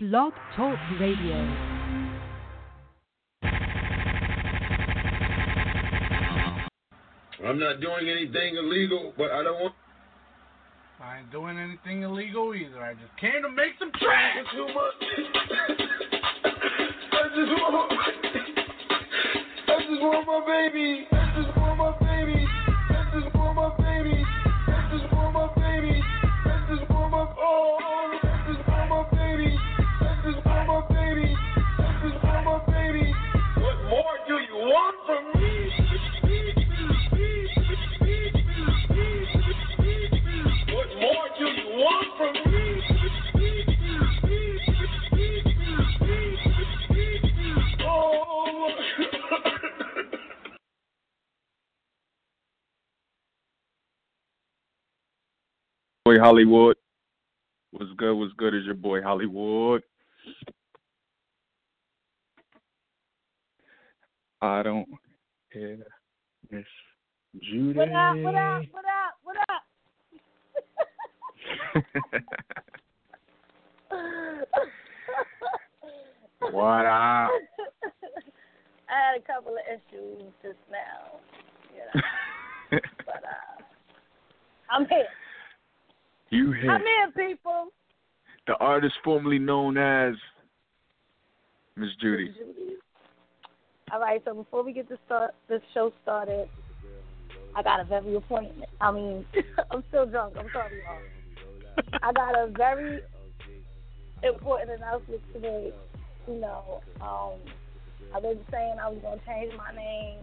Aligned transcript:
Blog 0.00 0.32
Talk 0.54 0.78
Radio. 1.00 1.34
I'm 7.44 7.58
not 7.58 7.80
doing 7.80 8.08
anything 8.08 8.54
illegal, 8.58 9.12
but 9.18 9.32
I 9.32 9.42
don't 9.42 9.60
want. 9.60 9.74
I 11.02 11.18
ain't 11.18 11.32
doing 11.32 11.58
anything 11.58 12.02
illegal 12.04 12.54
either. 12.54 12.80
I 12.80 12.94
just 12.94 13.16
came 13.20 13.42
to 13.42 13.48
make 13.48 13.72
some 13.80 13.90
trash. 14.00 14.36
Too 14.54 14.66
much. 14.68 14.94
I 17.12 17.28
just 17.34 17.50
want. 17.60 17.92
I 19.66 19.78
just 19.80 20.00
want 20.00 20.26
my 20.28 20.46
baby. 20.46 21.17
Boy 56.18 56.24
Hollywood. 56.24 56.76
What's 57.70 57.92
good? 57.96 58.14
What's 58.14 58.32
good? 58.34 58.54
Is 58.54 58.64
your 58.64 58.74
boy 58.74 59.02
Hollywood? 59.02 59.82
I 64.40 64.62
don't 64.62 64.88
hear 65.52 65.78
Miss 66.50 66.64
Judy. 67.40 67.78
What 67.78 67.88
up? 67.88 68.16
What 68.16 68.34
up? 68.34 68.62
What 68.72 68.84
up? 68.84 69.14
What 69.22 69.36
up? 69.48 69.62
what 76.52 76.86
up? 76.86 77.30
I 78.88 78.94
had 78.94 79.18
a 79.18 79.22
couple 79.26 79.52
of 79.52 79.58
issues 79.68 80.22
just 80.42 80.56
now, 80.70 81.18
you 81.74 81.80
know, 81.80 82.00
but 83.06 83.22
uh, 83.24 83.62
I'm 84.70 84.86
here. 84.86 85.06
You 86.30 86.52
hear 86.52 86.70
I'm 86.70 86.82
here, 86.82 87.28
people. 87.28 87.68
the 88.46 88.54
artist 88.56 88.94
formerly 89.04 89.38
known 89.38 89.76
as 89.76 90.14
Miss 91.76 91.90
Judy. 92.00 92.34
All 93.92 94.00
right, 94.00 94.20
so 94.24 94.34
before 94.34 94.62
we 94.62 94.72
get 94.72 94.88
this 94.88 94.98
start, 95.06 95.34
this 95.48 95.62
show 95.72 95.92
started, 96.02 96.48
I 97.54 97.62
got 97.62 97.80
a 97.80 97.84
very 97.84 98.14
appointment. 98.16 98.68
I 98.80 98.92
mean, 98.92 99.24
I'm 99.70 99.82
still 99.88 100.06
drunk. 100.06 100.34
I'm 100.38 100.48
sorry, 100.52 100.82
y'all. 100.84 101.94
I 102.02 102.12
got 102.12 102.34
a 102.36 102.48
very 102.48 103.00
important 104.22 104.70
announcement 104.70 105.22
today. 105.32 105.72
You 106.26 106.34
know, 106.34 106.82
um, 107.00 107.38
I've 108.14 108.22
been 108.22 108.40
saying 108.50 108.76
I 108.82 108.90
was 108.90 108.98
gonna 109.02 109.20
change 109.26 109.52
my 109.56 109.74
name 109.74 110.18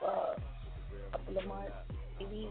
for 0.00 0.08
a 0.08 1.10
couple 1.12 1.38
of 1.38 1.46
months, 1.46 1.72
maybe 2.18 2.48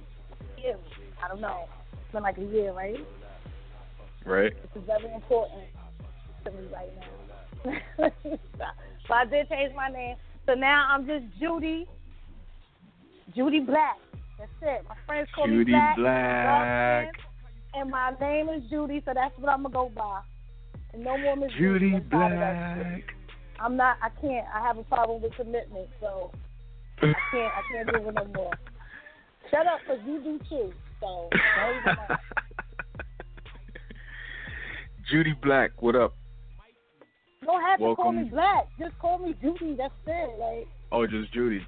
years. 0.62 0.80
I 1.24 1.28
don't 1.28 1.42
know. 1.42 1.66
It's 1.94 2.12
been 2.12 2.24
like 2.24 2.38
a 2.38 2.44
year, 2.44 2.74
right? 2.74 2.96
Right? 4.26 4.54
This 4.74 4.82
is 4.82 4.88
very 4.88 5.14
important 5.14 5.62
to 6.46 6.52
me 6.52 6.68
right 6.74 6.90
now. 6.96 7.10
so 9.08 9.14
I 9.14 9.26
did 9.26 9.50
change 9.50 9.74
my 9.76 9.90
name. 9.90 10.16
So 10.46 10.54
now 10.54 10.88
I'm 10.90 11.06
just 11.06 11.26
Judy. 11.40 11.88
Judy 13.36 13.60
Black. 13.60 13.98
That's 14.38 14.52
it. 14.62 14.86
My 14.88 14.96
friends 15.06 15.28
call 15.36 15.48
Judy 15.48 15.72
me 15.72 15.72
Black. 15.72 15.96
Black. 15.98 17.08
And 17.74 17.92
my 17.92 18.14
name 18.20 18.50
is 18.50 18.64
Judy, 18.70 19.02
so 19.06 19.12
that's 19.14 19.38
what 19.38 19.50
I'm 19.50 19.64
gonna 19.64 19.74
go 19.74 19.92
by. 19.96 20.22
And 20.94 21.04
no 21.04 21.18
more 21.18 21.36
Miss 21.36 21.52
Judy 21.60 21.94
inside 21.94 22.32
of 22.32 22.40
that 22.40 22.78
shit. 22.78 22.84
Black. 22.84 23.04
I'm 23.60 23.76
not. 23.76 23.98
I 24.02 24.10
can't. 24.22 24.48
I 24.54 24.66
have 24.66 24.78
a 24.78 24.84
problem 24.84 25.22
with 25.22 25.34
commitment, 25.36 25.90
so 26.00 26.32
I 27.02 27.14
can't. 27.32 27.54
I 27.54 27.62
can't 27.72 27.88
do 27.90 28.10
it 28.10 28.16
no 28.16 28.26
more. 28.34 28.54
Shut 29.52 29.66
up, 29.68 29.80
cause 29.88 30.00
you 30.06 30.20
do 30.20 30.40
too. 30.50 30.74
So 31.00 31.30
don't 31.58 31.78
even 31.78 31.98
ask. 32.10 32.22
Judy 35.10 35.34
Black, 35.42 35.82
what 35.82 35.96
up? 35.96 36.14
Don't 37.44 37.62
have 37.62 37.80
to 37.80 37.96
call 37.96 38.12
me 38.12 38.30
Black. 38.30 38.68
Just 38.78 38.98
call 39.00 39.18
me 39.18 39.34
Judy. 39.42 39.76
That's 39.76 39.94
it. 40.06 40.40
Like 40.40 40.68
Oh, 40.92 41.08
just 41.08 41.34
Judy. 41.34 41.66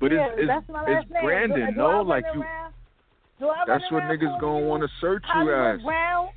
But 0.00 0.12
yeah, 0.12 0.28
it's 0.36 0.50
it's, 0.68 0.68
it's 0.86 1.10
name. 1.10 1.24
Brandon, 1.24 1.66
do, 1.66 1.72
do 1.72 1.76
no? 1.78 2.02
Like 2.02 2.24
you 2.34 2.44
that's 3.66 3.84
what 3.90 4.02
niggas 4.04 4.40
gonna 4.40 4.66
wanna 4.66 4.88
search 5.00 5.22
you 5.26 5.32
Hollywood 5.32 5.76
as. 5.76 5.82
Brown? 5.82 6.28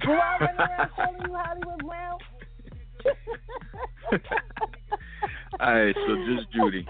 Do 0.00 0.10
I 0.12 0.38
run 0.40 0.58
around 0.58 0.90
calling 0.96 1.22
you 1.26 1.34
Hollywood 1.36 1.86
Brown? 1.86 2.18
Alright, 5.60 5.96
so 6.06 6.16
just 6.26 6.52
Judy. 6.52 6.86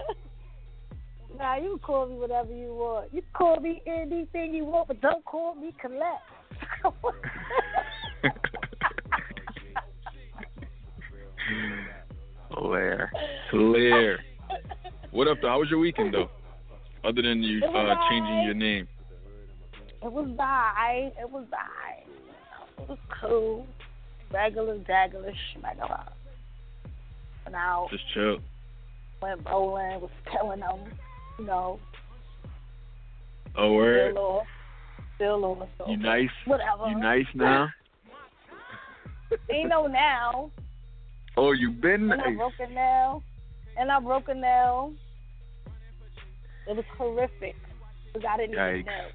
Nah, 1.37 1.55
you 1.55 1.71
can 1.71 1.79
call 1.79 2.07
me 2.07 2.15
whatever 2.15 2.53
you 2.53 2.73
want. 2.73 3.13
You 3.13 3.21
can 3.21 3.31
call 3.33 3.59
me 3.59 3.81
anything 3.85 4.53
you 4.53 4.65
want, 4.65 4.87
but 4.87 5.01
don't 5.01 5.23
call 5.25 5.55
me 5.55 5.73
Colette. 5.81 6.21
Hilaire. 12.49 13.11
Hilaire. 13.51 14.19
What 15.11 15.27
up 15.27 15.37
though? 15.41 15.49
How 15.49 15.59
was 15.59 15.69
your 15.69 15.79
weekend 15.79 16.13
though? 16.13 16.29
Other 17.03 17.21
than 17.21 17.43
you 17.43 17.57
It 17.57 17.71
was 17.71 17.97
uh 17.97 18.09
changing 18.09 18.43
your 18.43 18.53
name. 18.53 18.87
It 20.03 20.11
was 20.11 20.27
alright. 20.39 21.13
It 21.19 21.29
was 21.29 21.45
alright. 21.51 22.07
It 22.79 22.89
was 22.89 22.97
cool. 23.21 23.67
Regular, 24.31 24.77
daggler, 24.79 25.31
schmegler. 25.31 26.07
And 27.45 27.55
I 27.55 27.85
Just 27.91 28.03
chill. 28.13 28.37
went 29.21 29.43
bowling, 29.43 30.01
was 30.01 30.09
telling 30.31 30.59
them, 30.61 30.79
know, 31.43 31.79
Oh 33.57 33.73
word. 33.73 34.11
still 34.11 34.23
off. 34.23 34.47
Still 35.15 35.45
off. 35.45 35.67
So 35.77 35.89
You 35.89 35.97
nice? 35.97 36.29
Whatever. 36.45 36.89
You 36.89 36.95
nice 36.95 37.25
now? 37.33 37.69
Ain't 39.51 39.69
no 39.69 39.87
now. 39.87 40.51
Oh, 41.37 41.51
you 41.51 41.71
been 41.71 42.09
And 42.09 42.21
I 42.21 42.25
nice. 42.25 42.37
broke 42.37 42.53
a 42.59 42.67
nail. 42.71 43.23
And 43.77 43.91
I 43.91 43.99
broke 43.99 44.29
a 44.29 44.33
nail. 44.33 44.93
It 46.67 46.75
was 46.75 46.85
horrific. 46.97 47.55
Because 48.13 48.27
I 48.29 48.37
didn't 48.37 48.55
Yikes. 48.55 48.73
even 48.79 48.85
know. 48.85 49.07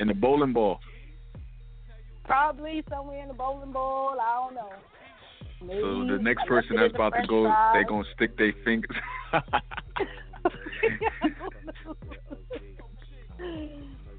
In 0.00 0.08
the 0.08 0.14
bowling 0.14 0.52
ball. 0.52 0.80
Probably 2.24 2.82
somewhere 2.90 3.22
in 3.22 3.28
the 3.28 3.34
bowling 3.34 3.72
ball. 3.72 4.18
I 4.20 4.42
don't 4.44 4.54
know. 4.54 4.72
Maybe 5.60 5.80
So 5.82 6.04
the 6.04 6.18
next 6.22 6.46
person 6.46 6.76
that's 6.76 6.84
it 6.86 6.86
in 6.86 6.92
the 6.92 6.98
about 6.98 7.20
to 7.20 7.26
go, 7.26 7.44
fries. 7.44 7.74
they 7.74 7.84
gonna 7.88 8.04
stick 8.14 8.36
their 8.38 8.52
fingers. 8.64 8.96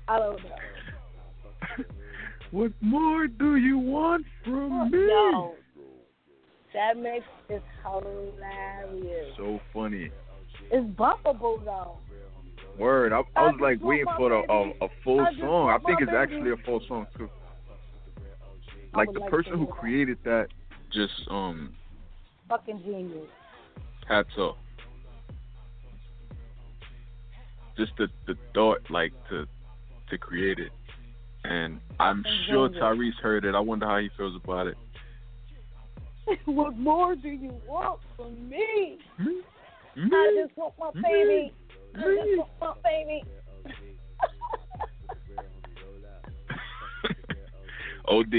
I 0.08 0.20
don't 0.20 0.44
know. 0.44 1.86
what 2.52 2.72
more 2.82 3.28
do 3.28 3.56
you 3.56 3.78
want 3.78 4.26
from 4.44 4.92
me? 4.92 5.00
Yo, 5.00 5.56
that 6.74 6.98
makes 6.98 7.26
is 7.50 7.62
hilarious. 7.84 9.34
So 9.38 9.60
funny. 9.74 10.12
It's 10.72 10.86
bumpable 10.98 11.64
though. 11.64 11.98
Word. 12.78 13.14
I, 13.14 13.22
I 13.36 13.44
was 13.44 13.60
like 13.62 13.82
waiting 13.82 14.06
for 14.18 14.30
the 14.30 14.52
a, 14.52 14.86
a 14.86 14.90
full 15.04 15.26
song. 15.40 15.70
I 15.70 15.78
think 15.86 16.02
it's 16.02 16.12
baby. 16.12 16.18
actually 16.18 16.52
a 16.52 16.58
full 16.66 16.82
song 16.88 17.08
too. 17.18 17.30
Like 18.94 19.12
the 19.14 19.20
like 19.20 19.30
person 19.30 19.54
who 19.54 19.66
created 19.66 20.18
that 20.26 20.48
just 20.92 21.13
um 21.30 21.74
Fucking 22.50 22.81
genius. 22.84 23.28
hats 24.08 24.30
off. 24.38 24.58
Just 27.78 27.92
the 27.98 28.08
the 28.28 28.36
thought 28.54 28.80
like 28.90 29.13
to 29.30 29.46
to 30.10 30.18
create 30.18 30.60
it. 30.60 30.72
And 31.44 31.80
I'm 32.00 32.24
sure. 32.48 32.69
Tyrese 32.69 33.13
heard 33.22 33.46
it. 33.46 33.54
I 33.56 33.60
wonder 33.60 33.86
how 33.86 33.98
he 34.00 34.10
feels 34.18 34.36
about 34.44 34.68
it. 34.68 34.78
what 36.46 36.75
more 36.78 37.16
do 37.16 37.30
you 37.30 37.54
want 37.68 38.00
from 38.16 38.50
me? 38.50 38.98
Me? 39.19 39.42
I 39.98 40.44
just 40.44 40.57
want 40.57 40.74
my 40.80 40.90
baby. 41.02 41.54
I 41.96 41.98
Me? 42.07 42.16
just 42.18 42.38
want 42.38 42.50
my 42.60 42.74
baby. 42.84 43.24
OD. 48.08 48.34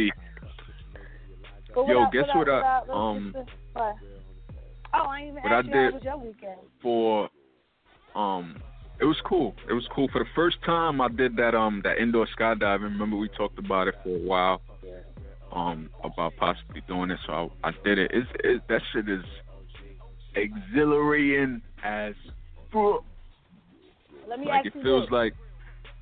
Yo, 1.88 2.02
up, 2.02 2.12
guess 2.12 2.24
up, 2.30 2.36
what 2.36 2.48
I-? 2.48 2.78
Let's 2.80 2.90
um, 2.92 3.34
what? 3.74 3.94
Oh, 4.94 4.98
I 5.08 5.18
ain't 5.20 5.28
even 5.30 5.42
what 5.42 5.52
I 5.52 5.58
asked 5.58 5.68
you 5.68 5.74
how 5.74 5.82
did- 5.84 5.94
was 5.94 6.02
your 6.04 6.18
weekend. 6.18 6.60
for 6.82 7.28
um 8.14 8.56
it 9.00 9.04
was 9.04 9.16
cool. 9.26 9.54
It 9.68 9.72
was 9.74 9.86
cool. 9.94 10.08
For 10.12 10.20
the 10.20 10.30
first 10.34 10.56
time 10.64 11.00
I 11.00 11.08
did 11.08 11.36
that 11.36 11.54
um 11.54 11.80
that 11.84 11.98
indoor 11.98 12.26
skydiving. 12.38 12.82
Remember 12.82 13.16
we 13.16 13.28
talked 13.30 13.58
about 13.58 13.88
it 13.88 13.94
for 14.02 14.16
a 14.16 14.18
while. 14.26 14.60
um 15.52 15.90
about 16.02 16.34
possibly 16.36 16.82
doing 16.88 17.10
it, 17.10 17.18
so 17.26 17.32
I, 17.62 17.68
I 17.68 17.72
did 17.84 17.98
it. 17.98 18.10
It's 18.12 18.28
it, 18.44 18.62
that 18.68 18.82
shit 18.92 19.08
is 19.08 19.24
exhilarating 20.34 21.62
as 21.84 22.14
fuck. 22.72 23.04
Let 24.28 24.40
me 24.40 24.46
Like 24.46 24.58
ask 24.58 24.66
it 24.66 24.74
you 24.76 24.82
feels 24.82 25.04
this. 25.04 25.12
like 25.12 25.34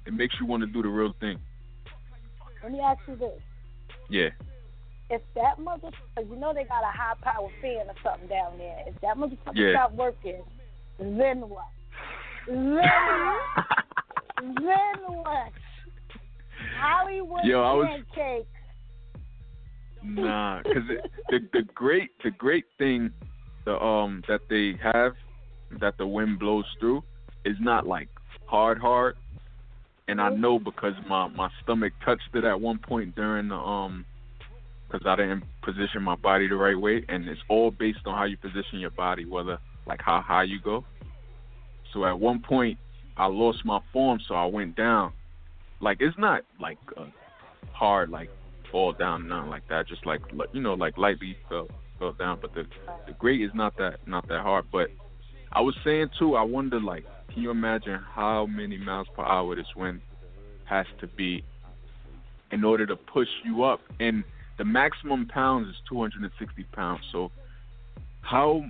it 0.07 0.13
makes 0.13 0.35
you 0.41 0.47
want 0.47 0.63
to 0.63 0.67
do 0.67 0.83
the 0.83 0.89
real 0.89 1.15
thing. 1.21 1.39
Let 2.63 2.73
me 2.73 2.81
ask 2.81 3.01
you 3.07 3.17
this. 3.17 3.41
Yeah. 4.09 4.29
If 5.11 5.21
that 5.35 5.59
motherfucker, 5.59 6.29
you 6.29 6.37
know 6.37 6.53
they 6.55 6.65
got 6.65 6.83
a 6.83 6.91
high 6.91 7.15
power 7.23 7.49
fan 7.61 7.87
or 7.89 7.95
something 8.03 8.29
down 8.29 8.57
there. 8.59 8.79
If 8.87 8.99
that 9.03 9.17
motherfucker 9.17 9.55
Yeah. 9.55 9.73
stop 9.75 9.93
working, 9.93 10.43
then 10.99 11.41
what? 11.49 11.67
Then 12.47 12.81
then 14.65 14.97
what? 15.07 15.53
Hollywood 16.79 17.45
Yo, 17.45 17.63
I 17.63 17.73
was- 17.73 17.89
pancake. 18.15 18.47
Nah, 20.03 20.61
because 20.63 20.83
the 21.31 21.39
the 21.53 21.63
great 21.75 22.11
the 22.23 22.31
great 22.31 22.67
thing 22.79 23.11
the 23.65 23.81
um 23.83 24.23
that 24.29 24.43
they 24.51 24.75
have 24.83 25.13
that 25.81 25.97
the 25.97 26.07
wind 26.07 26.39
blows 26.39 26.67
through 26.79 27.03
is 27.45 27.57
not 27.61 27.87
like 27.87 28.09
hard 28.45 28.79
hard, 28.79 29.17
and 30.09 30.21
I 30.21 30.29
know 30.29 30.59
because 30.59 30.93
my 31.09 31.29
my 31.29 31.49
stomach 31.63 31.95
touched 32.05 32.29
it 32.35 32.45
at 32.45 32.61
one 32.61 32.79
point 32.79 33.15
during 33.17 33.49
the 33.49 33.57
um 33.57 34.05
because 34.87 35.07
I 35.07 35.17
didn't 35.17 35.45
position 35.63 36.03
my 36.03 36.17
body 36.17 36.49
the 36.49 36.57
right 36.57 36.79
way, 36.79 37.03
and 37.09 37.27
it's 37.27 37.41
all 37.49 37.71
based 37.71 38.01
on 38.05 38.17
how 38.17 38.25
you 38.25 38.37
position 38.37 38.81
your 38.81 38.91
body, 38.91 39.25
whether 39.25 39.59
like 39.87 40.01
how 40.03 40.21
high 40.21 40.45
you 40.45 40.61
go. 40.61 40.85
So 41.95 42.05
at 42.05 42.19
one 42.19 42.41
point 42.41 42.79
I 43.17 43.27
lost 43.27 43.65
my 43.65 43.79
form, 43.93 44.19
so 44.27 44.35
I 44.35 44.45
went 44.47 44.77
down. 44.77 45.13
Like 45.81 45.99
it's 46.01 46.19
not 46.19 46.43
like 46.61 46.79
uh, 46.97 47.07
hard 47.73 48.11
like 48.11 48.29
fall 48.71 48.93
down, 48.93 49.29
nothing 49.29 49.49
like 49.49 49.67
that. 49.69 49.87
Just 49.89 50.05
like 50.05 50.21
you 50.53 50.61
know, 50.61 50.75
like 50.75 50.99
lightly 50.99 51.37
fell 51.49 51.69
fell 51.99 52.13
down. 52.13 52.39
But 52.43 52.53
the 52.55 52.65
the 53.07 53.13
grade 53.13 53.41
is 53.41 53.53
not 53.55 53.77
that 53.79 54.07
not 54.07 54.29
that 54.29 54.43
hard. 54.43 54.67
But 54.73 54.89
I 55.53 55.61
was 55.61 55.77
saying 55.85 56.11
too, 56.19 56.35
I 56.35 56.43
wonder 56.43 56.81
like, 56.81 57.05
can 57.33 57.43
you 57.43 57.51
imagine 57.51 58.01
how 58.15 58.47
many 58.47 58.77
miles 58.77 59.07
per 59.17 59.23
hour 59.23 59.55
this 59.55 59.67
wind 59.77 60.01
has 60.65 60.87
to 61.01 61.07
be 61.07 61.45
in 62.51 62.65
order 62.65 62.87
to 62.87 62.97
push 62.97 63.29
you 63.45 63.63
up? 63.63 63.81
And 64.01 64.25
the 64.59 64.65
maximum 64.65 65.27
pounds 65.27 65.69
is 65.69 65.77
260 65.89 66.65
pounds. 66.73 67.03
So 67.13 67.31
how 68.23 68.65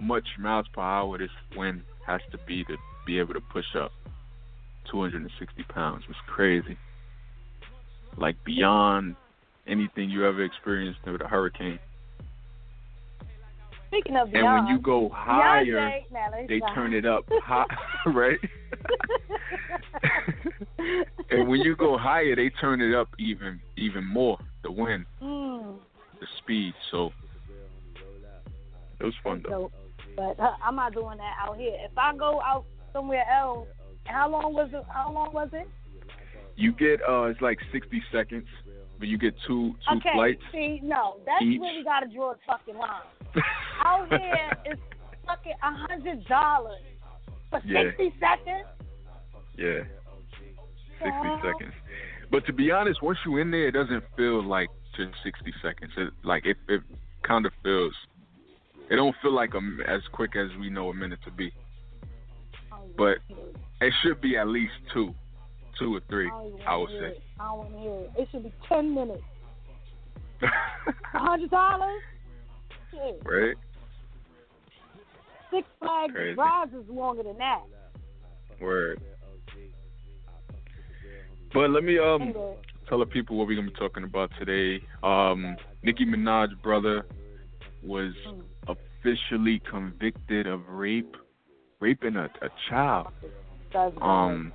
much 0.00 0.26
miles 0.38 0.66
per 0.74 0.82
hour 0.82 1.16
this 1.16 1.30
wind 1.56 1.82
has 2.06 2.20
to 2.32 2.38
be 2.46 2.64
to 2.64 2.76
be 3.06 3.18
able 3.18 3.34
to 3.34 3.40
push 3.40 3.76
up 3.76 3.92
260 4.90 5.62
pounds? 5.64 6.04
It's 6.08 6.18
crazy 6.26 6.76
like 8.16 8.36
beyond 8.44 9.16
anything 9.66 10.10
you 10.10 10.26
ever 10.26 10.44
experienced 10.44 11.00
with 11.06 11.20
a 11.20 11.28
hurricane. 11.28 11.78
Speaking 13.88 14.16
of 14.16 14.28
And 14.34 14.44
when 14.44 14.66
you 14.66 14.78
go 14.80 15.08
higher, 15.12 15.64
Beyonce, 16.10 16.48
they 16.48 16.60
turn 16.74 16.92
it 16.94 17.06
up 17.06 17.24
high, 17.30 17.64
right? 18.06 18.38
and 21.30 21.48
when 21.48 21.60
you 21.60 21.76
go 21.76 21.96
higher, 21.96 22.34
they 22.34 22.50
turn 22.60 22.80
it 22.80 22.94
up 22.94 23.08
even 23.18 23.60
even 23.76 24.04
more. 24.04 24.38
The 24.62 24.72
wind, 24.72 25.06
mm, 25.22 25.76
the 26.20 26.26
speed. 26.38 26.74
So 26.90 27.12
it 28.98 29.04
was 29.04 29.14
fun 29.22 29.44
though. 29.48 29.70
But 30.16 30.38
uh, 30.40 30.54
I'm 30.64 30.76
not 30.76 30.94
doing 30.94 31.18
that 31.18 31.34
out 31.40 31.56
here. 31.56 31.74
If 31.84 31.96
I 31.96 32.14
go 32.16 32.40
out 32.40 32.64
somewhere 32.92 33.24
else, 33.30 33.66
how 34.04 34.30
long 34.30 34.54
was 34.54 34.70
it? 34.72 34.84
How 34.88 35.12
long 35.12 35.32
was 35.32 35.48
it? 35.52 35.66
You 36.56 36.72
get 36.72 37.00
uh, 37.08 37.24
it's 37.24 37.40
like 37.40 37.58
60 37.72 38.02
seconds, 38.12 38.46
but 38.98 39.08
you 39.08 39.18
get 39.18 39.34
two 39.46 39.74
two 39.90 39.96
okay, 39.96 40.10
flights. 40.14 40.42
see, 40.52 40.80
no, 40.84 41.16
that's 41.26 41.42
each. 41.42 41.60
where 41.60 41.74
we 41.76 41.82
gotta 41.82 42.06
draw 42.14 42.32
a 42.32 42.36
fucking 42.46 42.76
line. 42.76 43.02
Out 43.84 44.08
here, 44.08 44.50
it's 44.66 44.80
fucking 45.26 45.52
a 45.62 45.72
hundred 45.88 46.24
dollars 46.26 46.80
for 47.50 47.60
Yeah. 47.64 47.90
sixty 47.90 48.14
seconds. 48.20 48.66
Yeah. 49.58 49.80
60 51.02 51.10
Oh. 51.12 51.40
seconds. 51.42 51.74
But 52.30 52.46
to 52.46 52.52
be 52.52 52.70
honest, 52.70 53.02
once 53.02 53.18
you're 53.26 53.40
in 53.40 53.50
there, 53.50 53.68
it 53.68 53.72
doesn't 53.72 54.04
feel 54.16 54.42
like 54.42 54.68
just 54.96 55.12
60 55.22 55.52
seconds. 55.60 55.92
It, 55.96 56.12
like 56.24 56.46
it, 56.46 56.56
it 56.68 56.80
kind 57.22 57.46
of 57.46 57.52
feels. 57.62 57.92
It 58.94 58.96
don't 58.96 59.16
feel 59.20 59.34
like 59.34 59.54
a, 59.54 59.90
as 59.90 60.02
quick 60.12 60.36
as 60.36 60.56
we 60.60 60.70
know 60.70 60.88
a 60.88 60.94
minute 60.94 61.18
to 61.24 61.32
be. 61.32 61.52
But 62.96 63.16
it 63.80 63.92
should 64.04 64.20
be 64.20 64.36
at 64.36 64.46
least 64.46 64.70
two, 64.92 65.12
two 65.80 65.96
or 65.96 66.00
three. 66.08 66.30
I, 66.30 66.74
I 66.74 66.76
would 66.76 66.90
say. 66.90 67.06
It. 67.06 67.22
I 67.40 67.52
want 67.54 67.72
to 67.72 67.78
hear 67.80 67.92
it. 67.92 68.10
It 68.16 68.28
should 68.30 68.44
be 68.44 68.52
ten 68.68 68.94
minutes. 68.94 69.24
A 70.42 71.18
hundred 71.18 71.50
dollars. 71.50 72.02
Right? 73.24 73.56
Six 75.50 75.66
Flags 75.80 76.12
Crazy. 76.14 76.36
rides 76.36 76.70
is 76.74 76.88
longer 76.88 77.24
than 77.24 77.38
that. 77.38 77.62
Word. 78.60 79.00
But 81.52 81.70
let 81.70 81.82
me 81.82 81.98
um 81.98 82.22
Anyway, 82.22 82.54
tell 82.88 83.00
the 83.00 83.06
people 83.06 83.36
what 83.36 83.48
we're 83.48 83.56
gonna 83.56 83.72
be 83.72 83.76
talking 83.76 84.04
about 84.04 84.30
today. 84.38 84.84
Um, 85.02 85.56
Nicki 85.82 86.06
Minaj's 86.06 86.54
brother 86.62 87.06
was 87.82 88.12
Mm. 88.28 88.42
Officially 89.04 89.60
convicted 89.70 90.46
of 90.46 90.60
rape, 90.68 91.16
raping 91.80 92.16
a, 92.16 92.24
a 92.24 92.48
child. 92.68 93.08
that's 93.72 93.94
Um, 94.00 94.52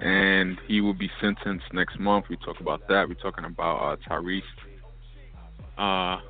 and 0.00 0.58
he 0.66 0.80
will 0.80 0.94
be 0.94 1.10
sentenced 1.20 1.66
next 1.72 1.98
month. 1.98 2.26
We 2.28 2.36
talk 2.36 2.60
about 2.60 2.86
that. 2.88 3.08
We're 3.08 3.14
talking 3.14 3.44
about 3.44 3.76
uh, 3.76 3.96
Tyrese. 4.08 4.42
Uh, 5.78 6.20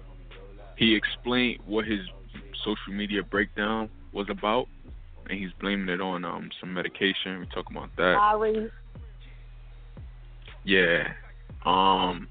he 0.76 0.94
explained 0.94 1.60
what 1.66 1.84
his 1.84 2.00
social 2.64 2.92
media 2.92 3.22
breakdown 3.22 3.88
was 4.12 4.26
about, 4.28 4.66
and 5.28 5.38
he's 5.38 5.50
blaming 5.60 5.88
it 5.88 6.00
on 6.00 6.24
um 6.24 6.50
some 6.60 6.72
medication. 6.72 7.40
We 7.40 7.46
talk 7.46 7.70
about 7.70 7.90
that. 7.96 8.16
Tyrese. 8.16 8.70
Yeah. 10.64 11.12
Um. 11.64 12.28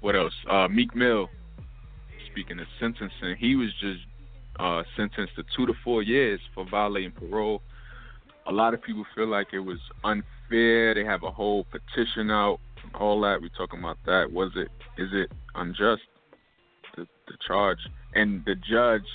What 0.00 0.16
else? 0.16 0.34
Uh, 0.50 0.68
Meek 0.68 0.94
Mill. 0.96 1.28
Speaking 2.32 2.58
of 2.60 2.66
sentencing, 2.80 3.36
he 3.38 3.56
was 3.56 3.68
just 3.80 4.00
uh, 4.58 4.82
sentenced 4.96 5.36
to 5.36 5.44
two 5.56 5.66
to 5.66 5.74
four 5.84 6.02
years 6.02 6.40
for 6.54 6.66
violating 6.68 7.12
parole. 7.12 7.62
A 8.46 8.52
lot 8.52 8.74
of 8.74 8.82
people 8.82 9.04
feel 9.14 9.28
like 9.28 9.48
it 9.52 9.60
was 9.60 9.78
unfair. 10.02 10.94
They 10.94 11.04
have 11.04 11.22
a 11.22 11.30
whole 11.30 11.64
petition 11.64 12.30
out, 12.30 12.58
all 12.98 13.20
that. 13.20 13.40
We're 13.40 13.50
talking 13.56 13.80
about 13.80 13.98
that. 14.06 14.32
Was 14.32 14.50
it? 14.56 14.68
Is 14.98 15.10
it 15.12 15.30
unjust? 15.54 16.02
The, 16.96 17.06
the 17.26 17.34
charge 17.46 17.78
and 18.14 18.44
the 18.44 18.54
judge. 18.54 19.06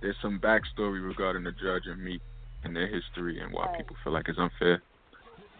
There's 0.00 0.16
some 0.20 0.40
backstory 0.40 1.06
regarding 1.06 1.44
the 1.44 1.52
judge 1.52 1.82
and 1.86 2.02
me 2.02 2.20
and 2.64 2.74
their 2.74 2.88
history 2.88 3.40
and 3.40 3.52
why 3.52 3.74
people 3.76 3.96
feel 4.02 4.12
like 4.12 4.28
it's 4.28 4.38
unfair. 4.38 4.82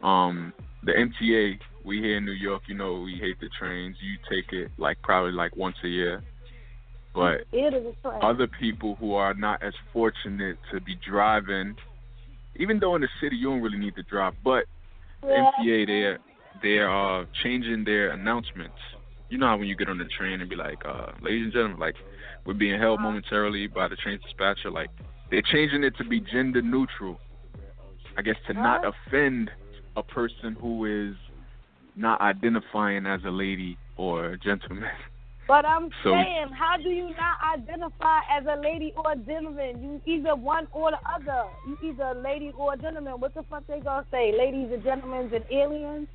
Um, 0.02 0.52
the 0.82 0.92
MTA, 0.92 1.58
we 1.84 1.98
here 1.98 2.16
in 2.16 2.24
New 2.24 2.32
York, 2.32 2.62
you 2.66 2.74
know, 2.74 3.00
we 3.00 3.14
hate 3.14 3.38
the 3.40 3.48
trains. 3.58 3.96
You 4.00 4.16
take 4.28 4.52
it 4.52 4.70
like 4.78 5.00
probably 5.02 5.32
like 5.32 5.56
once 5.56 5.76
a 5.84 5.88
year. 5.88 6.22
But 7.14 7.44
It 7.52 7.74
is 7.74 7.94
a 8.04 8.08
train. 8.08 8.22
other 8.22 8.46
people 8.46 8.96
who 8.96 9.14
are 9.14 9.34
not 9.34 9.62
as 9.62 9.74
fortunate 9.92 10.58
to 10.72 10.80
be 10.80 10.94
driving, 11.06 11.76
even 12.56 12.78
though 12.78 12.94
in 12.94 13.02
the 13.02 13.08
city 13.20 13.36
you 13.36 13.50
don't 13.50 13.60
really 13.62 13.78
need 13.78 13.94
to 13.96 14.02
drive, 14.04 14.34
but 14.44 14.64
Yeah. 15.22 15.50
MTA 15.60 15.86
they're 15.86 16.18
they're 16.62 16.90
uh 16.90 17.24
changing 17.42 17.84
their 17.84 18.10
announcements. 18.10 18.78
You 19.30 19.38
know 19.38 19.46
how 19.46 19.56
when 19.56 19.68
you 19.68 19.76
get 19.76 19.88
on 19.88 19.98
the 19.98 20.04
train 20.18 20.40
and 20.40 20.50
be 20.50 20.56
like, 20.56 20.84
uh, 20.84 21.12
ladies 21.22 21.44
and 21.44 21.52
gentlemen, 21.52 21.78
like 21.78 21.96
we're 22.44 22.52
being 22.54 22.78
held 22.78 23.00
momentarily 23.00 23.66
by 23.66 23.88
the 23.88 23.96
train 23.96 24.18
dispatcher, 24.22 24.70
like 24.70 24.90
they're 25.30 25.42
changing 25.42 25.84
it 25.84 25.96
to 25.96 26.04
be 26.04 26.20
gender 26.20 26.60
neutral. 26.60 27.18
I 28.16 28.22
guess 28.22 28.36
to 28.46 28.52
not 28.52 28.84
Huh? 28.84 28.92
offend 29.08 29.50
a 29.96 30.02
person 30.02 30.54
who 30.60 30.84
is 30.84 31.16
not 31.96 32.20
identifying 32.20 33.06
as 33.06 33.20
a 33.24 33.30
lady 33.30 33.78
or 33.96 34.32
a 34.32 34.38
gentleman. 34.38 34.90
But 35.52 35.66
I'm 35.66 35.90
So- 36.02 36.14
saying, 36.14 36.48
how 36.52 36.78
do 36.78 36.88
you 36.88 37.10
not 37.10 37.36
identify 37.58 38.20
as 38.30 38.46
a 38.46 38.56
lady 38.56 38.94
or 38.96 39.12
a 39.12 39.16
gentleman? 39.16 39.82
You 39.82 40.00
either 40.06 40.34
one 40.34 40.66
or 40.72 40.92
the 40.92 40.98
other. 41.06 41.44
You 41.66 41.76
either 41.82 42.04
a 42.04 42.14
lady 42.14 42.52
or 42.56 42.72
a 42.72 42.76
gentleman. 42.78 43.20
What 43.20 43.34
the 43.34 43.42
fuck 43.42 43.66
they 43.66 43.80
gonna 43.80 44.06
say? 44.10 44.32
Ladies 44.32 44.72
and 44.72 44.82
gentlemen 44.82 45.28
and 45.30 45.44
aliens? 45.50 46.08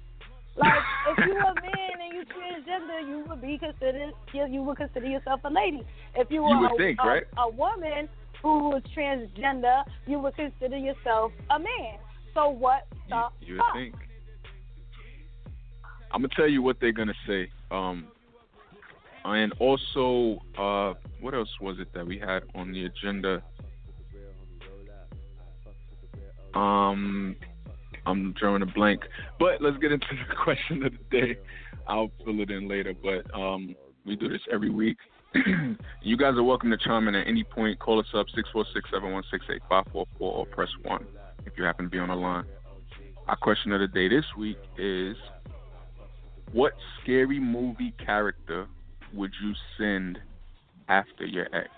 Like, 0.56 0.82
if 1.10 1.17
you 1.27 1.38
a 1.38 1.53
man 1.62 2.01
and 2.01 2.13
you 2.15 2.24
transgender, 2.25 3.08
you 3.08 3.25
would 3.29 3.39
be 3.39 3.60
considered 3.60 4.12
you, 4.34 4.48
you 4.48 4.63
would 4.63 4.77
consider 4.77 5.06
yourself 5.06 5.41
a 5.44 5.51
lady. 5.51 5.86
If 6.15 6.32
you 6.32 6.41
were 6.41 6.56
You 6.56 6.65
a, 6.74 6.75
think, 6.75 6.98
a, 7.03 7.08
right? 7.08 7.24
a 7.38 7.48
woman 7.48 8.10
who 8.41 8.70
was 8.70 8.82
transgender, 8.98 9.84
you 10.08 10.17
would 10.17 10.36
consider 10.36 10.77
yourself 10.77 11.32
a 11.51 11.60
man. 11.60 12.00
So 12.34 12.50
what 12.50 12.88
the 13.08 13.29
you, 13.41 13.53
you 13.53 13.58
fuck? 13.60 13.74
think. 13.75 13.94
I'm 16.12 16.22
gonna 16.24 16.34
tell 16.36 16.48
you 16.50 16.63
what 16.63 16.77
they're 16.82 16.91
gonna 16.91 17.13
say. 17.27 17.51
Um, 17.70 18.08
and 19.34 19.53
also, 19.60 20.39
uh, 20.57 20.93
what 21.22 21.34
else 21.34 21.50
was 21.60 21.77
it 21.79 21.93
that 21.93 22.05
we 22.05 22.17
had 22.19 22.43
on 22.55 22.72
the 22.72 22.86
agenda? 22.86 23.43
Um, 26.53 27.36
I'm 28.05 28.34
drawing 28.34 28.62
a 28.62 28.65
blank. 28.65 29.01
But 29.39 29.62
let's 29.62 29.77
get 29.77 29.91
into 29.91 30.07
the 30.29 30.36
question 30.36 30.84
of 30.84 30.93
the 30.93 31.19
day. 31.19 31.38
I'll 31.88 32.12
fill 32.24 32.39
it 32.41 32.51
in 32.51 32.67
later, 32.67 32.93
but 33.01 33.34
um, 33.38 33.75
we 34.05 34.15
do 34.15 34.29
this 34.29 34.41
every 34.51 34.69
week. 34.69 34.98
you 36.01 36.17
guys 36.17 36.36
are 36.36 36.43
welcome 36.43 36.69
to 36.72 36.77
chime 36.77 37.07
in 37.07 37.15
at 37.15 37.27
any 37.27 37.43
point. 37.43 37.79
Call 37.79 38.00
us 38.00 38.07
up 38.13 38.27
six 38.34 38.50
four 38.51 38.65
six 38.74 38.89
seven 38.91 39.12
one 39.12 39.24
six 39.29 39.46
eight 39.53 39.62
five 39.69 39.86
four 39.91 40.05
four 40.17 40.34
or 40.34 40.46
press 40.46 40.69
one 40.84 41.05
if 41.46 41.53
you 41.57 41.63
happen 41.63 41.86
to 41.86 41.91
be 41.91 42.00
on 42.00 42.10
the 42.10 42.15
line. 42.15 42.46
Our 43.27 43.36
question 43.36 43.72
of 43.74 43.81
the 43.81 43.88
day 43.88 44.07
this 44.07 44.25
week 44.38 44.57
is: 44.77 45.15
What 46.53 46.74
scary 47.01 47.39
movie 47.39 47.93
character 48.03 48.67
would 49.13 49.31
you 49.41 49.53
send 49.77 50.19
after 50.87 51.25
your 51.25 51.45
ex? 51.55 51.69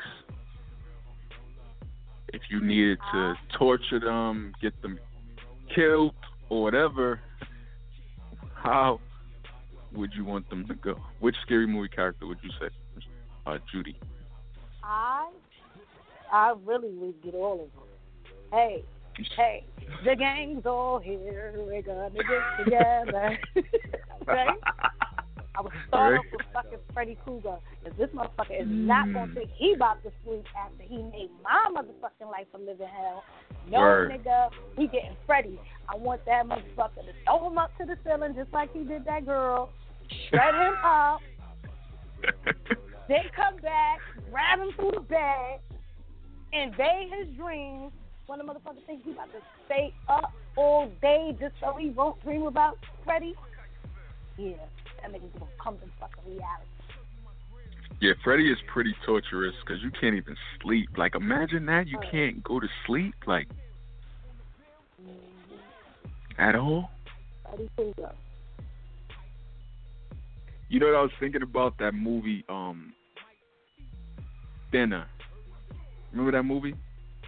If 2.32 2.44
you 2.50 2.62
needed 2.62 3.00
to 3.12 3.34
torture 3.58 4.00
them, 4.00 4.54
get 4.62 4.80
them 4.82 5.00
killed, 5.74 6.14
or 6.50 6.64
whatever, 6.64 7.20
how 8.56 9.00
would 9.94 10.12
you 10.16 10.26
want 10.26 10.50
them 10.50 10.68
to 10.68 10.76
go? 10.76 10.96
Which 11.20 11.36
scary 11.44 11.68
movie 11.68 11.90
character 11.90 12.28
would 12.28 12.40
you 12.44 12.50
say, 12.60 12.68
uh, 13.46 13.58
Judy? 13.72 13.98
I, 14.84 15.30
I 16.32 16.54
really 16.66 16.94
would 16.94 17.22
get 17.24 17.34
all 17.34 17.54
of 17.54 17.60
them. 17.60 17.84
Hey, 18.52 18.84
hey, 19.36 19.66
the 20.06 20.16
gang's 20.16 20.66
all 20.66 21.00
here. 21.00 21.54
We're 21.56 21.82
gonna 21.82 22.10
get 22.12 22.64
together. 22.66 23.40
right? 24.28 24.58
I 25.60 25.62
would 25.62 25.74
start 25.90 26.14
Right. 26.14 26.20
off 26.20 26.26
with 26.32 26.42
fucking 26.54 26.80
Freddy 26.94 27.16
Krueger. 27.16 27.58
Because 27.84 27.98
this 27.98 28.10
motherfucker 28.12 28.62
is 28.62 28.68
not 28.70 29.12
going 29.12 29.28
to 29.28 29.32
mm. 29.34 29.36
think 29.36 29.52
he 29.52 29.74
about 29.74 30.02
to 30.04 30.12
sleep 30.24 30.46
after 30.56 30.84
he 30.84 31.04
made 31.04 31.30
my 31.44 31.66
motherfucking 31.76 32.32
life 32.32 32.48
a 32.54 32.58
living 32.58 32.88
hell. 32.88 33.26
No, 33.68 33.78
nigga, 33.78 34.52
he 34.78 34.88
getting 34.88 35.18
Freddy. 35.26 35.60
I 35.90 35.98
want 35.98 36.24
that 36.26 36.46
motherfucker 36.46 37.04
to 37.06 37.14
throw 37.26 37.46
him 37.50 37.58
up 37.58 37.78
to 37.78 37.86
the 37.86 37.98
ceiling 38.06 38.36
just 38.36 38.54
like 38.54 38.72
he 38.72 38.86
did 38.86 39.04
that 39.04 39.26
girl. 39.26 39.70
Shred 40.30 40.56
him 40.56 40.76
up. 40.86 41.20
Then 43.10 43.24
come 43.36 43.58
back, 43.62 44.00
grab 44.32 44.60
him 44.60 44.70
through 44.78 44.92
the 44.92 45.02
bed, 45.02 45.60
invade 46.54 47.12
his 47.12 47.36
dreams. 47.36 47.92
When 48.28 48.40
the 48.40 48.46
motherfucker 48.46 48.86
thinks 48.86 49.04
he 49.04 49.12
about 49.12 49.32
to 49.34 49.40
stay 49.66 49.94
up 50.08 50.32
all 50.56 50.90
day 51.02 51.36
just 51.38 51.56
so 51.60 51.76
he 51.78 51.90
won't 51.90 52.24
dream 52.24 52.44
about 52.44 52.78
Freddy. 53.04 53.36
Yeah, 54.38 54.54
that 55.02 55.12
nigga's 55.12 55.34
gonna 55.40 55.52
come 55.62 55.78
to 55.78 55.86
fucking 56.00 56.24
reality. 56.26 56.70
Yeah, 58.02 58.14
Freddy 58.24 58.50
is 58.50 58.58
pretty 58.72 58.96
torturous 59.06 59.54
because 59.66 59.84
you 59.84 59.92
can't 59.92 60.16
even 60.16 60.36
sleep. 60.62 60.90
Like, 60.98 61.16
imagine 61.16 61.66
that 61.66 61.88
you 61.88 62.00
can't 62.12 62.42
go 62.44 62.60
to 62.60 62.68
sleep, 62.88 63.14
like, 63.28 63.48
at 66.38 66.56
all. 66.56 66.90
You 70.70 70.80
know 70.80 70.86
what 70.86 70.96
I 70.96 71.02
was 71.02 71.12
thinking 71.20 71.42
about 71.42 71.78
that 71.80 71.94
movie, 71.94 72.46
um, 72.48 72.94
Thinner. 74.72 75.08
Remember 76.12 76.32
that 76.32 76.44
movie? 76.44 76.76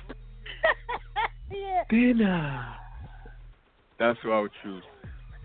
yeah. 1.52 1.84
Thinner. 1.90 2.76
That's 4.00 4.18
who 4.24 4.32
I 4.32 4.40
would 4.40 4.52
choose. 4.64 4.84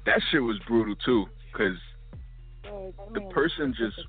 That 0.04 0.20
shit 0.30 0.42
was 0.42 0.56
brutal 0.68 0.94
too, 1.04 1.26
cause 1.52 1.72
Oh, 1.72 1.72
that 1.72 1.95
The 3.14 3.20
person 3.32 3.74
just- 3.76 4.00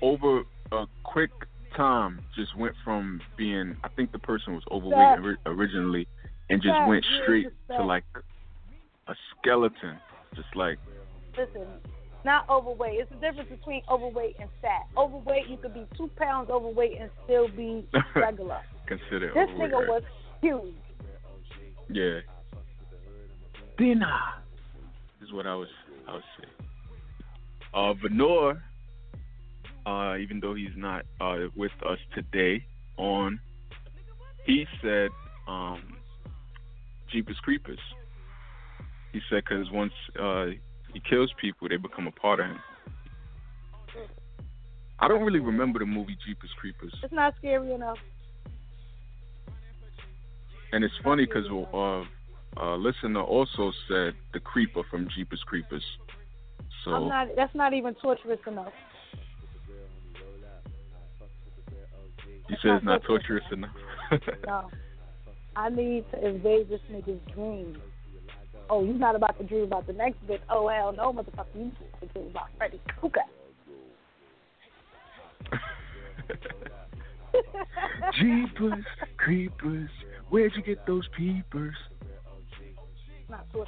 over 0.00 0.42
a 0.72 0.86
quick 1.04 1.30
time 1.76 2.20
just 2.34 2.56
went 2.56 2.74
from 2.84 3.20
being 3.36 3.76
I 3.84 3.88
think 3.88 4.12
the 4.12 4.18
person 4.18 4.54
was 4.54 4.62
overweight 4.70 5.20
ori- 5.20 5.36
originally 5.46 6.06
and 6.50 6.60
just 6.62 6.76
went 6.88 7.04
straight 7.22 7.48
to 7.68 7.82
like 7.82 8.04
a 9.08 9.14
skeleton. 9.38 9.98
Just 10.34 10.54
like 10.54 10.78
Listen, 11.36 11.66
not 12.24 12.48
overweight. 12.50 13.00
It's 13.00 13.10
the 13.10 13.16
difference 13.16 13.48
between 13.50 13.82
overweight 13.90 14.36
and 14.38 14.50
fat. 14.60 14.82
Overweight, 14.96 15.48
you 15.48 15.56
could 15.56 15.72
be 15.74 15.86
two 15.96 16.08
pounds 16.16 16.50
overweight 16.50 16.98
and 17.00 17.10
still 17.24 17.48
be 17.48 17.86
regular. 18.16 18.60
considered 18.86 19.32
this 19.34 19.48
nigga 19.56 19.72
right? 19.72 19.88
was 19.88 20.02
huge. 20.42 20.74
Yeah. 21.90 22.20
Thinner 23.78 24.18
is 25.22 25.32
what 25.32 25.46
I 25.46 25.54
was 25.54 25.68
I 26.08 26.14
would 26.14 26.22
say. 26.38 26.44
Uh 27.74 27.94
Venor, 27.94 28.62
uh, 29.86 30.16
even 30.16 30.40
though 30.40 30.54
he's 30.54 30.76
not 30.76 31.04
uh 31.20 31.46
with 31.56 31.72
us 31.88 31.98
today 32.14 32.64
on 32.98 33.40
he 34.44 34.66
said 34.82 35.10
um 35.48 35.80
Jeepers 37.10 37.38
Creepers. 37.42 37.78
He 39.12 39.20
said 39.30 39.42
because 39.48 39.70
once 39.70 39.92
uh 40.20 40.46
he 40.92 41.00
kills 41.08 41.32
people, 41.40 41.68
they 41.68 41.76
become 41.78 42.06
a 42.06 42.12
part 42.12 42.40
of 42.40 42.46
him. 42.46 42.58
I 44.98 45.08
don't 45.08 45.22
really 45.22 45.40
remember 45.40 45.78
the 45.80 45.86
movie 45.86 46.16
Jeepers 46.26 46.50
Creepers, 46.60 46.94
It's 47.02 47.12
not 47.12 47.34
scary 47.38 47.72
enough. 47.72 47.98
and 50.72 50.84
it's 50.84 50.94
funny 51.02 51.26
because 51.26 51.46
uh, 51.74 52.62
a 52.62 52.76
listener 52.76 53.20
also 53.22 53.72
said 53.88 54.14
the 54.32 54.40
Creeper 54.40 54.82
from 54.90 55.08
Jeepers 55.16 55.42
Creepers. 55.46 55.82
So 56.84 56.90
I'm 56.92 57.08
not. 57.08 57.28
That's 57.36 57.54
not 57.54 57.72
even 57.74 57.94
torturous 57.94 58.40
enough. 58.46 58.72
you 62.48 62.56
said 62.60 62.76
it's 62.76 62.84
not 62.84 63.02
torturous 63.04 63.44
enough. 63.52 63.70
No. 64.46 64.68
I 65.56 65.70
need 65.70 66.04
to 66.12 66.26
invade 66.26 66.68
this 66.68 66.80
nigga's 66.90 67.20
dreams. 67.34 67.78
Oh, 68.68 68.84
you 68.84 68.92
not 68.92 69.16
about 69.16 69.38
to 69.38 69.44
dream 69.44 69.64
about 69.64 69.86
the 69.86 69.94
next 69.94 70.26
bit. 70.26 70.42
Oh 70.50 70.68
hell 70.68 70.92
no, 70.92 71.12
motherfucker, 71.12 71.46
you 71.54 71.72
to 72.00 72.06
dream 72.12 72.28
about 72.28 72.48
Freddy 72.58 72.80
Krueger. 72.98 73.20
Jeepers 78.20 78.84
Creepers, 79.16 79.90
where'd 80.28 80.52
you 80.54 80.62
get 80.62 80.86
those 80.86 81.08
peepers? 81.16 81.74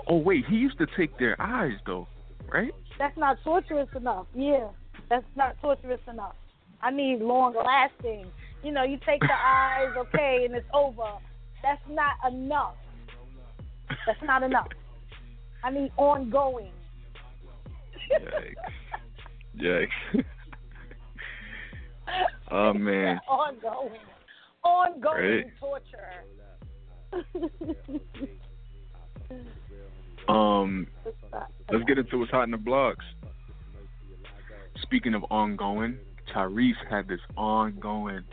Oh 0.06 0.18
wait, 0.18 0.44
he 0.46 0.56
used 0.56 0.76
to 0.78 0.86
take 0.96 1.18
their 1.18 1.40
eyes 1.40 1.78
though, 1.86 2.06
right? 2.52 2.72
That's 2.98 3.16
not 3.16 3.38
torturous 3.42 3.88
enough. 3.96 4.26
Yeah, 4.34 4.68
that's 5.10 5.24
not 5.36 5.56
torturous 5.60 6.00
enough. 6.10 6.34
I 6.82 6.90
need 6.90 7.20
long 7.20 7.54
lasting. 7.54 8.26
You 8.62 8.72
know, 8.72 8.82
you 8.82 8.98
take 9.06 9.20
the 9.20 9.32
eyes, 9.32 9.88
okay, 9.96 10.42
and 10.44 10.54
it's 10.54 10.66
over. 10.72 11.18
That's 11.62 11.82
not 11.90 12.32
enough. 12.32 12.74
That's 14.06 14.22
not 14.22 14.42
enough. 14.42 14.68
I 15.62 15.70
need 15.70 15.92
ongoing. 15.96 16.72
Yikes. 19.58 19.58
Yikes. 19.58 19.88
oh 22.50 22.72
man. 22.74 23.18
ongoing. 23.28 24.00
Ongoing 24.62 25.50
torture. 25.58 26.24
Um, 30.28 30.86
let's 31.70 31.84
get 31.84 31.98
into 31.98 32.18
what's 32.18 32.30
hot 32.30 32.44
in 32.44 32.50
the 32.50 32.56
blogs. 32.56 32.96
Speaking 34.82 35.14
of 35.14 35.24
ongoing, 35.30 35.98
Tyrese 36.34 36.72
had 36.88 37.08
this 37.08 37.20
ongoing 37.36 38.24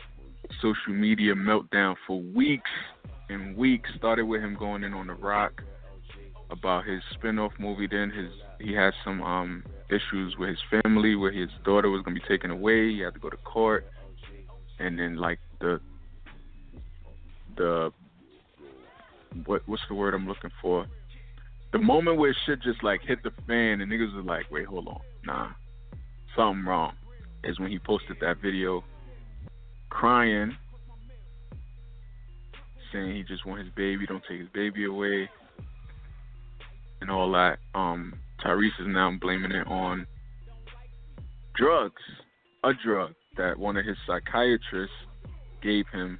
social 0.60 0.92
media 0.92 1.34
meltdown 1.34 1.96
for 2.06 2.20
weeks 2.20 2.70
and 3.28 3.56
weeks. 3.56 3.90
Started 3.96 4.24
with 4.24 4.42
him 4.42 4.56
going 4.58 4.84
in 4.84 4.94
on 4.94 5.06
the 5.06 5.14
Rock 5.14 5.62
about 6.50 6.84
his 6.84 7.00
spin-off 7.14 7.52
movie. 7.58 7.86
Then 7.90 8.10
his 8.10 8.30
he 8.60 8.72
had 8.74 8.92
some 9.04 9.22
um 9.22 9.64
issues 9.88 10.36
with 10.38 10.50
his 10.50 10.82
family, 10.82 11.14
where 11.14 11.32
his 11.32 11.50
daughter 11.64 11.90
was 11.90 12.02
gonna 12.02 12.14
be 12.14 12.26
taken 12.28 12.50
away. 12.50 12.92
He 12.92 13.00
had 13.00 13.14
to 13.14 13.20
go 13.20 13.30
to 13.30 13.36
court, 13.38 13.86
and 14.78 14.98
then 14.98 15.16
like 15.16 15.38
the 15.60 15.80
the 17.56 17.92
what 19.46 19.62
what's 19.66 19.82
the 19.88 19.94
word 19.94 20.14
I'm 20.14 20.26
looking 20.26 20.50
for? 20.60 20.86
The 21.72 21.78
moment 21.78 22.18
where 22.18 22.36
shit 22.44 22.60
just 22.62 22.82
like 22.84 23.00
hit 23.02 23.22
the 23.22 23.32
fan 23.46 23.80
and 23.80 23.90
niggas 23.90 24.14
was 24.14 24.26
like, 24.26 24.50
wait, 24.50 24.66
hold 24.66 24.88
on, 24.88 25.00
nah, 25.24 25.48
something 26.36 26.66
wrong, 26.66 26.92
is 27.44 27.58
when 27.58 27.70
he 27.70 27.78
posted 27.78 28.18
that 28.20 28.38
video 28.42 28.84
crying, 29.88 30.54
saying 32.92 33.16
he 33.16 33.22
just 33.22 33.46
want 33.46 33.60
his 33.60 33.72
baby, 33.74 34.06
don't 34.06 34.22
take 34.28 34.40
his 34.40 34.50
baby 34.50 34.84
away, 34.84 35.30
and 37.00 37.10
all 37.10 37.32
that. 37.32 37.58
Um, 37.74 38.14
Tyrese 38.44 38.80
is 38.80 38.86
now 38.86 39.10
blaming 39.18 39.52
it 39.52 39.66
on 39.66 40.06
drugs, 41.54 42.02
a 42.64 42.72
drug 42.74 43.14
that 43.36 43.58
one 43.58 43.76
of 43.76 43.86
his 43.86 43.96
psychiatrists 44.06 44.94
gave 45.62 45.86
him 45.88 46.18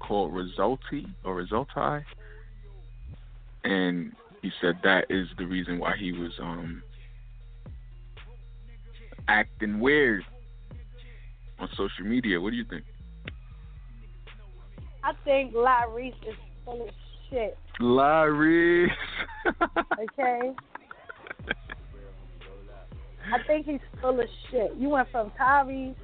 called 0.00 0.32
Rexulti 0.32 1.06
or 1.24 1.42
Rexulti, 1.42 2.02
and 3.64 4.12
he 4.42 4.50
said 4.60 4.78
that 4.82 5.06
is 5.10 5.26
the 5.36 5.46
reason 5.46 5.78
why 5.78 5.94
he 5.98 6.12
was 6.12 6.32
um 6.40 6.82
acting 9.28 9.80
weird 9.80 10.24
on 11.58 11.68
social 11.76 12.04
media. 12.04 12.40
What 12.40 12.50
do 12.50 12.56
you 12.56 12.64
think? 12.68 12.84
I 15.02 15.12
think 15.24 15.54
Lyrese 15.54 16.12
is 16.26 16.34
full 16.64 16.82
of 16.82 16.94
shit. 17.30 17.56
Larry. 17.80 18.92
Okay. 19.46 20.52
I 23.32 23.42
think 23.46 23.66
he's 23.66 23.80
full 24.00 24.18
of 24.18 24.26
shit. 24.50 24.72
You 24.76 24.88
went 24.88 25.10
from 25.10 25.30
Tyrese 25.38 25.94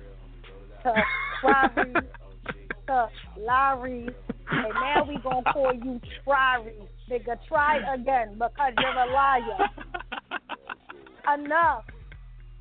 to 0.83 0.95
Tyrese 1.43 2.03
to 2.87 3.09
Larry, 3.39 4.09
and 4.51 4.75
now 4.75 5.05
we 5.09 5.19
gonna 5.23 5.43
call 5.53 5.73
you 5.75 6.01
Tyrese. 6.27 6.89
Nigga, 7.11 7.37
try 7.49 7.79
again 7.95 8.35
because 8.35 8.73
you're 8.79 8.91
a 8.91 9.13
liar. 9.13 9.69
Enough. 11.35 11.85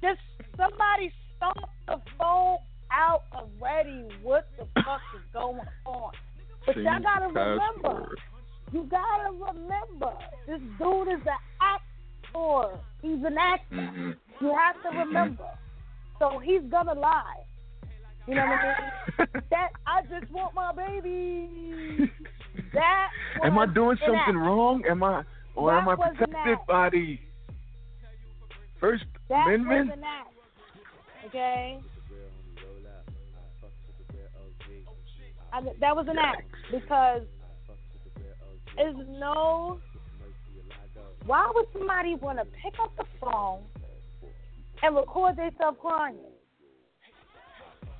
Just 0.01 0.19
somebody 0.57 1.11
stomp 1.37 1.57
the 1.87 2.01
phone 2.17 2.57
out 2.91 3.23
already. 3.33 4.05
What 4.21 4.47
the 4.57 4.65
fuck 4.83 5.01
is 5.15 5.21
going 5.33 5.59
on? 5.85 6.11
But 6.65 6.77
y'all 6.77 7.01
gotta 7.01 7.27
remember. 7.27 8.15
You 8.71 8.89
gotta 8.89 9.31
remember, 9.31 10.13
this 10.47 10.59
dude 10.79 11.07
is 11.09 11.25
an 11.25 11.39
actor. 11.61 12.79
He's 13.01 13.23
an 13.23 13.37
actor. 13.37 13.75
Mhm. 13.75 14.17
You 14.41 14.55
have 14.55 14.81
to 14.83 14.89
Mhm. 14.89 15.05
remember. 15.05 15.49
So 16.19 16.39
he's 16.39 16.63
gonna 16.63 16.93
lie. 16.95 17.43
You 18.27 18.35
know 18.35 18.45
what 18.45 18.59
I 18.59 19.35
mean? 19.35 19.43
that 19.49 19.69
I 19.85 20.01
just 20.03 20.31
want 20.31 20.53
my 20.55 20.71
baby. 20.73 22.11
That 22.73 23.07
Am 23.43 23.57
I 23.57 23.65
doing 23.65 23.97
something 24.05 24.19
act. 24.19 24.35
wrong? 24.35 24.83
Am 24.89 25.03
I 25.03 25.23
or 25.55 25.71
That 25.71 25.81
am 25.81 25.89
I 25.89 25.95
protected 25.95 26.57
by 26.67 26.89
the 26.89 27.19
First 28.79 29.05
That 29.29 29.47
Amendment? 29.47 29.89
was 29.89 29.97
an 29.97 30.03
act. 30.03 30.33
Okay. 31.27 31.79
I, 35.51 35.61
that 35.79 35.95
was 35.95 36.07
an 36.09 36.17
act 36.17 36.43
because 36.71 37.23
is 38.79 38.95
no. 39.19 39.79
Why 41.25 41.51
would 41.53 41.65
somebody 41.73 42.15
want 42.15 42.39
to 42.39 42.45
pick 42.45 42.73
up 42.81 42.95
the 42.97 43.05
phone 43.21 43.61
and 44.81 44.95
record 44.95 45.37
themselves 45.37 45.77
crying? 45.79 46.17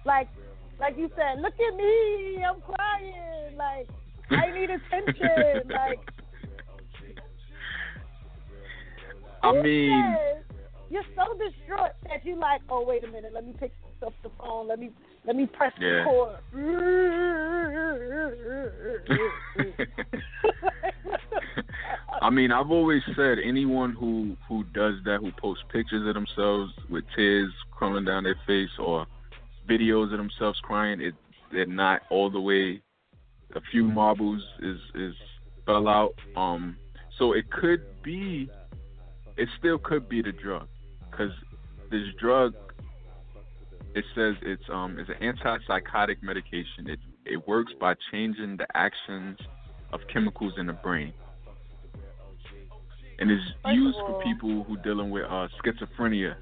Like, 0.06 0.30
like 0.80 0.98
you 0.98 1.10
said, 1.16 1.42
look 1.42 1.54
at 1.54 1.76
me, 1.76 2.44
I'm 2.44 2.62
crying. 2.62 3.58
Like, 3.58 3.90
I 4.32 4.52
need 4.52 4.70
attention. 4.70 5.70
like, 5.74 6.00
I 9.44 9.62
mean, 9.62 10.18
you're 10.90 11.04
so 11.16 11.24
distraught 11.38 11.92
that 12.10 12.24
you 12.24 12.40
like, 12.40 12.62
oh 12.70 12.84
wait 12.86 13.04
a 13.04 13.08
minute, 13.08 13.34
let 13.34 13.46
me 13.46 13.54
pick 13.60 13.74
up 14.06 14.14
the 14.24 14.30
phone, 14.40 14.68
let 14.68 14.80
me 14.80 14.92
let 15.26 15.36
me 15.36 15.46
press 15.46 15.74
Yeah. 15.80 16.06
record. 16.06 16.38
I 22.22 22.30
mean, 22.30 22.52
I've 22.54 22.72
always 22.72 23.02
said 23.16 23.38
anyone 23.44 23.94
who 24.00 24.38
who 24.48 24.64
does 24.74 24.96
that, 25.06 25.20
who 25.20 25.32
posts 25.42 25.64
pictures 25.72 26.08
of 26.08 26.14
themselves 26.14 26.72
with 26.90 27.04
tears 27.16 27.52
crawling 27.72 28.06
down 28.06 28.24
their 28.24 28.38
face 28.48 28.70
or 28.80 29.06
videos 29.70 30.12
of 30.12 30.18
themselves 30.18 30.60
crying, 30.62 31.02
it 31.02 31.14
they're 31.52 31.66
not 31.66 32.02
all 32.10 32.30
the 32.30 32.40
way. 32.40 32.82
A 33.56 33.62
few 33.72 33.84
marbles 33.84 34.42
is 34.62 34.80
is 34.96 35.14
fell 35.66 35.88
out. 35.88 36.16
Um, 36.36 36.78
so 37.20 37.34
it 37.34 37.50
could 37.52 37.84
be, 38.04 38.50
it 39.38 39.48
still 39.60 39.78
could 39.78 40.10
be 40.10 40.22
the 40.22 40.32
drug, 40.32 40.68
because 41.10 41.32
this 41.92 42.02
drug, 42.20 42.54
it 43.94 44.04
says 44.16 44.36
it's 44.42 44.64
um 44.72 44.98
it's 45.00 45.10
an 45.10 45.34
antipsychotic 45.34 46.24
medication. 46.24 46.88
It 46.88 47.00
it 47.26 47.48
works 47.48 47.72
by 47.80 47.94
changing 48.12 48.58
the 48.58 48.68
actions 48.76 49.38
of 49.92 50.00
chemicals 50.12 50.54
in 50.58 50.66
the 50.66 50.74
brain 50.74 51.14
and 53.20 53.32
is 53.32 53.40
used 53.68 53.98
for 54.00 54.22
people 54.24 54.64
who 54.64 54.78
dealing 54.78 55.10
with 55.10 55.24
uh, 55.26 55.48
schizophrenia. 55.64 56.36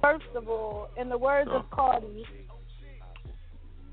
First 0.00 0.26
of 0.34 0.48
all, 0.48 0.88
in 0.96 1.08
the 1.08 1.18
words 1.18 1.50
of 1.52 1.64
So. 1.70 1.76
Cardi, 1.76 2.24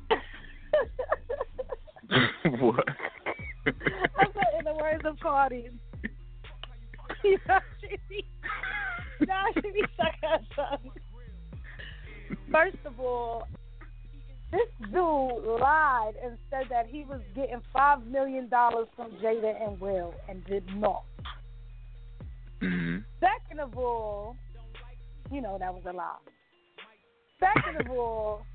what? 2.59 2.85
I 3.68 4.25
said 4.33 4.59
in 4.59 4.65
the 4.65 4.75
words 4.79 5.03
of 5.05 5.20
Cardi, 5.20 5.70
know, 7.48 7.59
she 7.81 7.98
be, 8.09 8.25
now 9.27 9.46
she 9.55 9.61
be 9.61 9.83
stuck 9.94 10.13
her 10.22 10.39
tongue. 10.55 10.91
First 12.51 12.77
of 12.85 13.00
all, 13.00 13.48
this 14.51 14.89
dude 14.91 15.59
lied 15.59 16.13
and 16.24 16.37
said 16.50 16.65
that 16.70 16.87
he 16.87 17.03
was 17.03 17.22
getting 17.35 17.61
five 17.74 18.05
million 18.05 18.48
dollars 18.48 18.87
from 18.96 19.11
Jada 19.24 19.68
and 19.68 19.79
Will 19.79 20.13
and 20.29 20.46
did 20.46 20.63
not. 20.75 21.03
hmm 22.61 22.98
Second 23.20 23.59
of 23.59 23.77
all, 23.77 24.37
you 25.31 25.42
know 25.42 25.57
that 25.59 25.74
was 25.74 25.83
a 25.88 25.94
lie. 25.94 26.18
Second 27.40 27.81
of 27.81 27.92
all, 27.92 28.46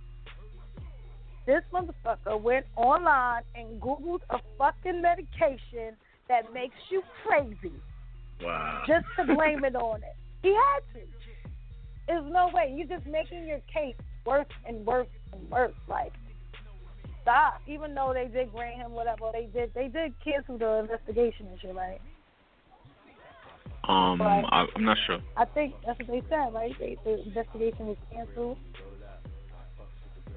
this 1.47 1.63
motherfucker 1.73 2.41
went 2.41 2.67
online 2.77 3.43
and 3.55 3.81
Googled 3.81 4.21
a 4.31 4.39
fucking 4.59 5.03
medication 5.03 5.97
that 6.29 6.53
makes 6.53 6.77
you 6.91 7.03
crazy 7.27 7.75
Wow. 8.43 8.83
just 8.87 9.05
to 9.19 9.35
blame 9.35 9.65
it 9.65 9.75
on 9.75 9.97
it. 10.03 10.17
He 10.43 10.49
had 10.49 10.81
to. 10.95 11.07
There's 12.07 12.33
no 12.33 12.51
way. 12.55 12.73
You're 12.75 12.87
just 12.99 13.07
making 13.07 13.47
your 13.47 13.61
case 13.73 13.95
worse 14.25 14.47
and 14.67 14.85
worse 14.87 15.09
and 15.33 15.51
worse. 15.51 15.75
Like, 15.89 16.13
stop. 17.23 17.61
Even 17.67 17.95
though 17.95 18.13
they 18.15 18.29
did 18.29 18.53
grant 18.53 18.77
him 18.77 18.93
whatever 18.93 19.31
they 19.33 19.49
did, 19.53 19.73
they 19.75 19.89
did 19.89 20.15
cancel 20.25 20.57
the 20.57 20.79
investigation 20.79 21.47
and 21.49 21.61
shit, 21.61 21.75
right? 21.75 22.01
Um. 23.91 24.23
I, 24.23 24.67
I'm 24.77 24.85
not 24.85 24.97
sure. 25.07 25.19
I 25.37 25.45
think 25.47 25.75
that's 25.85 25.99
what 25.99 26.09
they 26.09 26.23
said, 26.29 26.55
right? 26.55 26.73
They, 26.79 26.97
the 27.05 27.23
investigation 27.25 27.87
was 27.89 27.97
canceled. 28.13 28.59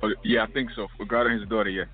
But 0.02 0.12
yeah, 0.24 0.44
I 0.44 0.52
think 0.52 0.70
so. 0.76 0.88
Regarding 1.00 1.40
his 1.40 1.48
daughter, 1.48 1.70
yeah. 1.70 1.86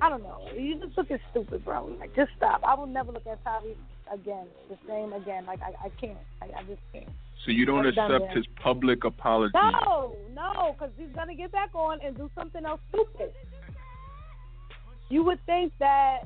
I 0.00 0.08
don't 0.08 0.22
know. 0.22 0.48
You 0.56 0.80
just 0.80 0.98
looking 0.98 1.18
stupid, 1.30 1.64
bro. 1.64 1.84
Like, 2.00 2.14
just 2.16 2.30
stop. 2.36 2.62
I 2.66 2.74
will 2.74 2.86
never 2.86 3.12
look 3.12 3.26
at 3.26 3.44
Tyrese 3.44 3.76
again, 4.12 4.46
the 4.68 4.76
same 4.88 5.12
again. 5.12 5.46
Like, 5.46 5.60
I, 5.62 5.86
I 5.86 5.88
can't. 6.00 6.18
I, 6.40 6.46
I 6.58 6.62
just 6.64 6.80
can't. 6.92 7.08
So 7.44 7.52
you 7.52 7.66
don't 7.66 7.84
That's 7.84 7.96
accept 7.96 8.36
his 8.36 8.46
public 8.60 9.04
apology. 9.04 9.52
No, 9.54 10.16
no, 10.34 10.72
because 10.72 10.90
he's 10.96 11.14
gonna 11.14 11.34
get 11.34 11.52
back 11.52 11.74
on 11.74 11.98
and 12.04 12.16
do 12.16 12.30
something 12.36 12.64
else 12.64 12.80
stupid. 12.88 13.32
You 15.08 15.24
would 15.24 15.44
think 15.46 15.72
that, 15.78 16.20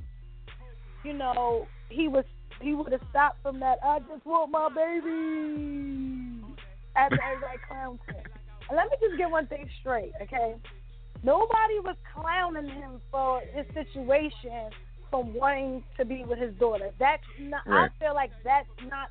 you 1.05 1.12
know, 1.12 1.67
he 1.89 2.09
was 2.09 2.25
he 2.61 2.75
would 2.75 2.92
have 2.92 3.03
stopped 3.11 3.42
from 3.42 3.61
that. 3.61 3.79
I 3.85 3.99
just 4.01 4.25
want 4.25 4.51
my 4.51 4.69
baby. 4.69 6.42
After 6.97 7.19
everybody 7.23 7.59
clowns 7.69 8.01
him. 8.09 8.25
And 8.69 8.77
let 8.77 8.87
me 8.90 8.97
just 9.01 9.19
get 9.19 9.31
one 9.31 9.47
thing 9.47 9.69
straight, 9.81 10.12
okay? 10.23 10.55
Nobody 11.23 11.79
was 11.85 11.97
clowning 12.14 12.69
him 12.69 13.01
for 13.11 13.40
his 13.53 13.66
situation 13.75 14.71
from 15.11 15.35
wanting 15.35 15.85
to 15.99 16.05
be 16.05 16.25
with 16.25 16.38
his 16.38 16.55
daughter. 16.55 16.90
That's 16.99 17.23
not. 17.40 17.66
Right. 17.66 17.90
I 17.90 18.05
feel 18.05 18.14
like 18.14 18.31
that's 18.45 18.69
not 18.88 19.11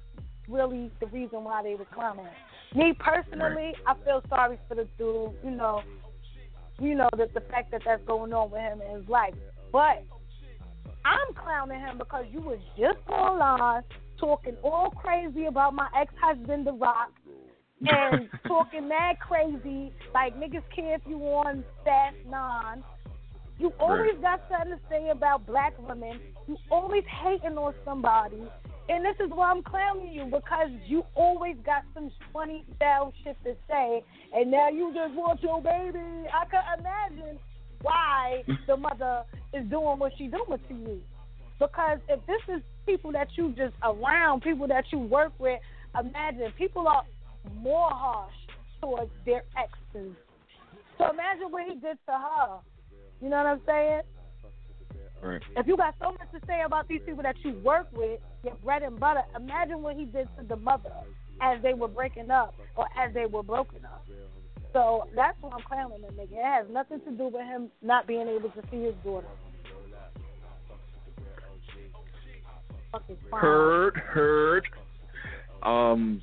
really 0.50 0.92
the 1.00 1.08
reason 1.08 1.44
why 1.44 1.64
they 1.64 1.76
were 1.76 1.88
clowning. 1.94 2.28
Me 2.76 2.94
personally, 3.00 3.74
I 3.88 3.94
feel 4.04 4.22
sorry 4.30 4.60
for 4.68 4.76
the 4.76 4.88
dude. 4.98 5.32
You 5.44 5.52
know, 5.52 5.82
you 6.80 6.96
know 6.96 7.10
that 7.18 7.34
the 7.34 7.42
fact 7.42 7.72
that 7.72 7.82
that's 7.86 8.04
going 8.06 8.34
on 8.34 8.52
with 8.52 8.62
him 8.62 8.82
in 8.82 9.00
his 9.00 9.10
life. 9.10 9.34
But 9.72 10.04
I'm 11.06 11.34
clowning 11.36 11.80
him 11.80 11.98
because 11.98 12.26
you 12.32 12.42
was 12.42 12.60
just 12.78 12.98
online 13.08 13.84
talking 14.20 14.56
all 14.64 14.90
crazy 14.90 15.46
about 15.46 15.74
my 15.74 15.88
ex-husband, 16.00 16.66
The 16.66 16.74
Rock, 16.74 17.12
and 17.82 18.30
talking 18.48 18.88
mad 18.88 19.18
crazy 19.20 19.92
like 20.14 20.36
niggas 20.36 20.64
care 20.74 20.96
if 20.96 21.02
you 21.08 21.18
on 21.18 21.64
Fast 21.84 22.16
Nine. 22.30 22.84
You 23.58 23.72
always 23.80 24.16
got 24.22 24.42
something 24.50 24.72
to 24.72 24.80
say 24.90 25.10
about 25.10 25.46
black 25.46 25.74
women. 25.88 26.20
You 26.48 26.58
always 26.70 27.04
hating 27.24 27.58
on 27.58 27.74
somebody. 27.86 28.44
And 28.88 29.04
this 29.04 29.16
is 29.20 29.32
why 29.34 29.50
I'm 29.50 29.64
clowning 29.64 30.14
you 30.14 30.26
because 30.26 30.70
you 30.86 31.04
always 31.16 31.56
got 31.66 31.84
some 31.94 32.12
funny 32.32 32.66
style 32.76 33.14
shit 33.24 33.38
to 33.44 33.56
say, 33.68 34.04
and 34.34 34.52
now 34.52 34.70
you 34.70 34.94
just 34.94 35.16
want 35.16 35.42
your 35.42 35.62
baby. 35.62 36.00
I 36.32 36.46
can 36.46 36.62
imagine 36.80 37.40
why 37.86 38.44
the 38.68 38.76
mother 38.76 39.24
is 39.54 39.66
doing 39.70 40.00
what 40.00 40.12
she's 40.18 40.32
doing 40.32 40.60
to 40.68 40.74
you. 40.74 41.02
Because 41.60 42.00
if 42.10 42.20
this 42.26 42.42
is 42.56 42.62
people 42.86 43.12
that 43.14 43.28
you 43.36 43.54
just 43.56 43.74
around, 43.84 44.42
people 44.42 44.68
that 44.68 44.86
you 44.92 45.00
work 45.00 45.32
with, 45.40 45.60
imagine 45.98 46.52
people 46.58 46.88
are 46.88 47.04
more 47.56 47.90
harsh 47.90 48.34
towards 48.82 49.12
their 49.26 49.44
exes. 49.58 50.16
So 50.98 51.10
imagine 51.10 51.52
what 51.52 51.64
he 51.68 51.76
did 51.76 51.98
to 52.08 52.12
her. 52.12 52.60
You 53.22 53.30
know 53.30 53.38
what 53.38 53.46
I'm 53.46 53.62
saying? 53.66 54.02
Right. 55.22 55.42
If 55.56 55.68
you 55.68 55.78
got 55.78 55.96
so 56.02 56.12
much 56.12 56.30
to 56.34 56.46
say 56.46 56.62
about 56.66 56.88
these 56.88 57.02
people 57.06 57.24
that 57.24 57.36
you 57.44 57.54
work 57.64 57.88
with, 57.94 58.20
your 58.44 58.56
bread 58.64 58.84
and 58.84 59.00
butter, 59.00 59.24
imagine 59.36 59.82
what 59.82 59.96
he 59.96 60.06
did 60.06 60.28
to 60.38 60.46
the 60.48 60.56
mother 60.58 60.92
as 61.42 61.62
they 61.64 61.74
were 61.74 61.88
breaking 61.88 62.30
up 62.30 62.54
or 62.76 62.86
as 62.98 63.14
they 63.14 63.26
were 63.26 63.44
broken 63.44 63.84
up. 63.86 64.06
So 64.76 65.08
that's 65.16 65.38
why 65.40 65.52
I'm 65.54 65.64
clowning 65.66 66.02
the 66.02 66.12
nigga. 66.22 66.34
It 66.34 66.44
has 66.44 66.66
nothing 66.70 67.00
to 67.06 67.12
do 67.12 67.30
with 67.30 67.46
him 67.46 67.70
not 67.82 68.08
being 68.08 68.28
able 68.28 68.50
to 68.50 68.62
see 68.70 68.84
his 68.84 68.94
daughter. 69.06 69.26
Heard, 73.32 73.96
heard. 73.96 74.68
Um, 75.64 76.22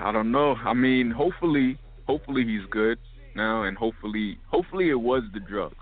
I 0.00 0.12
don't 0.12 0.32
know. 0.32 0.54
I 0.64 0.72
mean, 0.72 1.10
hopefully, 1.10 1.78
hopefully 2.06 2.42
he's 2.46 2.66
good 2.70 2.96
now, 3.36 3.64
and 3.64 3.76
hopefully, 3.76 4.38
hopefully 4.50 4.88
it 4.88 5.00
was 5.00 5.22
the 5.34 5.40
drugs. 5.40 5.76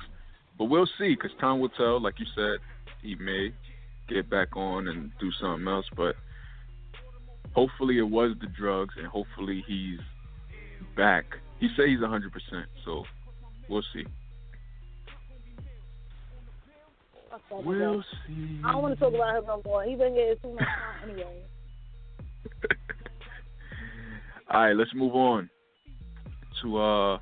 But 0.59 0.64
we'll 0.64 0.88
see, 0.98 1.14
cause 1.14 1.30
time 1.40 1.61
will 1.61 1.68
tell. 1.68 2.02
Like 2.02 2.14
you 2.18 2.26
said, 2.35 2.59
he 3.00 3.14
may 3.14 3.52
get 4.09 4.28
back 4.28 4.56
on 4.56 4.88
and 4.88 5.12
do 5.20 5.30
something 5.40 5.68
else, 5.68 5.87
but 5.96 6.16
hopefully 7.52 7.98
it 7.98 8.11
was 8.11 8.35
the 8.40 8.48
drugs, 8.48 8.94
and 8.98 9.06
hopefully 9.06 9.62
he's 9.68 10.00
back. 10.96 11.26
He 11.61 11.68
said 11.77 11.88
he's 11.88 11.99
100%, 12.01 12.23
so 12.85 13.05
we'll 13.68 13.83
see. 13.94 14.05
Fuck 17.49 17.64
We'll 17.64 18.03
see. 18.27 18.61
I 18.64 18.73
don't 18.73 18.83
want 18.83 18.99
to 18.99 19.01
talk 19.05 19.14
about 19.14 19.37
him 19.37 19.44
no 19.46 19.62
more. 19.64 19.85
He 19.85 19.94
been 19.94 20.14
getting 20.14 20.35
too 20.42 20.55
much 20.55 20.64
time 20.64 21.11
anyway. 21.11 21.42
All 24.51 24.61
right, 24.62 24.75
let's 24.77 24.90
move 24.94 25.14
on 25.14 25.49
to 26.62 26.79
uh 26.79 27.18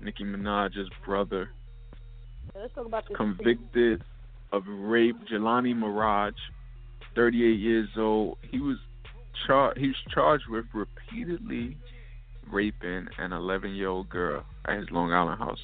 Nicki 0.00 0.24
Minaj's 0.24 0.88
brother, 1.04 1.50
So 2.52 2.60
let's 2.60 2.74
talk 2.74 2.86
about 2.86 3.06
this. 3.06 3.16
convicted 3.16 4.02
of 4.52 4.64
rape. 4.66 5.16
Jelani 5.30 5.74
Maraj, 5.74 6.32
38 7.14 7.60
years 7.60 7.88
old. 7.96 8.38
He 8.50 8.58
was 8.58 8.78
char- 9.46 9.74
he 9.76 9.88
was 9.88 9.96
charged 10.12 10.44
with 10.48 10.64
repeatedly 10.74 11.76
raping 12.52 13.06
an 13.18 13.32
11 13.32 13.74
year 13.74 13.88
old 13.88 14.08
girl 14.08 14.44
at 14.66 14.78
his 14.78 14.90
Long 14.90 15.12
Island 15.12 15.38
house. 15.38 15.60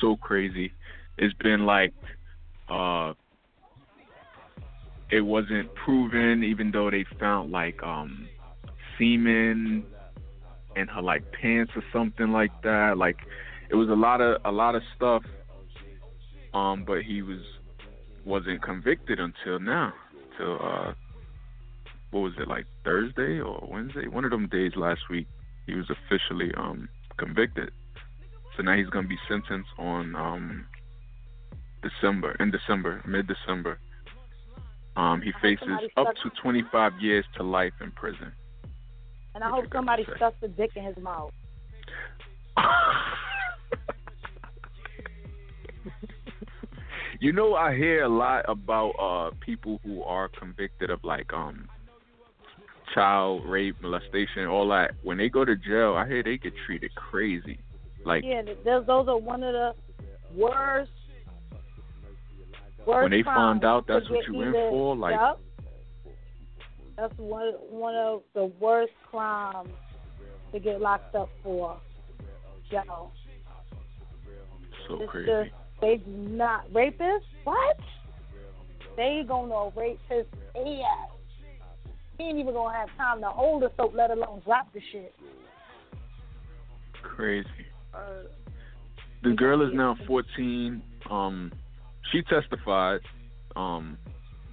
So 0.00 0.16
crazy. 0.16 0.72
It's 1.18 1.34
been 1.42 1.66
like 1.66 1.92
uh 2.68 3.12
it 5.10 5.20
wasn't 5.20 5.68
proven 5.84 6.44
even 6.44 6.70
though 6.70 6.90
they 6.90 7.04
found 7.18 7.50
like 7.50 7.82
um 7.82 8.28
semen 8.98 9.84
in 10.76 10.86
her 10.88 11.02
like 11.02 11.22
pants 11.40 11.72
or 11.74 11.82
something 11.92 12.32
like 12.32 12.52
that. 12.62 12.96
Like 12.96 13.16
it 13.70 13.74
was 13.74 13.88
a 13.88 13.94
lot 13.94 14.20
of 14.20 14.40
a 14.44 14.52
lot 14.52 14.74
of 14.74 14.82
stuff. 14.96 15.22
Um, 16.52 16.84
but 16.86 17.02
he 17.02 17.22
was 17.22 17.40
wasn't 18.24 18.62
convicted 18.62 19.18
until 19.20 19.58
now. 19.60 19.92
Till 20.36 20.58
uh 20.62 20.92
what 22.10 22.20
was 22.20 22.32
it, 22.38 22.48
like 22.48 22.66
Thursday 22.84 23.40
or 23.40 23.66
Wednesday? 23.70 24.08
One 24.08 24.24
of 24.24 24.30
them 24.30 24.48
days 24.48 24.72
last 24.76 25.00
week 25.10 25.26
he 25.66 25.74
was 25.74 25.86
officially 25.90 26.52
um 26.56 26.88
convicted. 27.16 27.70
So 28.56 28.62
now 28.62 28.76
he's 28.76 28.88
gonna 28.88 29.08
be 29.08 29.18
sentenced 29.28 29.70
on 29.78 30.14
um 30.16 30.66
December 31.82 32.36
in 32.40 32.50
December, 32.50 33.02
mid 33.06 33.26
December. 33.26 33.78
Um, 34.96 35.22
he 35.22 35.32
faces 35.40 35.68
up 35.96 36.08
to 36.22 36.30
25 36.42 36.92
years 37.00 37.24
to 37.36 37.44
life 37.44 37.72
in 37.80 37.92
prison. 37.92 38.32
And 39.34 39.44
I 39.44 39.48
hope 39.48 39.62
you 39.64 39.68
got 39.68 39.78
to 39.78 39.78
somebody 39.78 40.04
stuffs 40.16 40.36
a 40.42 40.48
dick 40.48 40.72
in 40.74 40.82
his 40.84 40.96
mouth. 40.96 41.30
you 47.20 47.32
know, 47.32 47.54
I 47.54 47.76
hear 47.76 48.02
a 48.02 48.08
lot 48.08 48.44
about 48.48 48.90
uh 48.98 49.30
people 49.40 49.80
who 49.84 50.02
are 50.02 50.28
convicted 50.28 50.90
of 50.90 51.04
like 51.04 51.32
um 51.32 51.68
child 52.94 53.44
rape, 53.46 53.76
molestation, 53.82 54.46
all 54.46 54.68
that. 54.68 54.92
When 55.02 55.18
they 55.18 55.28
go 55.28 55.44
to 55.44 55.56
jail, 55.56 55.94
I 55.96 56.06
hear 56.06 56.22
they 56.22 56.38
get 56.38 56.52
treated 56.66 56.94
crazy. 56.94 57.58
Like 58.04 58.24
Yeah, 58.24 58.42
those 58.64 58.86
those 58.86 59.08
are 59.08 59.18
one 59.18 59.42
of 59.42 59.52
the 59.52 59.74
worst. 60.34 60.90
worst 62.86 63.02
when 63.02 63.10
they 63.10 63.22
find 63.22 63.64
out 63.64 63.86
that's 63.86 64.08
what 64.08 64.26
you 64.26 64.42
in 64.42 64.52
for, 64.52 64.96
like 64.96 65.14
Yup. 65.14 65.40
That's 66.96 67.14
one 67.16 67.52
one 67.70 67.94
of 67.94 68.22
the 68.34 68.46
worst 68.60 68.92
crimes 69.10 69.70
to 70.52 70.60
get 70.60 70.80
locked 70.80 71.14
up 71.14 71.30
for. 71.42 71.78
Yo, 72.70 73.10
so 74.86 75.00
it's 75.00 75.10
crazy. 75.10 75.26
just 75.26 75.50
they 75.80 75.96
do 75.96 76.10
not 76.10 76.70
rapists. 76.72 77.20
What? 77.44 77.78
They 78.96 79.22
gonna 79.26 79.70
rape 79.76 79.98
his 80.08 80.26
ass. 80.54 81.19
He 82.20 82.26
ain't 82.26 82.38
even 82.38 82.52
gonna 82.52 82.76
have 82.76 82.94
time 82.98 83.22
to 83.22 83.30
hold 83.30 83.62
the 83.62 83.72
soap, 83.78 83.94
let 83.94 84.10
alone 84.10 84.42
drop 84.44 84.70
the 84.74 84.80
shit. 84.92 85.14
Crazy. 87.02 87.48
Uh, 87.94 88.24
The 89.22 89.30
girl 89.30 89.66
is 89.66 89.72
now 89.72 89.96
14. 90.06 90.82
Um, 91.08 91.50
she 92.12 92.20
testified 92.22 93.00
um, 93.56 93.96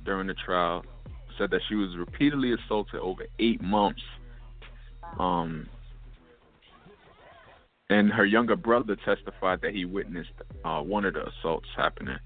during 0.05 0.27
the 0.27 0.33
trial, 0.33 0.85
said 1.37 1.51
that 1.51 1.59
she 1.67 1.75
was 1.75 1.89
repeatedly 1.97 2.53
assaulted 2.53 3.01
over 3.01 3.23
eight 3.37 3.61
months. 3.61 4.01
Um, 5.19 5.67
and 7.89 8.11
her 8.13 8.25
younger 8.25 8.55
brother 8.55 8.95
testified 9.03 9.59
that 9.61 9.73
he 9.73 9.83
witnessed 9.83 10.31
uh, 10.63 10.79
one 10.79 11.03
of 11.03 11.15
the 11.15 11.25
assaults 11.27 11.67
happening. 11.75 12.17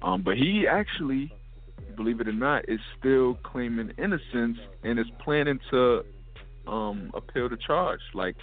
Um, 0.00 0.22
but 0.22 0.38
he 0.38 0.66
actually, 0.66 1.30
believe 1.96 2.20
it 2.20 2.28
or 2.28 2.32
not, 2.32 2.68
is 2.68 2.80
still 2.98 3.34
claiming 3.42 3.92
innocence 3.98 4.58
and 4.84 4.98
is 4.98 5.06
planning 5.24 5.58
to 5.70 6.04
um, 6.66 7.10
appeal 7.14 7.48
the 7.48 7.56
charge. 7.56 8.00
Like 8.14 8.36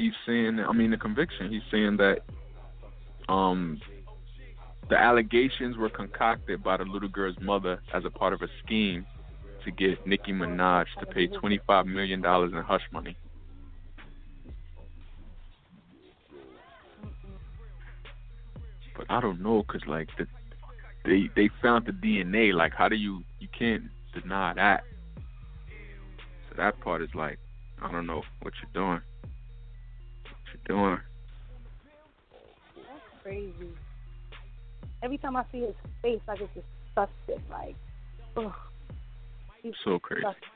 he's 0.00 0.12
saying 0.26 0.58
I 0.60 0.72
mean 0.72 0.90
the 0.90 0.96
conviction. 0.96 1.52
He's 1.52 1.62
saying 1.70 1.98
that 1.98 2.20
um 3.28 3.80
the 4.88 4.98
allegations 4.98 5.76
were 5.76 5.90
concocted 5.90 6.64
by 6.64 6.78
the 6.78 6.84
little 6.84 7.08
girl's 7.08 7.38
mother 7.40 7.80
as 7.94 8.04
a 8.04 8.10
part 8.10 8.32
of 8.32 8.42
a 8.42 8.48
scheme 8.64 9.06
to 9.64 9.70
get 9.70 10.04
Nicki 10.06 10.32
Minaj 10.32 10.86
to 10.98 11.06
pay 11.06 11.26
twenty 11.26 11.60
five 11.66 11.86
million 11.86 12.22
dollars 12.22 12.52
in 12.52 12.58
hush 12.62 12.82
money. 12.92 13.16
But 18.96 19.06
I 19.08 19.20
don't 19.20 19.40
know, 19.40 19.62
cause 19.62 19.82
like 19.86 20.08
the 20.18 20.26
they 21.04 21.30
they 21.34 21.50
found 21.62 21.86
the 21.86 21.92
DNA. 21.92 22.52
Like, 22.52 22.72
how 22.76 22.88
do 22.88 22.96
you 22.96 23.22
you 23.38 23.48
can't 23.56 23.84
deny 24.14 24.52
that? 24.54 24.82
So 26.48 26.54
that 26.56 26.80
part 26.80 27.02
is 27.02 27.08
like, 27.14 27.38
I 27.82 27.90
don't 27.90 28.06
know 28.06 28.22
what 28.42 28.54
you're 28.62 28.72
doing. 28.74 29.00
What 30.22 30.68
you're 30.68 30.76
doing. 30.76 30.98
That's 32.76 33.22
crazy. 33.22 33.52
Every 35.02 35.18
time 35.18 35.36
I 35.36 35.44
see 35.50 35.60
his 35.60 35.74
face, 36.02 36.20
I 36.28 36.36
get 36.36 36.48
disgusted. 36.54 37.42
Like, 37.50 37.76
ugh. 38.36 38.52
He's 39.62 39.74
So 39.84 39.98
crazy. 39.98 40.22
disgusting. 40.22 40.48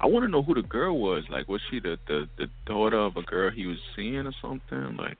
I 0.00 0.06
want 0.06 0.24
to 0.24 0.30
know 0.30 0.42
who 0.42 0.54
the 0.54 0.62
girl 0.62 0.98
was. 0.98 1.24
Like, 1.30 1.48
was 1.48 1.60
she 1.70 1.80
the, 1.80 1.98
the 2.06 2.28
the 2.38 2.46
daughter 2.66 2.98
of 2.98 3.16
a 3.16 3.22
girl 3.22 3.50
he 3.50 3.66
was 3.66 3.76
seeing 3.94 4.26
or 4.26 4.32
something? 4.40 4.96
Like, 4.96 5.18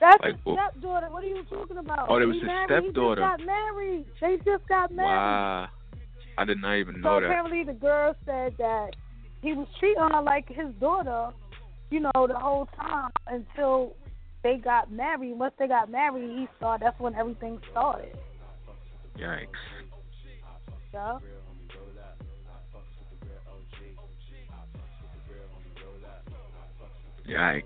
That's 0.00 0.22
Like, 0.22 0.34
his 0.44 0.54
stepdaughter. 0.54 1.08
What 1.10 1.24
are 1.24 1.26
you 1.26 1.42
talking 1.48 1.78
about? 1.78 2.06
Oh, 2.10 2.18
that 2.20 2.26
was 2.26 2.34
He 2.36 2.40
his 2.40 2.46
married- 2.46 2.68
stepdaughter. 2.68 3.22
He 3.22 3.28
just 3.28 3.38
got 3.38 3.46
married. 3.46 4.04
They 4.20 4.36
just 4.44 4.68
got 4.68 4.92
married. 4.92 5.08
wow, 5.08 5.68
I 6.38 6.44
did 6.44 6.60
not 6.60 6.74
even 6.76 6.94
So 6.96 7.00
know 7.00 7.20
that. 7.20 7.26
apparently 7.26 7.64
the 7.64 7.72
girl 7.72 8.14
said 8.26 8.54
that 8.58 8.90
he 9.42 9.54
was 9.54 9.66
treating 9.80 10.02
her 10.02 10.20
like 10.22 10.48
his 10.48 10.72
daughter, 10.80 11.30
you 11.90 12.00
know, 12.00 12.26
the 12.26 12.38
whole 12.38 12.66
time 12.76 13.10
until 13.26 13.96
they 14.42 14.56
got 14.58 14.90
married. 14.92 15.32
Once 15.38 15.54
they 15.58 15.66
got 15.68 15.90
married, 15.90 16.28
he 16.38 16.48
saw 16.60 16.76
that's 16.76 16.98
when 17.00 17.14
everything 17.14 17.58
started. 17.70 18.16
Yikes. 19.16 19.48
Yeah. 20.92 21.18
Yikes. 27.28 27.64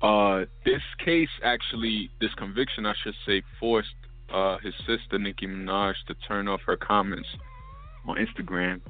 Uh, 0.00 0.44
this 0.64 0.82
case 1.04 1.28
actually, 1.42 2.10
this 2.20 2.32
conviction, 2.34 2.86
I 2.86 2.94
should 3.02 3.14
say, 3.26 3.42
forced 3.58 3.88
uh 4.32 4.58
his 4.62 4.74
sister 4.86 5.18
Nicki 5.18 5.46
Minaj 5.46 5.94
to 6.06 6.14
turn 6.26 6.48
off 6.48 6.60
her 6.66 6.76
comments 6.76 7.28
on 8.06 8.16
Instagram. 8.16 8.80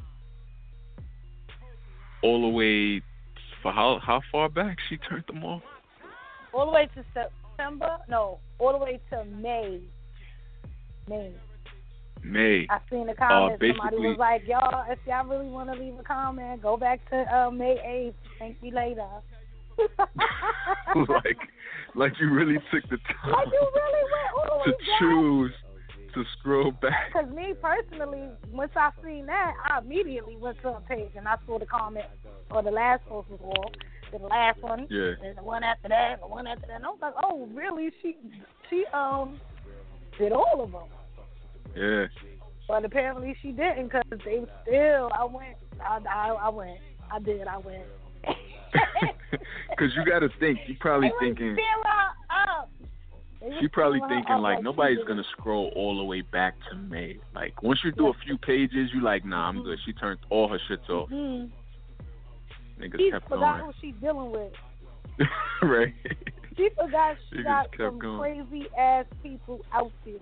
All 2.23 2.43
the 2.43 2.49
way 2.49 3.01
for 3.63 3.73
how 3.73 4.01
how 4.03 4.21
far 4.31 4.49
back 4.49 4.77
she 4.89 4.97
turned 4.97 5.25
them 5.29 5.45
off? 5.45 5.63
All 6.53 6.67
the 6.67 6.73
way 6.73 6.89
to 6.95 7.05
September? 7.15 7.99
No, 8.09 8.39
all 8.59 8.73
the 8.73 8.79
way 8.79 9.01
to 9.11 9.25
May. 9.25 9.81
May. 11.09 11.33
May. 12.23 12.67
I 12.69 12.81
seen 12.91 13.07
the 13.07 13.15
comment. 13.15 13.61
Somebody 13.61 13.73
basically- 13.73 14.09
was 14.09 14.19
like, 14.19 14.47
"Y'all, 14.47 14.85
if 14.91 14.99
y'all 15.07 15.27
really 15.27 15.49
want 15.49 15.73
to 15.73 15.79
leave 15.79 15.99
a 15.99 16.03
comment, 16.03 16.61
go 16.61 16.77
back 16.77 17.09
to 17.11 17.17
uh, 17.35 17.51
May 17.51 17.79
eighth. 17.85 18.17
Thank 18.39 18.59
you 18.61 18.73
later." 18.73 19.07
like 21.09 21.39
like 21.95 22.13
you 22.21 22.31
really 22.33 22.59
took 22.73 22.83
the 22.91 22.99
time 22.99 23.33
Like 23.33 23.47
really 23.51 24.65
to 24.65 24.73
choose 24.99 25.53
to 26.15 26.25
scroll 26.39 26.71
back. 26.73 27.13
Because 27.13 27.31
me 27.35 27.55
personally, 27.61 28.29
once 28.51 28.73
I 28.75 28.91
seen 29.05 29.27
that, 29.27 29.53
I 29.69 29.79
immediately 29.79 30.37
went 30.37 30.61
to 30.63 30.69
a 30.69 30.81
page 30.81 31.11
and 31.17 31.29
I 31.29 31.37
saw 31.47 31.59
the 31.59 31.67
comment 31.67 32.07
or 32.51 32.63
the 32.63 32.71
last 32.71 33.05
post 33.07 33.29
was 33.31 33.41
all, 33.43 33.71
the 34.11 34.25
last 34.27 34.61
one, 34.63 34.87
Yeah. 34.91 35.13
and 35.23 35.37
the 35.37 35.43
one 35.43 35.63
after 35.63 35.89
that, 35.89 36.13
and 36.15 36.23
the 36.23 36.27
one 36.27 36.47
after 36.47 36.67
that. 36.67 36.77
And 36.77 36.85
I 36.87 36.89
was 36.89 36.99
like, 37.03 37.15
oh, 37.23 37.47
really? 37.53 37.91
She 38.03 38.17
she 38.71 38.85
um 38.93 39.39
did 40.19 40.33
all 40.33 40.63
of 40.63 40.73
them. 40.73 40.89
Yeah. 41.77 42.07
But 42.67 42.85
apparently 42.85 43.37
she 43.43 43.53
didn't 43.53 43.85
because 43.85 44.03
they 44.25 44.45
still. 44.63 45.11
I 45.15 45.25
went. 45.25 45.57
I, 45.81 45.99
I 46.09 46.29
I 46.43 46.49
went. 46.49 46.79
I 47.13 47.19
did. 47.19 47.47
I 47.47 47.59
went. 47.59 47.85
Because 49.71 49.95
you 49.95 50.05
got 50.05 50.21
to 50.21 50.29
think, 50.41 50.59
you 50.67 50.75
probably 50.81 51.13
thinking, 51.21 51.55
still 51.55 51.83
her 51.85 52.51
up. 52.53 52.71
She 53.61 53.69
probably 53.69 54.01
thinking 54.09 54.39
like 54.39 54.63
nobody's 54.63 55.05
gonna 55.07 55.23
scroll 55.31 55.71
all 55.77 55.97
the 55.97 56.03
way 56.03 56.23
back 56.23 56.55
to 56.71 56.77
May. 56.77 57.19
Like 57.35 57.63
once 57.63 57.81
you 57.85 57.93
do 57.93 58.09
a 58.09 58.13
few 58.25 58.37
pages, 58.37 58.91
you 58.93 59.01
like, 59.01 59.25
nah, 59.25 59.49
I'm 59.49 59.63
good. 59.63 59.79
She 59.87 59.93
turned 59.93 60.19
all 60.31 60.49
her 60.49 60.59
shits 60.69 60.91
off. 60.91 61.09
Mhm. 61.11 61.51
Niggas 62.81 62.99
She 62.99 63.11
kept 63.13 63.29
forgot 63.29 63.61
going. 63.61 63.73
who 63.73 63.73
she 63.81 63.93
dealing 63.93 64.33
with. 64.33 64.53
right. 65.63 65.95
She 66.57 66.69
forgot 66.71 67.17
she 67.33 67.43
got 67.45 67.69
some 67.77 67.99
going. 68.01 68.19
crazy 68.49 68.67
ass 68.77 69.07
people 69.23 69.65
out 69.73 69.93
there. 70.05 70.15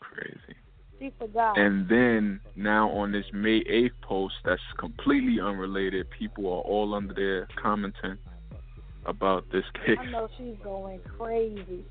Crazy. 0.00 0.56
She 0.98 1.12
forgot. 1.18 1.58
And 1.58 1.88
then 1.88 2.40
now 2.56 2.88
on 2.90 3.12
this 3.12 3.24
May 3.32 3.62
8th 3.64 3.90
post 4.02 4.34
that's 4.44 4.62
completely 4.78 5.40
unrelated, 5.40 6.06
people 6.10 6.46
are 6.46 6.60
all 6.62 6.94
under 6.94 7.14
there 7.14 7.48
commenting 7.60 8.16
about 9.06 9.44
this 9.52 9.64
case. 9.84 9.98
I 10.00 10.10
know 10.10 10.28
she's 10.38 10.56
going 10.62 11.00
crazy. 11.18 11.84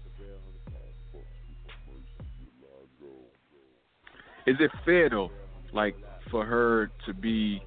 Is 4.46 4.58
it 4.60 4.72
fair 4.84 5.10
though, 5.10 5.32
like 5.74 5.96
for 6.30 6.46
her 6.46 6.92
to 7.06 7.14
be 7.14 7.62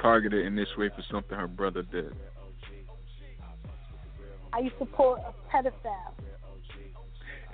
targeted 0.00 0.46
in 0.46 0.56
this 0.56 0.68
way 0.78 0.88
for 0.88 1.04
something 1.10 1.36
her 1.36 1.48
brother 1.48 1.82
did? 1.82 2.14
I 4.52 4.70
support 4.78 5.20
a 5.20 5.32
pedophile. 5.54 6.14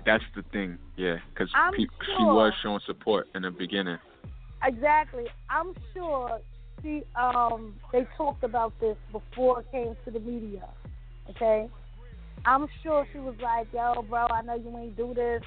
That's 0.07 0.23
the 0.37 0.43
thing, 0.53 0.79
yeah, 0.97 1.17
because 1.35 1.51
I'm 1.53 1.75
she 1.75 1.87
was 2.21 2.53
showing 2.63 2.79
support 2.87 3.27
in 3.35 3.43
the 3.43 3.51
beginning. 3.51 3.99
Exactly. 4.63 5.25
I'm 5.51 5.75
sure 5.93 6.41
she 6.81 7.03
um 7.17 7.75
they 7.93 8.07
talked 8.17 8.45
about 8.45 8.73
this 8.81 8.97
before 9.11 9.61
it 9.61 9.67
came 9.73 9.97
to 10.05 10.11
the 10.13 10.21
media. 10.21 10.69
Okay? 11.31 11.69
I'm 12.45 12.69
sure 12.85 13.05
she 13.13 13.19
was 13.19 13.35
like, 13.43 13.67
Yo, 13.73 14.03
bro, 14.09 14.29
I 14.31 14.43
know 14.43 14.55
you 14.55 14.79
ain't 14.79 14.97
do 14.97 15.13
this. 15.13 15.43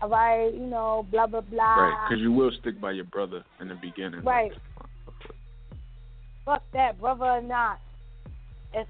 All 0.00 0.08
right, 0.08 0.54
you 0.54 0.66
know, 0.66 1.04
blah 1.10 1.26
blah 1.26 1.40
blah. 1.40 1.64
Right, 1.64 2.08
because 2.08 2.22
you 2.22 2.30
will 2.30 2.52
stick 2.60 2.80
by 2.80 2.92
your 2.92 3.04
brother 3.06 3.44
in 3.60 3.66
the 3.66 3.74
beginning. 3.74 4.22
Right. 4.22 4.52
Fuck 6.44 6.62
that, 6.74 7.00
brother 7.00 7.24
or 7.24 7.42
not. 7.42 7.80
If 8.72 8.86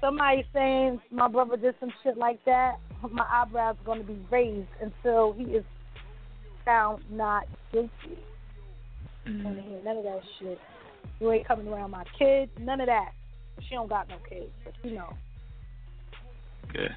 somebody 0.00 0.46
saying 0.54 1.02
my 1.10 1.28
brother 1.28 1.58
did 1.58 1.74
some 1.80 1.92
shit 2.02 2.16
like 2.16 2.42
that, 2.46 2.76
my 3.10 3.26
eyebrows 3.30 3.76
are 3.80 3.84
gonna 3.84 4.04
be 4.04 4.18
raised 4.30 4.68
until 4.80 5.32
he 5.32 5.44
is 5.44 5.64
found 6.64 7.02
not 7.10 7.44
guilty. 7.72 7.90
I 9.26 9.30
don't 9.30 9.44
wanna 9.44 9.62
hear 9.62 9.80
none 9.84 9.96
of 9.98 10.04
that 10.04 10.20
shit. 10.38 10.58
You 11.20 11.32
ain't 11.32 11.46
coming 11.46 11.68
around 11.68 11.90
my 11.90 12.04
kids. 12.18 12.50
none 12.58 12.80
of 12.80 12.86
that. 12.86 13.12
She 13.68 13.74
don't 13.74 13.88
got 13.88 14.08
no 14.08 14.16
kids, 14.28 14.50
but 14.64 14.74
you 14.82 14.94
know. 14.94 15.12
Yeah. 16.74 16.88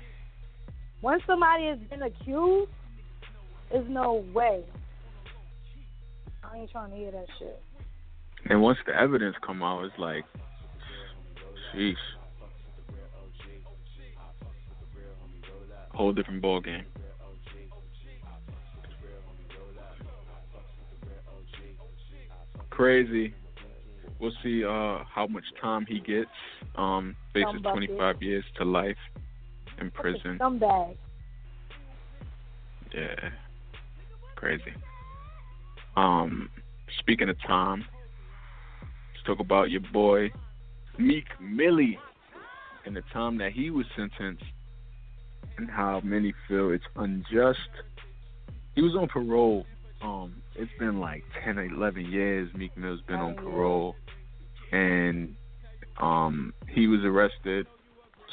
Once 1.01 1.21
somebody 1.27 1.67
has 1.67 1.79
been 1.89 2.03
accused, 2.03 2.71
there's 3.71 3.89
no 3.89 4.25
way. 4.33 4.63
I 6.43 6.57
ain't 6.57 6.71
trying 6.71 6.91
to 6.91 6.95
hear 6.95 7.11
that 7.11 7.25
shit. 7.37 7.61
And 8.49 8.61
once 8.61 8.77
the 8.85 8.95
evidence 8.95 9.35
come 9.45 9.63
out, 9.63 9.83
it's 9.85 9.97
like, 9.97 10.23
sheesh. 11.73 11.95
Whole 15.95 16.11
different 16.11 16.41
ball 16.41 16.59
game. 16.59 16.83
Crazy. 22.69 23.33
We'll 24.19 24.33
see 24.43 24.65
uh, 24.65 24.99
how 25.09 25.27
much 25.29 25.45
time 25.61 25.85
he 25.87 25.99
gets. 25.99 26.29
Um, 26.75 27.15
faces 27.33 27.61
25 27.61 28.21
years 28.21 28.43
to 28.57 28.65
life 28.65 28.97
in 29.79 29.89
prison. 29.91 30.37
Scumbag. 30.41 30.97
Yeah. 32.93 33.29
Crazy. 34.35 34.73
Um, 35.95 36.49
speaking 36.99 37.29
of 37.29 37.37
time, 37.47 37.85
let's 39.13 39.25
talk 39.25 39.39
about 39.39 39.69
your 39.69 39.81
boy 39.93 40.31
Meek 40.97 41.25
Millie 41.39 41.97
and 42.85 42.95
the 42.95 43.03
time 43.13 43.37
that 43.37 43.53
he 43.53 43.69
was 43.69 43.85
sentenced 43.95 44.43
and 45.57 45.69
how 45.69 46.01
many 46.03 46.33
feel 46.47 46.71
it's 46.71 46.83
unjust. 46.95 47.59
He 48.75 48.81
was 48.81 48.95
on 48.95 49.07
parole. 49.07 49.65
Um, 50.01 50.41
it's 50.55 50.71
been 50.79 50.99
like 50.99 51.23
10 51.43 51.57
11 51.57 52.05
years 52.05 52.49
Meek 52.55 52.75
Mill's 52.77 53.01
been 53.01 53.17
on 53.17 53.35
parole. 53.35 53.95
And 54.71 55.35
um, 55.97 56.53
he 56.67 56.87
was 56.87 57.01
arrested 57.03 57.67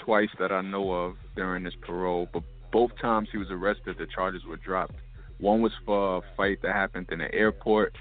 twice 0.05 0.31
that 0.39 0.51
I 0.51 0.61
know 0.63 0.91
of 0.93 1.15
during 1.37 1.65
his 1.65 1.75
parole, 1.87 2.29
but 2.33 2.43
both 2.73 2.91
times 3.01 3.29
he 3.31 3.39
was 3.39 3.49
arrested, 3.51 3.97
the 3.99 4.07
charges 4.07 4.43
were 4.45 4.57
dropped. 4.57 4.97
One 5.39 5.61
was 5.61 5.73
for 5.85 6.19
a 6.19 6.21
fight 6.37 6.63
that 6.63 6.73
happened 6.73 7.09
in 7.13 7.19
the 7.19 7.33
airport. 7.35 7.95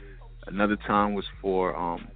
Another 0.47 0.77
time 0.88 1.13
was 1.13 1.25
for 1.41 1.75
um, 1.75 2.07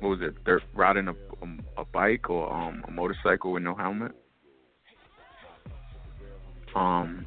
what 0.00 0.08
was 0.10 0.18
it? 0.22 0.34
They're 0.44 0.62
riding 0.74 1.08
a 1.08 1.14
um, 1.42 1.60
a 1.76 1.84
bike 1.84 2.30
or 2.30 2.52
um 2.52 2.84
a 2.86 2.90
motorcycle 2.90 3.52
with 3.52 3.62
no 3.62 3.74
helmet. 3.74 4.12
Um, 6.74 7.26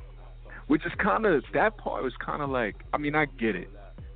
which 0.67 0.85
is 0.85 0.91
kind 1.03 1.25
of 1.25 1.43
that 1.53 1.77
part 1.77 2.03
was 2.03 2.13
kind 2.25 2.41
of 2.41 2.49
like 2.49 2.75
I 2.93 2.97
mean 2.97 3.15
I 3.15 3.25
get 3.25 3.55
it, 3.55 3.69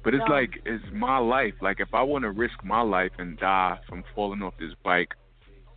but 0.03 0.13
it's 0.13 0.23
Yeah. 0.27 0.33
like 0.33 0.51
it's 0.65 0.83
my 0.93 1.17
life. 1.17 1.53
Like 1.61 1.79
if 1.79 1.93
I 1.93 2.01
want 2.03 2.23
to 2.23 2.31
risk 2.31 2.63
my 2.63 2.81
life 2.81 3.11
and 3.17 3.37
die 3.37 3.77
from 3.89 4.03
falling 4.13 4.41
off 4.41 4.53
this 4.59 4.71
bike, 4.83 5.09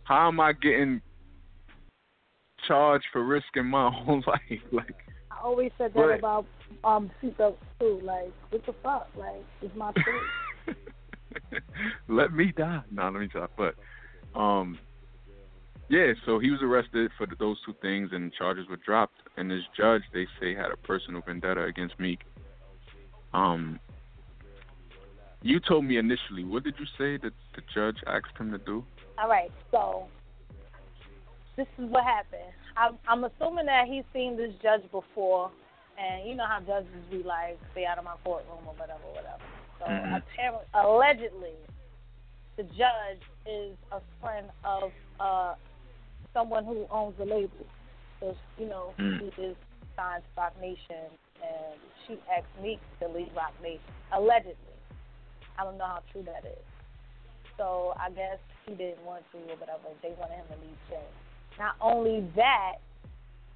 how 0.03 0.27
am 0.27 0.39
I 0.39 0.53
getting 0.53 1.01
charged 2.67 3.05
for 3.11 3.23
risking 3.25 3.65
my 3.65 3.91
whole 3.93 4.23
life? 4.27 4.61
Like 4.71 4.95
I 5.31 5.43
always 5.43 5.71
said 5.77 5.93
that 5.93 5.99
Right. 5.99 6.19
about 6.19 6.45
um 6.83 7.11
seatbelts 7.21 7.57
too. 7.79 7.99
Like, 8.03 8.31
what 8.51 8.65
the 8.65 8.73
fuck? 8.83 9.07
Like, 9.17 9.43
it's 9.61 9.75
my 9.75 9.91
choice. 9.93 10.75
let 12.07 12.33
me 12.33 12.53
die. 12.55 12.81
No, 12.91 13.03
let 13.09 13.19
me 13.19 13.27
stop. 13.29 13.51
But 13.57 13.75
um, 14.39 14.77
yeah. 15.89 16.13
So 16.25 16.39
he 16.39 16.51
was 16.51 16.61
arrested 16.61 17.11
for 17.17 17.27
those 17.39 17.57
two 17.65 17.73
things, 17.81 18.09
and 18.11 18.33
charges 18.33 18.67
were 18.69 18.77
dropped. 18.77 19.15
And 19.37 19.49
this 19.49 19.63
judge, 19.75 20.03
they 20.13 20.27
say, 20.39 20.53
had 20.55 20.71
a 20.71 20.77
personal 20.77 21.21
vendetta 21.25 21.63
against 21.63 21.99
Meek. 21.99 22.19
Um, 23.33 23.79
you 25.41 25.59
told 25.59 25.85
me 25.85 25.97
initially. 25.97 26.43
What 26.43 26.63
did 26.63 26.75
you 26.79 26.85
say 26.97 27.17
that 27.23 27.33
the 27.55 27.61
judge 27.73 27.97
asked 28.07 28.37
him 28.37 28.51
to 28.51 28.57
do? 28.59 28.83
All 29.17 29.29
right, 29.29 29.51
so 29.71 30.07
this 31.55 31.67
is 31.77 31.89
what 31.89 32.03
happened. 32.03 32.53
I'm, 32.77 32.97
I'm 33.07 33.23
assuming 33.23 33.65
that 33.65 33.87
he's 33.87 34.03
seen 34.13 34.37
this 34.37 34.53
judge 34.61 34.83
before, 34.91 35.51
and 35.97 36.27
you 36.27 36.35
know 36.35 36.45
how 36.45 36.59
judges 36.59 36.89
be 37.11 37.23
like, 37.23 37.57
stay 37.71 37.85
out 37.85 37.97
of 37.97 38.05
my 38.05 38.15
courtroom 38.23 38.59
or 38.65 38.73
whatever, 38.73 39.03
whatever. 39.13 39.43
So 39.79 39.85
Mhm. 39.85 40.21
apparently, 40.21 40.65
allegedly, 40.73 41.55
the 42.57 42.63
judge 42.63 43.23
is 43.45 43.77
a 43.91 44.01
friend 44.21 44.47
of 44.63 44.91
uh 45.19 45.55
someone 46.33 46.65
who 46.65 46.85
owns 46.91 47.15
the 47.17 47.25
label. 47.25 47.65
So 48.19 48.35
you 48.57 48.67
know, 48.67 48.93
Mm. 48.99 49.19
he 49.35 49.41
is 49.41 49.55
signed 49.95 50.23
to 50.23 50.41
Roc 50.41 50.59
Nation, 50.59 51.09
and 51.41 51.79
she 52.05 52.19
asked 52.35 52.61
me 52.61 52.79
to 52.99 53.07
leave 53.07 53.33
Roc 53.35 53.53
Nation. 53.61 53.81
Allegedly, 54.11 54.55
I 55.57 55.63
don't 55.63 55.77
know 55.77 55.85
how 55.85 56.03
true 56.11 56.23
that 56.23 56.45
is. 56.45 56.63
So 57.57 57.93
I 57.99 58.09
guess 58.11 58.39
he 58.65 58.73
didn't 58.75 59.03
want 59.05 59.23
to 59.31 59.37
or 59.37 59.55
whatever. 59.57 59.89
They 60.01 60.13
wanted 60.19 60.35
him 60.35 60.45
to 60.47 60.55
leave 60.65 60.77
Jay. 60.89 61.07
Not 61.57 61.75
only 61.81 62.21
that, 62.35 62.75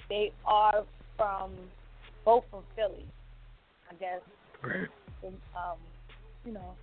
they 0.09 0.31
are 0.45 0.83
from 1.17 1.51
both 2.25 2.43
from 2.49 2.63
Philly. 2.75 3.05
I 3.89 3.93
guess 3.95 4.21
Right. 4.61 4.89
um, 5.55 5.77
you 6.45 6.51
know, 6.53 6.75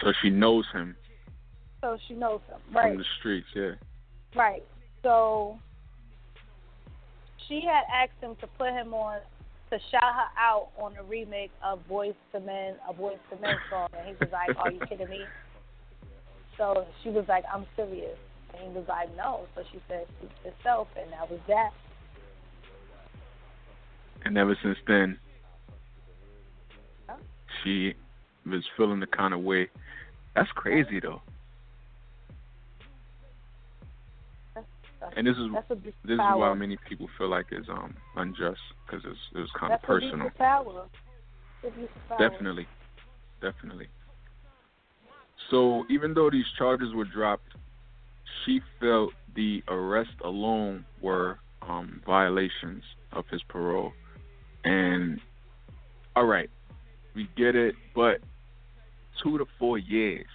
So 0.00 0.12
she 0.20 0.30
knows 0.30 0.66
him 0.72 0.96
so 1.86 1.96
she 2.08 2.14
knows 2.14 2.40
him. 2.48 2.58
Right? 2.74 2.90
From 2.90 2.98
the 2.98 3.04
streets. 3.18 3.46
Yeah. 3.54 3.72
Right. 4.34 4.62
So 5.06 5.56
she 7.46 7.62
had 7.64 7.84
asked 7.94 8.20
him 8.20 8.34
to 8.40 8.48
put 8.58 8.72
him 8.72 8.92
on 8.92 9.20
to 9.70 9.78
shout 9.92 10.02
her 10.02 10.28
out 10.36 10.70
on 10.76 10.96
a 10.96 11.04
remake 11.04 11.52
of 11.64 11.78
Boyz 11.88 12.14
II 12.34 12.40
Men, 12.40 12.74
a 12.88 12.92
Boyz 12.92 13.18
II 13.32 13.38
Men 13.40 13.54
song, 13.70 13.86
and 13.96 14.08
he 14.08 14.14
was 14.14 14.32
like, 14.32 14.56
"Are 14.58 14.72
you 14.72 14.80
kidding 14.88 15.08
me?" 15.08 15.20
So 16.58 16.88
she 17.04 17.10
was 17.10 17.24
like, 17.28 17.44
"I'm 17.54 17.66
serious," 17.76 18.18
and 18.52 18.64
he 18.64 18.76
was 18.76 18.84
like, 18.88 19.14
"No." 19.16 19.46
So 19.54 19.62
she 19.70 19.80
said, 19.86 20.06
"Speak 20.18 20.30
yourself," 20.44 20.88
and 21.00 21.12
that 21.12 21.30
was 21.30 21.38
that. 21.46 21.70
And 24.24 24.36
ever 24.36 24.58
since 24.60 24.78
then, 24.88 25.20
Huh? 27.08 27.18
she 27.62 27.94
was 28.44 28.64
feeling 28.76 28.98
the 28.98 29.06
kind 29.06 29.34
of 29.34 29.40
way. 29.44 29.68
That's 30.34 30.50
crazy 30.56 30.98
though. 30.98 31.22
And 35.16 35.26
this 35.26 35.36
is 35.36 35.48
That's 35.52 35.68
this 36.04 36.14
is 36.14 36.18
why 36.18 36.54
many 36.54 36.76
people 36.88 37.08
feel 37.18 37.28
like 37.28 37.46
it's 37.50 37.68
um 37.68 37.94
unjust 38.16 38.60
because 38.86 39.04
it's 39.04 39.18
it 39.34 39.38
was 39.38 39.50
kind 39.58 39.72
of 39.72 39.80
That's 39.80 39.86
personal. 39.86 40.26
of 40.26 40.34
power. 40.36 40.86
Power. 42.08 42.30
Definitely, 42.30 42.66
definitely. 43.40 43.88
So 45.50 45.84
even 45.90 46.14
though 46.14 46.30
these 46.30 46.46
charges 46.58 46.92
were 46.94 47.04
dropped, 47.04 47.54
she 48.44 48.60
felt 48.80 49.12
the 49.34 49.62
arrest 49.68 50.10
alone 50.24 50.84
were 51.00 51.38
um, 51.62 52.00
violations 52.04 52.82
of 53.12 53.24
his 53.30 53.42
parole. 53.48 53.92
And 54.64 55.20
all 56.14 56.24
right, 56.24 56.50
we 57.14 57.28
get 57.36 57.54
it, 57.54 57.74
but 57.94 58.20
two 59.22 59.38
to 59.38 59.46
four 59.58 59.78
years. 59.78 60.26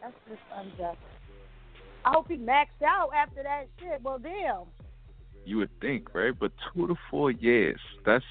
That's 0.00 0.14
just 0.28 0.40
unjust. 0.54 0.98
I 2.04 2.12
hope 2.12 2.28
he 2.28 2.36
maxed 2.36 2.82
out 2.86 3.10
after 3.14 3.42
that 3.42 3.66
shit. 3.78 4.00
Well, 4.02 4.18
damn. 4.18 4.64
You 5.44 5.58
would 5.58 5.80
think, 5.80 6.14
right? 6.14 6.32
But 6.38 6.52
two 6.72 6.86
to 6.86 6.94
four 7.10 7.30
years. 7.30 7.80
That's 8.04 8.24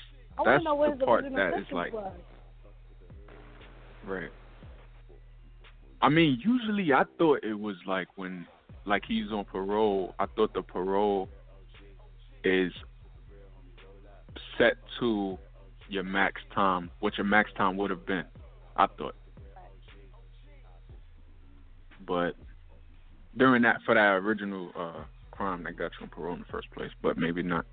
that's 0.44 0.64
the 0.64 1.06
part 1.06 1.26
original 1.26 1.38
that 1.38 1.60
is 1.60 1.66
like 1.72 1.94
was. 1.94 2.14
Right. 4.08 4.30
I 6.02 6.10
mean, 6.10 6.40
usually 6.44 6.94
I 6.94 7.04
thought 7.18 7.44
it 7.44 7.60
was 7.60 7.76
like 7.86 8.08
when, 8.16 8.48
like 8.86 9.04
he's 9.08 9.32
on 9.32 9.46
parole. 9.46 10.16
I 10.18 10.26
thought 10.36 10.54
the 10.54 10.62
parole 10.62 11.30
is 12.44 12.72
set 14.58 14.78
to 15.00 15.38
your 15.90 16.04
max 16.04 16.42
time, 16.56 16.90
what 17.00 17.18
your 17.18 17.26
max 17.26 17.52
time 17.58 17.76
would 17.78 17.90
have 17.90 18.06
been. 18.06 18.26
I 18.78 18.88
thought, 18.88 19.16
but 22.08 22.36
during 23.40 23.64
that 23.64 23.78
for 23.86 23.96
that 23.96 24.18
original 24.18 24.70
uh 24.76 25.04
crime 25.32 25.64
that 25.64 25.78
got 25.78 25.92
you 25.98 26.04
on 26.04 26.10
parole 26.10 26.34
in 26.34 26.40
the 26.42 26.46
first 26.52 26.70
place, 26.72 26.92
but 27.02 27.18
maybe 27.18 27.42
not. 27.42 27.66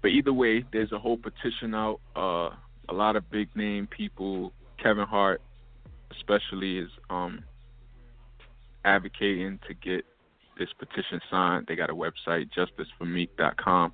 But 0.00 0.08
either 0.08 0.32
way, 0.32 0.64
there's 0.72 0.90
a 0.92 0.98
whole 0.98 1.18
petition 1.18 1.74
out. 1.74 2.00
Uh, 2.16 2.48
a 2.88 2.94
lot 2.94 3.14
of 3.14 3.30
big 3.30 3.54
name 3.54 3.86
people, 3.86 4.54
Kevin 4.82 5.06
Hart, 5.06 5.42
especially, 6.10 6.78
is 6.78 6.88
um 7.10 7.44
advocating 8.84 9.60
to 9.68 9.74
get 9.74 10.06
this 10.58 10.70
petition 10.78 11.20
signed. 11.30 11.66
They 11.68 11.76
got 11.76 11.90
a 11.90 11.94
website, 11.94 12.48
justiceformeek.com, 12.56 13.92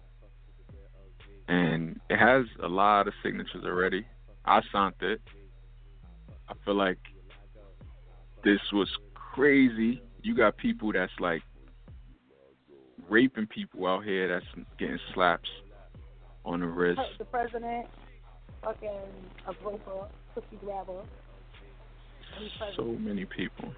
and 1.49 2.01
it 2.09 2.17
has 2.17 2.45
a 2.63 2.69
lot 2.69 3.09
of 3.09 3.15
signatures 3.25 3.65
already. 3.65 4.07
I 4.45 4.61
signed 4.73 4.95
it. 5.01 5.21
I 6.49 6.55
feel 6.65 6.77
like 6.77 6.99
this 8.45 8.61
was 8.73 8.89
crazy. 9.37 10.03
You 10.23 10.35
got 10.35 10.57
people 10.57 10.93
that's 10.93 11.13
like 11.21 11.43
raping 13.09 13.47
people 13.47 13.87
out 13.87 14.03
here 14.03 14.29
that's 14.29 14.67
getting 14.79 14.99
slaps 15.13 15.49
on 16.45 16.61
the 16.61 16.67
wrist. 16.67 17.01
The 17.19 17.25
president, 17.27 17.87
fucking 18.65 18.89
a 19.47 19.53
pussy 19.53 20.57
grabber. 20.65 21.03
So 22.77 22.85
many 22.85 23.27
people. 23.27 23.73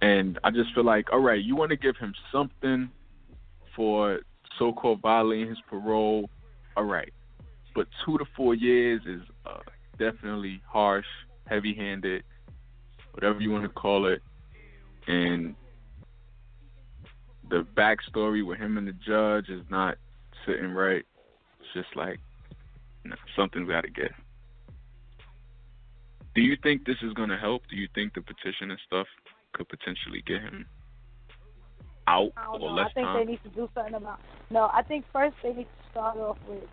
And 0.00 0.38
I 0.44 0.50
just 0.50 0.74
feel 0.74 0.84
like, 0.84 1.12
all 1.12 1.20
right, 1.20 1.42
you 1.42 1.56
want 1.56 1.70
to 1.70 1.76
give 1.76 1.96
him 1.96 2.14
something 2.30 2.90
for 3.74 4.20
so-called 4.58 5.00
violating 5.00 5.48
his 5.48 5.58
parole, 5.68 6.30
all 6.76 6.84
right. 6.84 7.12
But 7.74 7.88
two 8.04 8.18
to 8.18 8.24
four 8.36 8.54
years 8.54 9.02
is 9.06 9.22
uh, 9.46 9.60
definitely 9.98 10.60
harsh, 10.66 11.06
heavy-handed, 11.46 12.22
whatever 13.12 13.40
you 13.40 13.50
want 13.50 13.64
to 13.64 13.68
call 13.68 14.06
it. 14.06 14.22
And 15.06 15.54
the 17.50 17.66
backstory 17.76 18.44
with 18.44 18.58
him 18.58 18.78
and 18.78 18.88
the 18.88 18.92
judge 19.06 19.48
is 19.48 19.62
not 19.70 19.96
sitting 20.46 20.70
right. 20.70 21.04
It's 21.60 21.68
just 21.74 21.94
like 21.96 22.20
something's 23.36 23.68
got 23.68 23.82
to 23.82 23.90
get. 23.90 24.12
Do 26.34 26.40
you 26.40 26.56
think 26.62 26.84
this 26.84 26.96
is 27.02 27.12
going 27.12 27.28
to 27.28 27.36
help? 27.36 27.62
Do 27.70 27.76
you 27.76 27.88
think 27.94 28.14
the 28.14 28.22
petition 28.22 28.70
and 28.70 28.78
stuff 28.86 29.06
could 29.52 29.68
potentially 29.68 30.22
get 30.26 30.40
him 30.40 30.66
out 32.06 32.32
I 32.36 32.46
or 32.48 32.58
know. 32.58 32.66
less 32.66 32.88
I 32.90 32.92
think 32.92 33.06
time? 33.06 33.26
they 33.26 33.32
need 33.32 33.42
to 33.44 33.48
do 33.50 33.68
something 33.74 33.94
about. 33.94 34.18
No, 34.50 34.70
I 34.72 34.82
think 34.82 35.04
first 35.12 35.36
they 35.42 35.52
need 35.52 35.64
to 35.64 35.90
start 35.90 36.16
off 36.16 36.36
with 36.48 36.64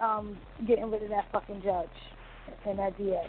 um 0.00 0.36
getting 0.66 0.90
rid 0.90 1.02
of 1.02 1.10
that 1.10 1.30
fucking 1.32 1.62
judge 1.62 1.88
and 2.66 2.78
that 2.78 2.96
DA. 2.98 3.22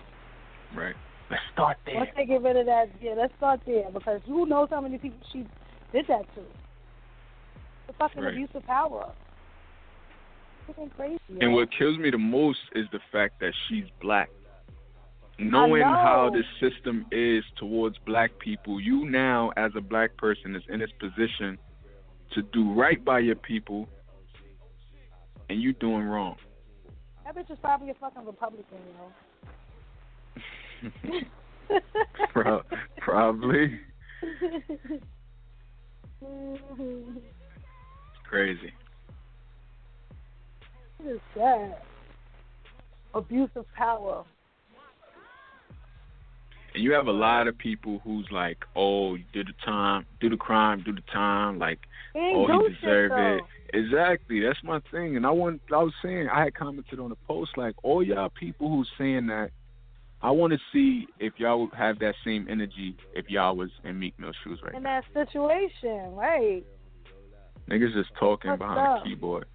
Right. 0.76 0.96
Let's 1.32 1.44
start 1.54 1.78
there. 1.86 1.96
Once 1.96 2.10
they 2.18 2.26
get 2.26 2.42
rid 2.42 2.58
of 2.58 2.66
that, 2.66 2.90
yeah, 3.02 3.14
let's 3.18 3.34
start 3.38 3.62
there 3.66 3.90
because 3.94 4.20
who 4.28 4.46
knows 4.46 4.68
how 4.70 4.82
many 4.82 4.98
people 4.98 5.18
she 5.32 5.48
did 5.94 6.06
that 6.08 6.26
to? 6.36 6.42
The 7.88 7.94
fucking 7.94 8.22
Right. 8.22 8.34
abuse 8.34 8.50
of 8.54 8.66
power. 8.66 9.14
Fucking 10.68 10.90
crazy. 10.90 11.20
And 11.30 11.42
yo. 11.42 11.52
what 11.52 11.72
kills 11.72 11.98
me 11.98 12.10
the 12.10 12.18
most 12.18 12.60
is 12.76 12.86
the 12.92 13.00
fact 13.14 13.40
that 13.40 13.54
she's 13.68 13.86
black. 14.02 14.30
Knowing 15.40 15.84
how 15.84 16.30
know. 16.30 16.38
this 16.38 16.46
system 16.60 17.06
is 17.12 17.46
towards 17.56 17.98
black 18.00 18.38
people, 18.38 18.82
you 18.82 19.06
now, 19.10 19.52
as 19.56 19.72
a 19.76 19.82
black 19.82 20.16
person, 20.18 20.54
is 20.56 20.64
in 20.68 20.80
this 20.80 20.92
position 21.00 21.58
to 22.34 22.42
do 22.42 22.74
right 22.74 23.04
by 23.04 23.20
your 23.20 23.36
people, 23.36 23.88
and 25.50 25.62
you 25.62 25.72
doing 25.74 26.04
wrong. 26.04 26.36
That 27.24 27.36
bitch 27.36 27.50
is 27.50 27.58
probably 27.60 27.90
a 27.90 27.94
fucking 27.96 28.26
Republican, 28.26 28.78
you 28.86 28.94
know. 28.98 29.12
Pro- 32.34 32.64
probably. 32.98 33.80
Crazy. 38.24 38.74
What 40.98 41.14
is 41.14 41.20
that? 41.36 41.84
Abuse 43.14 43.50
of 43.56 43.66
power. 43.74 44.24
And 46.74 46.84
you 46.84 46.94
have 46.94 47.08
a 47.08 47.12
lot 47.12 47.48
of 47.48 47.58
people 47.58 48.00
who's 48.04 48.28
like, 48.32 48.64
"Oh, 48.76 49.16
you 49.16 49.26
did 49.34 49.48
the 49.48 49.66
time, 49.66 50.06
do 50.22 50.30
the 50.30 50.38
crime, 50.38 50.84
do 50.86 50.94
the 50.94 51.04
time." 51.12 51.60
Like, 51.60 51.80
ain't 52.16 52.38
oh, 52.38 52.48
do 52.48 52.70
he 52.70 52.76
deserved 52.76 53.14
it. 53.18 53.44
Exactly. 53.74 54.40
That's 54.40 54.60
my 54.64 54.80
thing. 54.92 55.18
And 55.18 55.26
I 55.26 55.32
want. 55.32 55.62
I 55.72 55.84
was 55.84 55.94
saying, 56.02 56.30
I 56.30 56.46
had 56.46 56.54
commented 56.56 57.00
on 57.00 57.10
the 57.10 57.18
post 57.28 57.58
like, 57.58 57.76
all 57.84 58.02
y'all 58.02 58.30
people 58.30 58.70
who's 58.70 58.90
saying 58.98 59.28
that. 59.28 59.52
I 60.24 60.30
want 60.30 60.54
to 60.54 60.60
see 60.72 61.08
if 61.20 61.34
y'all 61.38 61.62
would 61.62 61.74
have 61.74 61.98
that 62.00 62.14
same 62.24 62.48
energy 62.50 62.96
if 63.16 63.30
y'all 63.30 63.56
was 63.56 63.72
in 63.84 63.98
Meek 64.00 64.14
Mill's 64.20 64.36
shoes 64.44 64.60
right 64.64 64.76
In 64.76 64.84
now. 64.84 65.02
that 65.14 65.28
situation, 65.28 66.14
right? 66.14 66.64
Niggas 67.70 67.94
just 67.94 68.10
talking 68.20 68.52
What's 68.52 68.60
behind 68.60 68.80
up? 68.80 69.04
the 69.04 69.10
keyboard. 69.10 69.46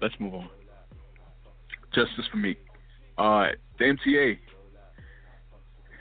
Let's 0.00 0.14
move 0.20 0.34
on. 0.34 0.48
Justice 1.94 2.26
for 2.30 2.36
Meek. 2.36 2.58
Uh, 3.16 3.46
the 3.78 3.84
MTA. 3.86 4.38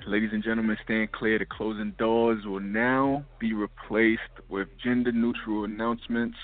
Ladies 0.07 0.29
and 0.33 0.43
gentlemen, 0.43 0.77
stand 0.83 1.11
clear. 1.13 1.39
The 1.39 1.45
closing 1.45 1.95
doors 1.97 2.45
will 2.45 2.59
now 2.59 3.25
be 3.39 3.53
replaced 3.53 4.21
with 4.49 4.67
gender 4.83 5.11
neutral 5.11 5.63
announcements. 5.63 6.37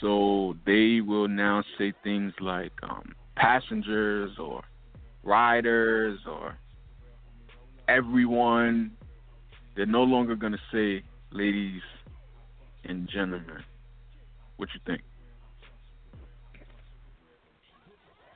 So 0.00 0.56
they 0.64 1.02
will 1.02 1.28
now 1.28 1.62
say 1.76 1.92
things 2.02 2.32
like 2.40 2.72
um, 2.82 3.14
passengers 3.36 4.30
or 4.38 4.62
riders 5.22 6.20
or 6.26 6.56
everyone. 7.86 8.92
They're 9.76 9.84
no 9.84 10.04
longer 10.04 10.34
going 10.34 10.52
to 10.52 10.58
say 10.72 11.04
ladies 11.32 11.82
and 12.84 13.06
gentlemen. 13.12 13.62
What 14.56 14.70
you 14.72 14.80
think? 14.86 15.02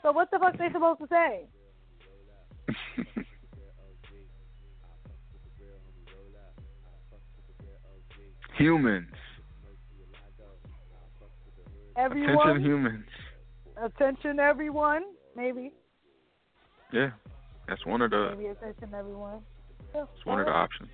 So 0.03 0.13
what 0.13 0.31
the 0.31 0.39
fuck 0.39 0.59
they 0.59 0.69
supposed 0.71 1.01
to 1.01 1.09
say? 1.09 1.47
humans. 8.57 9.09
Everyone, 11.97 12.37
Attention 12.49 12.65
humans. 12.65 13.05
attention, 13.83 14.41
everyone. 14.41 15.03
Maybe, 15.37 15.73
Yeah. 16.93 17.11
That's 17.69 17.85
one 17.87 18.03
of 18.03 18.11
the 18.11 18.35
maybe 18.37 18.49
attention, 18.51 18.93
everyone. 18.95 19.41
Yeah, 19.95 20.05
that's 20.05 20.25
one 20.27 20.39
of 20.41 20.47
the 20.47 20.53
options. 20.53 20.91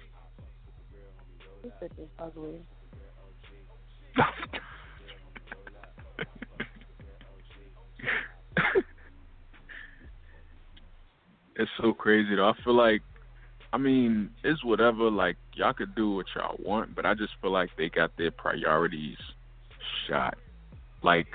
This 1.63 1.73
bitch 1.83 1.99
is 2.03 2.09
ugly. 2.19 2.61
it's 11.57 11.71
so 11.81 11.93
crazy 11.93 12.35
though. 12.37 12.49
I 12.49 12.53
feel 12.65 12.75
like 12.75 13.03
I 13.73 13.79
mean, 13.79 14.31
it's 14.43 14.65
whatever, 14.65 15.11
like 15.11 15.37
y'all 15.55 15.73
could 15.73 15.95
do 15.95 16.13
what 16.13 16.27
y'all 16.35 16.57
want, 16.59 16.95
but 16.95 17.07
I 17.07 17.15
just 17.15 17.33
feel 17.41 17.53
like 17.53 17.71
they 17.77 17.89
got 17.89 18.17
their 18.17 18.31
priorities 18.31 19.19
shot. 20.07 20.37
Like 21.03 21.29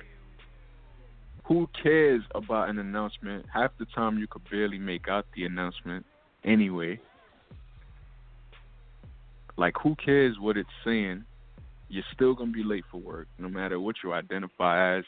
who 1.46 1.70
cares 1.82 2.24
about 2.34 2.70
an 2.70 2.80
announcement? 2.80 3.46
Half 3.54 3.72
the 3.78 3.86
time 3.96 4.18
you 4.18 4.28
could 4.28 4.42
barely 4.50 4.80
make 4.80 5.08
out 5.08 5.26
the 5.36 5.46
announcement 5.46 6.06
anyway. 6.44 7.00
Like 9.56 9.76
who 9.82 9.96
cares 9.96 10.38
what 10.40 10.58
it's 10.58 10.70
saying? 10.84 11.24
You're 11.88 12.04
still 12.14 12.34
gonna 12.34 12.52
be 12.52 12.64
late 12.64 12.84
for 12.92 13.00
work, 13.00 13.28
no 13.38 13.48
matter 13.48 13.80
what 13.80 13.98
you 14.04 14.12
identify 14.12 14.98
as. 14.98 15.04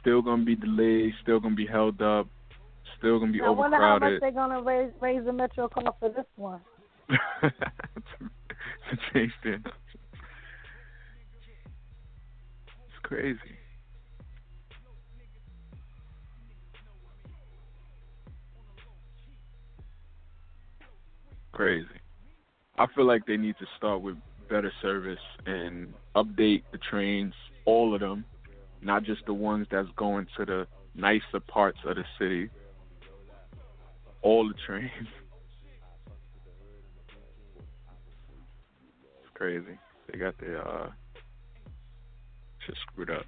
Still 0.00 0.22
gonna 0.22 0.44
be 0.44 0.54
delayed, 0.54 1.12
still 1.22 1.40
gonna 1.40 1.56
be 1.56 1.66
held 1.66 2.00
up, 2.00 2.28
still 2.98 3.18
gonna 3.18 3.32
be 3.32 3.40
I 3.40 3.50
wonder 3.50 3.76
how 3.76 3.98
much 3.98 4.20
they're 4.20 4.30
gonna 4.30 4.62
raise 4.62 4.92
raise 5.00 5.24
the 5.24 5.32
metro 5.32 5.68
cost 5.68 5.96
for 6.00 6.08
this 6.08 6.24
one. 6.36 6.60
to 7.10 8.96
change 9.12 9.32
the. 9.42 9.54
It's 9.54 9.62
crazy. 13.02 13.38
Crazy. 21.52 21.86
I 22.78 22.86
feel 22.94 23.06
like 23.06 23.24
they 23.26 23.38
need 23.38 23.56
to 23.58 23.66
start 23.78 24.02
with 24.02 24.16
better 24.50 24.70
service 24.82 25.18
and 25.46 25.94
update 26.14 26.62
the 26.72 26.78
trains, 26.90 27.32
all 27.64 27.94
of 27.94 28.00
them, 28.00 28.24
not 28.82 29.04
just 29.04 29.24
the 29.26 29.32
ones 29.32 29.66
that's 29.70 29.88
going 29.96 30.26
to 30.36 30.44
the 30.44 30.66
nicer 30.94 31.40
parts 31.46 31.78
of 31.86 31.96
the 31.96 32.04
city. 32.18 32.50
All 34.22 34.48
the 34.48 34.54
trains. 34.66 34.90
It's 39.22 39.32
crazy. 39.34 39.78
They 40.10 40.18
got 40.18 40.38
their 40.38 40.66
uh 40.66 40.90
shit 42.64 42.74
screwed 42.90 43.10
up. 43.10 43.24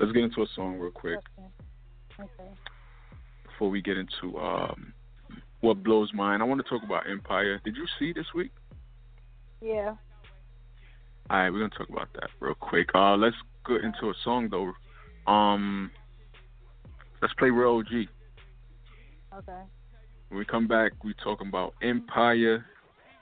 Let's 0.00 0.12
get 0.12 0.24
into 0.24 0.42
a 0.42 0.46
song 0.54 0.78
real 0.78 0.90
quick 0.90 1.18
Okay. 1.38 1.48
Okay. 2.20 2.50
before 3.44 3.70
we 3.70 3.80
get 3.82 3.96
into 3.96 4.38
um 4.38 4.92
what 5.60 5.82
blows 5.82 6.10
mine. 6.14 6.40
I 6.42 6.44
want 6.44 6.62
to 6.62 6.68
talk 6.68 6.82
about 6.84 7.08
Empire. 7.10 7.60
Did 7.64 7.74
you 7.76 7.86
see 7.98 8.12
this 8.12 8.26
week? 8.34 8.52
Yeah. 9.62 9.94
All 11.30 11.38
right, 11.38 11.50
we're 11.50 11.60
gonna 11.60 11.70
talk 11.70 11.88
about 11.88 12.08
that 12.14 12.28
real 12.38 12.54
quick. 12.54 12.88
Uh, 12.94 13.16
let's 13.16 13.36
get 13.66 13.82
into 13.82 14.10
a 14.10 14.14
song 14.22 14.48
though. 14.50 14.72
Um, 15.26 15.90
let's 17.22 17.34
play 17.34 17.50
Real 17.50 17.78
OG. 17.78 18.08
Okay. 19.38 19.62
When 20.28 20.38
we 20.38 20.44
come 20.44 20.66
back, 20.66 20.92
we 21.04 21.14
talking 21.22 21.48
about 21.48 21.74
Empire, 21.82 22.64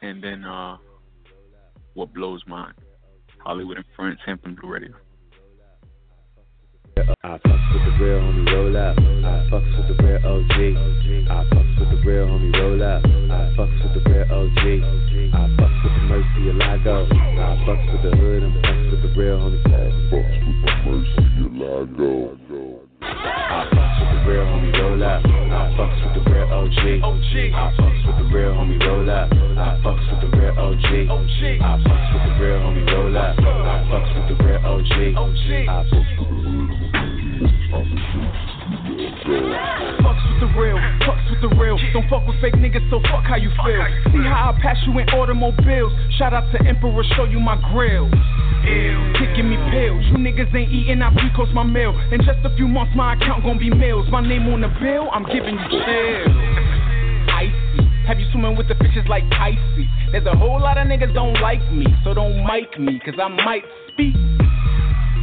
and 0.02 0.22
then 0.22 0.44
uh, 0.44 0.76
what 1.94 2.12
blows 2.12 2.42
mine. 2.46 2.74
Holliewood 3.44 3.76
and 3.76 3.84
Friends, 3.96 4.18
Hampton 4.24 4.56
Blu 4.60 4.70
Radio. 4.70 4.92
I 7.24 7.38
fucks 7.38 7.72
with 7.72 7.84
the 7.84 8.04
real 8.04 8.20
homie, 8.20 8.46
roll 8.52 8.76
up. 8.76 8.96
I 8.98 9.46
fucks 9.50 9.76
with 9.76 9.96
the 9.96 10.02
real 10.02 10.16
OG. 10.24 10.56
I 11.28 11.44
fucks 11.52 11.78
with 11.78 11.90
the 11.90 11.98
real 12.08 12.26
homie, 12.26 12.52
roll 12.58 12.82
up. 12.82 13.04
I 13.04 13.52
fucks 13.56 13.82
with 13.82 14.02
the 14.02 14.10
real 14.10 14.24
OG. 14.32 14.58
I 14.58 15.48
fucks 15.60 15.78
with 15.84 15.92
the 15.92 16.02
Mercy 16.08 16.42
Alago. 16.52 17.06
I 17.12 17.56
fucks 17.66 17.92
with 17.92 18.02
the 18.10 18.16
hood 18.16 18.42
and 18.42 18.54
fucks 18.64 18.90
with 18.90 19.02
the 19.02 19.08
real 19.20 19.38
homie. 19.38 19.60
I 19.66 19.78
fucks 20.10 20.38
with 20.86 21.06
the 21.08 22.91
real 24.26 24.44
homie, 24.44 24.72
roll 24.78 25.02
up. 25.02 25.24
I 25.24 25.72
fucks 25.76 25.98
with 26.04 26.14
the 26.14 26.30
real 26.30 26.46
OG. 26.46 26.78
I 27.02 27.74
fucks 27.76 28.06
with 28.06 28.16
the 28.18 28.26
real 28.34 28.52
homie, 28.54 28.78
roll 28.86 29.10
up. 29.10 29.32
I 29.32 29.80
fucks 29.82 30.06
with 30.10 30.20
the 30.22 30.36
real 30.36 30.54
OG. 30.58 30.84
I 30.86 31.18
fucks 31.82 32.08
with 32.12 32.22
the 32.26 32.32
real 32.38 32.58
homie, 32.60 32.86
roll 32.92 33.16
up. 33.16 33.38
I 33.38 33.86
fucks 33.90 34.10
with 34.14 34.26
the 34.30 34.44
real 34.44 34.60
OG. 34.62 34.94
I 35.12 35.86
fucks 35.90 36.12
with 36.18 36.32
Fucks 40.02 40.22
with 40.28 40.40
the 40.40 40.50
real, 40.58 40.78
fucks 41.02 41.26
with 41.30 41.40
the 41.40 41.48
real. 41.56 41.78
Don't 41.92 42.08
fuck 42.08 42.26
with 42.26 42.40
fake 42.40 42.54
niggas, 42.54 42.88
so 42.90 43.00
fuck 43.10 43.24
how 43.24 43.36
you 43.36 43.50
feel. 43.64 43.82
See 44.12 44.22
how 44.28 44.54
I 44.54 44.60
pass 44.60 44.76
you 44.86 44.98
in 44.98 45.08
automobiles. 45.10 45.92
Shout 46.18 46.32
out 46.32 46.50
to 46.52 46.58
Emperor, 46.66 47.02
show 47.16 47.24
you 47.24 47.40
my 47.40 47.56
grill. 47.72 48.10
Ew, 48.64 49.12
kicking 49.18 49.50
me 49.50 49.56
pills. 49.70 50.04
You 50.06 50.18
niggas 50.18 50.54
ain't 50.54 50.70
eating, 50.70 51.02
I 51.02 51.12
pre-cost 51.12 51.52
my 51.52 51.64
meal. 51.64 51.98
In 52.12 52.22
just 52.22 52.38
a 52.44 52.54
few 52.56 52.68
months, 52.68 52.92
my 52.94 53.14
account 53.14 53.44
gon' 53.44 53.58
be 53.58 53.70
mills. 53.70 54.06
My 54.10 54.20
name 54.20 54.46
on 54.48 54.60
the 54.60 54.70
bill, 54.80 55.10
I'm 55.10 55.24
giving 55.26 55.58
you 55.58 55.66
chills. 55.82 56.36
Icy. 57.26 57.90
Have 58.06 58.18
you 58.18 58.26
swimming 58.30 58.56
with 58.56 58.68
the 58.68 58.74
fishes 58.74 59.06
like 59.08 59.22
Pisces? 59.30 59.86
There's 60.10 60.26
a 60.26 60.36
whole 60.36 60.60
lot 60.60 60.78
of 60.78 60.86
niggas 60.86 61.14
don't 61.14 61.40
like 61.40 61.62
me, 61.72 61.86
so 62.04 62.14
don't 62.14 62.44
mic 62.44 62.78
me, 62.78 63.00
cause 63.04 63.14
I 63.18 63.28
might 63.28 63.64
speak. 63.92 64.14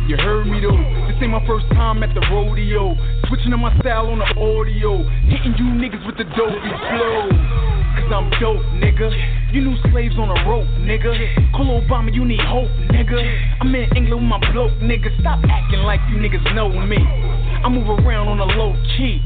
You 0.08 0.18
heard 0.18 0.48
me 0.48 0.60
though, 0.60 0.80
this 1.08 1.22
ain't 1.22 1.32
my 1.32 1.46
first 1.46 1.68
time 1.72 2.02
at 2.02 2.16
the 2.16 2.22
rodeo. 2.32 2.96
Switching 3.28 3.54
up 3.54 3.60
my 3.60 3.78
style 3.80 4.08
on 4.08 4.20
the 4.20 4.26
audio, 4.26 5.04
hitting 5.28 5.54
you 5.60 5.70
niggas 5.78 6.04
with 6.08 6.18
the 6.18 6.24
dopey 6.36 6.72
flow. 6.90 7.69
I'm 8.12 8.30
dope, 8.42 8.62
nigga. 8.82 9.54
You 9.54 9.62
new 9.62 9.78
slaves 9.92 10.16
on 10.18 10.30
a 10.30 10.50
rope, 10.50 10.68
nigga. 10.82 11.14
Call 11.54 11.82
Obama, 11.82 12.14
you 12.14 12.26
need 12.26 12.42
hope, 12.42 12.70
nigga. 12.90 13.18
I'm 13.62 13.74
in 13.76 13.90
England 13.96 14.22
with 14.22 14.30
my 14.30 14.52
bloke, 14.52 14.74
nigga. 14.82 15.10
Stop 15.20 15.40
acting 15.50 15.80
like 15.80 16.00
you 16.10 16.18
niggas 16.18 16.56
know 16.56 16.70
me. 16.70 16.98
I 16.98 17.70
move 17.70 17.88
around 17.88 18.28
on 18.28 18.40
a 18.40 18.46
low 18.46 18.74
key. 18.98 19.22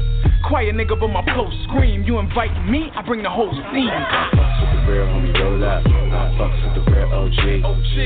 Quiet 0.48 0.74
nigga, 0.74 0.98
but 0.98 1.08
my 1.08 1.24
flow 1.34 1.48
scream. 1.64 2.04
You 2.04 2.18
invite 2.18 2.52
me, 2.68 2.90
I 2.94 3.02
bring 3.02 3.22
the 3.22 3.30
whole 3.30 3.52
scene. 3.72 4.63
Fucks 4.84 4.84
with 4.84 4.84
the 4.84 4.92
real 4.92 5.06
homie, 5.06 5.32
roll 5.40 5.62
up. 5.64 5.80
I 5.80 6.36
fucks 6.36 6.60
with 6.60 6.74
the 6.76 6.82
real 6.92 7.08
OG. 7.08 7.40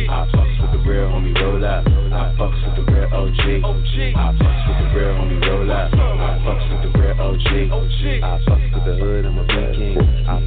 I 0.09 0.31
fucks 0.31 0.61
with 0.61 0.71
the 0.73 0.81
real 0.87 1.11
homie, 1.11 1.35
roll 1.41 1.65
up. 1.65 1.87
I 1.87 2.35
fucks 2.39 2.61
with 2.63 2.77
the 2.79 2.85
real 2.93 3.09
OG. 3.11 3.43
I 4.15 4.31
fucks 4.39 4.63
with 4.69 4.79
the 4.79 4.87
real 4.95 5.13
homie, 5.17 5.41
roll 5.43 5.71
up. 5.71 5.93
I 5.93 6.39
fucks 6.45 6.71
with 6.71 6.81
the 6.87 6.91
real 6.99 7.19
OG. 7.19 7.51
I 8.23 8.39
fucks 8.47 8.69
with 8.75 8.85
the 8.85 8.95
hood, 8.95 9.27
I'm 9.27 9.39
a 9.39 9.45
big 9.45 9.75
king. 9.75 9.99
I 10.29 10.39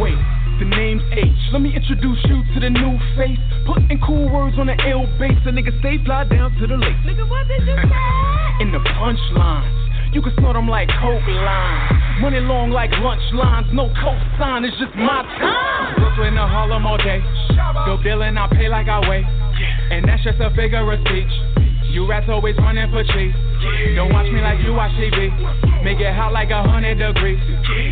Wait, 0.00 0.18
the 0.58 0.66
name's 0.66 1.02
H. 1.12 1.28
Let 1.52 1.62
me 1.62 1.76
introduce 1.76 2.18
you 2.24 2.42
to 2.54 2.60
the 2.60 2.70
new 2.70 2.98
face. 3.16 3.38
Putting 3.66 4.00
cool 4.04 4.32
words 4.32 4.58
on 4.58 4.66
the 4.66 4.76
ill 4.90 5.06
base. 5.18 5.38
A 5.46 5.50
nigga 5.54 5.70
stay 5.80 6.02
fly 6.04 6.24
down 6.24 6.50
to 6.58 6.66
the 6.66 6.76
lake. 6.76 6.96
Nigga, 7.06 7.28
what 7.28 7.46
did 7.46 7.62
you 7.62 7.76
say? 7.76 8.62
In 8.64 8.72
the 8.72 8.80
punchlines. 8.80 9.83
You 10.14 10.22
can 10.22 10.30
snort 10.38 10.54
them 10.54 10.70
like 10.70 10.86
coke 11.02 11.26
lines. 11.26 12.22
Money 12.22 12.38
long 12.38 12.70
like 12.70 12.94
lunch 13.02 13.26
lines. 13.34 13.66
No 13.74 13.90
cosign, 13.98 14.62
it's 14.62 14.78
just 14.78 14.94
my 14.94 15.26
time. 15.26 15.98
Brooklyn 15.98 16.38
to 16.38 16.46
Harlem 16.46 16.86
all 16.86 16.96
day. 17.02 17.18
Go 17.82 17.98
dealing, 17.98 18.38
I 18.38 18.46
pay 18.46 18.68
like 18.70 18.86
I 18.86 19.02
weigh. 19.10 19.26
And 19.90 20.06
that's 20.06 20.22
just 20.22 20.38
a 20.38 20.54
figure 20.54 20.86
of 20.86 21.00
speech. 21.02 21.34
You 21.90 22.06
rats 22.06 22.30
always 22.30 22.54
running 22.58 22.86
for 22.94 23.02
cheese. 23.02 23.34
Don't 23.98 24.14
watch 24.14 24.30
me 24.30 24.38
like 24.38 24.62
you 24.62 24.72
watch 24.72 24.94
TV. 24.94 25.34
Make 25.82 25.98
it 25.98 26.14
hot 26.14 26.32
like 26.32 26.50
a 26.50 26.62
hundred 26.62 27.02
degrees. 27.02 27.42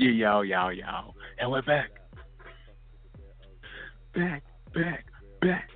Yeah, 0.00 0.12
yow, 0.12 0.40
yow, 0.40 0.68
yow. 0.70 1.14
And 1.38 1.50
we're 1.50 1.60
back. 1.60 1.90
Back, 4.14 4.42
back, 4.74 5.04
back. 5.42 5.68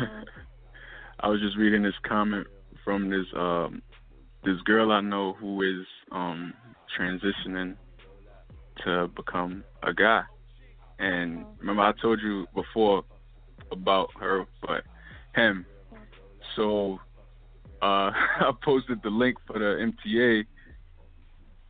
I 1.20 1.28
was 1.28 1.40
just 1.40 1.56
reading 1.56 1.82
this 1.82 1.94
comment 2.06 2.46
from 2.84 3.10
this 3.10 3.26
um 3.36 3.82
this 4.44 4.60
girl 4.64 4.92
I 4.92 5.00
know 5.00 5.34
who 5.34 5.62
is 5.62 5.86
um 6.12 6.54
transitioning 6.98 7.76
to 8.84 9.08
become 9.14 9.64
a 9.82 9.92
guy. 9.92 10.22
And 10.98 11.44
remember 11.58 11.82
I 11.82 11.92
told 12.00 12.20
you 12.22 12.46
before 12.54 13.02
about 13.70 14.10
her, 14.18 14.46
but 14.62 14.84
him. 15.34 15.66
So 16.56 16.98
uh 17.82 18.10
I 18.12 18.52
posted 18.64 19.02
the 19.02 19.10
link 19.10 19.36
for 19.46 19.58
the 19.58 19.90
MTA 19.92 20.44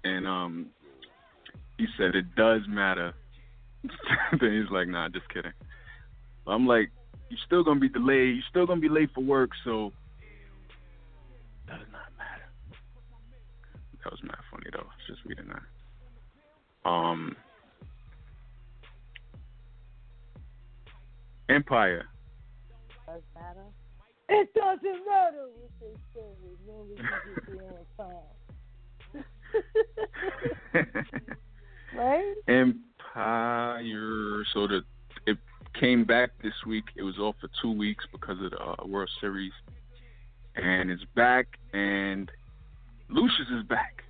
and 0.04 0.26
um 0.26 0.66
he 1.78 1.86
said 1.96 2.14
it 2.14 2.34
does 2.36 2.60
matter. 2.68 3.14
then 4.40 4.52
he's 4.52 4.70
like, 4.70 4.86
nah, 4.86 5.08
just 5.08 5.28
kidding. 5.30 5.52
I'm 6.46 6.66
like, 6.66 6.90
you're 7.30 7.38
still 7.46 7.64
gonna 7.64 7.80
be 7.80 7.88
delayed, 7.88 8.34
you're 8.34 8.44
still 8.50 8.66
gonna 8.66 8.80
be 8.80 8.88
late 8.88 9.10
for 9.14 9.22
work, 9.22 9.50
so 9.64 9.92
does 11.66 11.86
not 11.92 12.10
matter. 12.18 12.48
That 14.02 14.10
was 14.10 14.20
mad 14.22 14.36
funny 14.50 14.66
though. 14.72 14.80
I 14.80 14.82
was 14.82 15.06
just 15.06 15.20
reading 15.24 15.46
that. 15.48 16.90
Um 16.90 17.36
Empire. 21.48 22.06
Does 23.06 23.22
matter? 23.34 23.64
It 24.28 24.54
doesn't 24.54 25.06
matter 25.06 25.48
what 25.54 25.70
they 25.80 25.94
say. 26.14 26.20
As 26.20 26.58
long 26.68 26.88
as 26.92 26.98
you 26.98 27.34
get 27.34 27.58
there 27.58 27.72
on 27.74 27.86
time. 27.96 29.24
right? 31.96 32.34
Empire. 32.46 34.44
So 34.54 34.66
the 34.68 34.76
it 34.76 34.84
came 35.80 36.04
back 36.04 36.30
this 36.42 36.52
week. 36.66 36.84
It 36.96 37.02
was 37.02 37.18
off 37.18 37.34
for 37.40 37.48
two 37.62 37.72
weeks 37.72 38.04
because 38.12 38.36
of 38.44 38.50
the 38.50 38.60
uh, 38.60 38.86
World 38.86 39.10
Series, 39.20 39.52
and 40.54 40.90
it's 40.90 41.02
back. 41.16 41.46
And 41.72 42.30
Lucious 43.08 43.46
is 43.58 43.64
back 43.66 44.04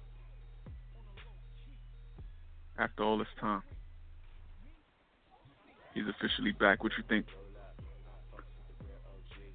after 2.78 3.04
all 3.04 3.16
this 3.18 3.28
time. 3.40 3.62
He's 5.94 6.04
officially 6.08 6.52
back. 6.52 6.82
What 6.82 6.92
you 6.98 7.04
think? 7.08 7.26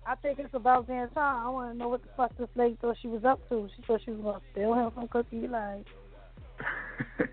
I 0.07 0.15
think 0.15 0.39
it's 0.39 0.53
about 0.53 0.87
damn 0.87 1.09
time. 1.09 1.45
I 1.45 1.49
want 1.49 1.73
to 1.73 1.77
know 1.77 1.89
what 1.89 2.03
the 2.03 2.09
fuck 2.15 2.37
this 2.37 2.47
lady 2.55 2.77
thought 2.79 2.95
she 3.01 3.07
was 3.07 3.25
up 3.25 3.47
to. 3.49 3.67
She 3.75 3.81
thought 3.83 4.01
she 4.05 4.11
was 4.11 4.21
going 4.21 4.39
to 4.39 4.45
steal 4.51 4.73
him 4.73 4.91
from 4.91 5.07
Cookie. 5.07 5.47
Like, 5.47 5.87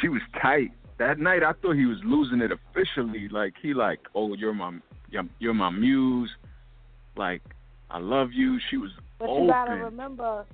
she 0.00 0.08
was 0.08 0.20
tight 0.40 0.70
that 0.98 1.18
night. 1.18 1.42
I 1.42 1.52
thought 1.52 1.76
he 1.76 1.86
was 1.86 1.98
losing 2.04 2.40
it 2.40 2.50
officially. 2.52 3.28
Like 3.28 3.54
he 3.60 3.74
like, 3.74 4.00
oh, 4.14 4.34
you're 4.34 4.54
my 4.54 4.78
you're, 5.38 5.54
my 5.54 5.70
muse. 5.70 6.30
Like 7.16 7.42
I 7.90 7.98
love 7.98 8.32
you. 8.32 8.58
She 8.70 8.76
was 8.76 8.90
but 9.18 9.28
open. 9.28 9.44
you 9.44 9.50
gotta 9.50 9.72
remember, 9.72 10.44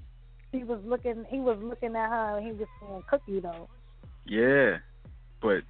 he 0.52 0.64
was 0.64 0.80
looking. 0.84 1.24
He 1.28 1.38
was 1.38 1.58
looking 1.62 1.96
at 1.96 2.08
her. 2.08 2.38
and 2.38 2.46
He 2.46 2.52
was 2.52 2.68
saying 2.80 3.02
Cookie 3.10 3.40
though. 3.40 3.68
Yeah, 4.26 4.78
but 5.42 5.62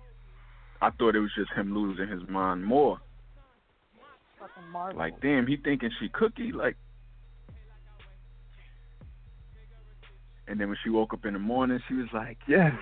I 0.81 0.91
thought 0.91 1.17
it 1.17 1.21
was 1.21 1.33
just 1.37 1.53
him 1.53 1.75
losing 1.75 2.09
his 2.09 2.29
mind 2.29 2.65
more. 2.65 3.01
Like, 4.95 5.21
damn, 5.21 5.47
he 5.47 5.57
thinking 5.57 5.91
she 5.99 6.09
cookie. 6.09 6.53
Like, 6.53 6.77
and 10.47 10.61
then 10.61 10.69
when 10.69 10.77
she 10.85 10.91
woke 10.91 11.15
up 11.15 11.25
in 11.25 11.33
the 11.33 11.39
morning, 11.39 11.81
she 11.89 11.95
was 11.95 12.09
like, 12.13 12.39
yes, 12.47 12.73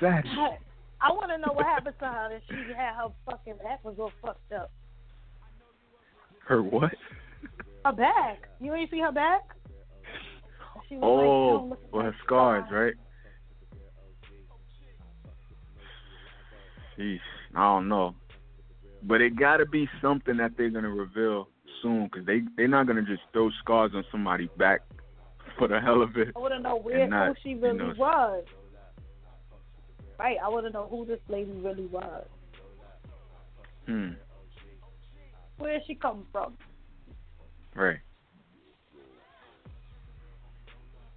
that. 0.00 0.24
I, 0.26 0.58
I 1.00 1.12
want 1.12 1.30
to 1.30 1.38
know 1.38 1.52
what 1.52 1.66
happened 1.66 1.96
to 2.00 2.06
her 2.06 2.28
that 2.30 2.42
she 2.48 2.72
had 2.74 2.94
her 2.94 3.08
fucking 3.26 3.58
back 3.62 3.84
was 3.84 3.96
all 3.98 4.12
fucked 4.22 4.52
up. 4.52 4.70
Her 6.46 6.62
what? 6.62 6.92
Her 7.84 7.92
back. 7.92 8.48
You 8.60 8.74
ain't 8.74 8.90
see 8.90 9.00
her 9.00 9.12
back? 9.12 9.42
Oh, 11.02 11.68
like, 11.70 11.78
well, 11.92 12.02
her 12.04 12.16
scars, 12.24 12.64
right? 12.70 12.94
Sheesh, 16.96 17.18
I 17.54 17.62
don't 17.62 17.88
know, 17.88 18.14
but 19.02 19.20
it 19.20 19.36
got 19.36 19.56
to 19.56 19.66
be 19.66 19.88
something 20.00 20.36
that 20.36 20.52
they're 20.56 20.70
gonna 20.70 20.90
reveal 20.90 21.48
soon, 21.82 22.08
cause 22.10 22.22
they 22.26 22.42
they're 22.56 22.68
not 22.68 22.86
gonna 22.86 23.02
just 23.02 23.22
throw 23.32 23.50
scars 23.60 23.90
on 23.94 24.04
somebody's 24.12 24.50
back 24.56 24.82
for 25.58 25.66
the 25.66 25.80
hell 25.80 26.02
of 26.02 26.16
it. 26.16 26.28
I 26.36 26.38
want 26.38 26.54
to 26.54 26.60
know 26.60 26.76
where 26.76 27.08
not, 27.08 27.28
who 27.28 27.34
she 27.42 27.54
really 27.54 27.78
you 27.78 27.82
know, 27.82 27.94
was. 27.96 28.44
Right, 30.18 30.36
I 30.42 30.48
want 30.48 30.66
to 30.66 30.72
know 30.72 30.86
who 30.88 31.04
this 31.04 31.20
lady 31.28 31.50
really 31.52 31.86
was. 31.86 32.26
Hmm. 33.86 34.10
Where 35.58 35.80
she 35.86 35.94
come 35.94 36.26
from? 36.32 36.56
Right. 37.74 37.98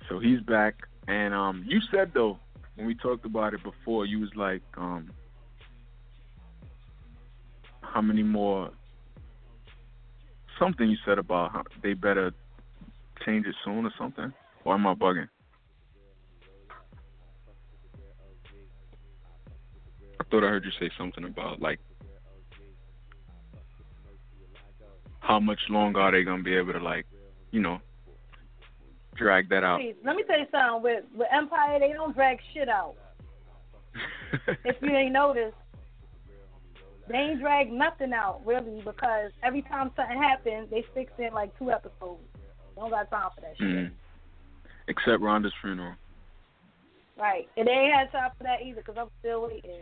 So 0.09 0.19
he's 0.19 0.39
back, 0.41 0.75
and 1.07 1.33
um, 1.33 1.65
you 1.67 1.79
said 1.91 2.11
though 2.13 2.39
when 2.75 2.87
we 2.87 2.95
talked 2.95 3.25
about 3.25 3.53
it 3.53 3.63
before, 3.63 4.05
you 4.05 4.19
was 4.19 4.29
like, 4.35 4.61
um, 4.77 5.11
how 7.81 8.01
many 8.01 8.23
more? 8.23 8.69
Something 10.59 10.89
you 10.89 10.97
said 11.05 11.19
about 11.19 11.51
how 11.51 11.63
they 11.83 11.93
better 11.93 12.31
change 13.25 13.45
it 13.45 13.55
soon 13.65 13.85
or 13.85 13.93
something, 13.97 14.31
or 14.63 14.73
am 14.75 14.87
I 14.87 14.93
bugging? 14.93 15.27
Thought 20.29 20.43
I 20.43 20.47
heard 20.47 20.65
you 20.65 20.71
say 20.79 20.89
something 20.97 21.23
about 21.23 21.61
like 21.61 21.79
how 25.19 25.39
much 25.39 25.59
longer 25.69 25.99
are 25.99 26.11
they 26.11 26.23
gonna 26.23 26.43
be 26.43 26.55
able 26.55 26.73
to 26.73 26.79
like, 26.79 27.05
you 27.51 27.59
know, 27.59 27.79
drag 29.15 29.49
that 29.49 29.63
out? 29.63 29.81
Let 30.03 30.15
me 30.15 30.23
tell 30.23 30.39
you 30.39 30.45
something. 30.51 30.83
With 30.83 31.03
with 31.15 31.27
Empire, 31.31 31.79
they 31.79 31.91
don't 31.93 32.15
drag 32.15 32.39
shit 32.53 32.69
out. 32.69 32.95
if 34.63 34.75
you 34.81 34.89
ain't 34.89 35.13
noticed, 35.13 35.55
they 37.09 37.17
ain't 37.17 37.41
drag 37.41 37.71
nothing 37.71 38.13
out 38.13 38.41
really 38.45 38.81
because 38.85 39.31
every 39.43 39.63
time 39.63 39.91
something 39.95 40.17
happens, 40.21 40.69
they 40.69 40.83
fix 40.93 41.11
it 41.17 41.23
in 41.23 41.33
like 41.33 41.57
two 41.57 41.71
episodes. 41.71 42.21
They 42.75 42.81
don't 42.81 42.89
got 42.89 43.09
time 43.09 43.29
for 43.35 43.41
that 43.41 43.57
shit. 43.57 43.67
Mhm. 43.67 43.91
Except 44.87 45.21
Rhonda's 45.21 45.53
funeral. 45.61 45.95
Right, 47.17 47.49
and 47.57 47.67
they 47.67 47.71
ain't 47.71 47.93
had 47.93 48.11
time 48.11 48.31
for 48.37 48.43
that 48.43 48.61
either 48.61 48.81
because 48.81 48.95
I'm 48.97 49.09
still 49.19 49.41
waiting. 49.47 49.81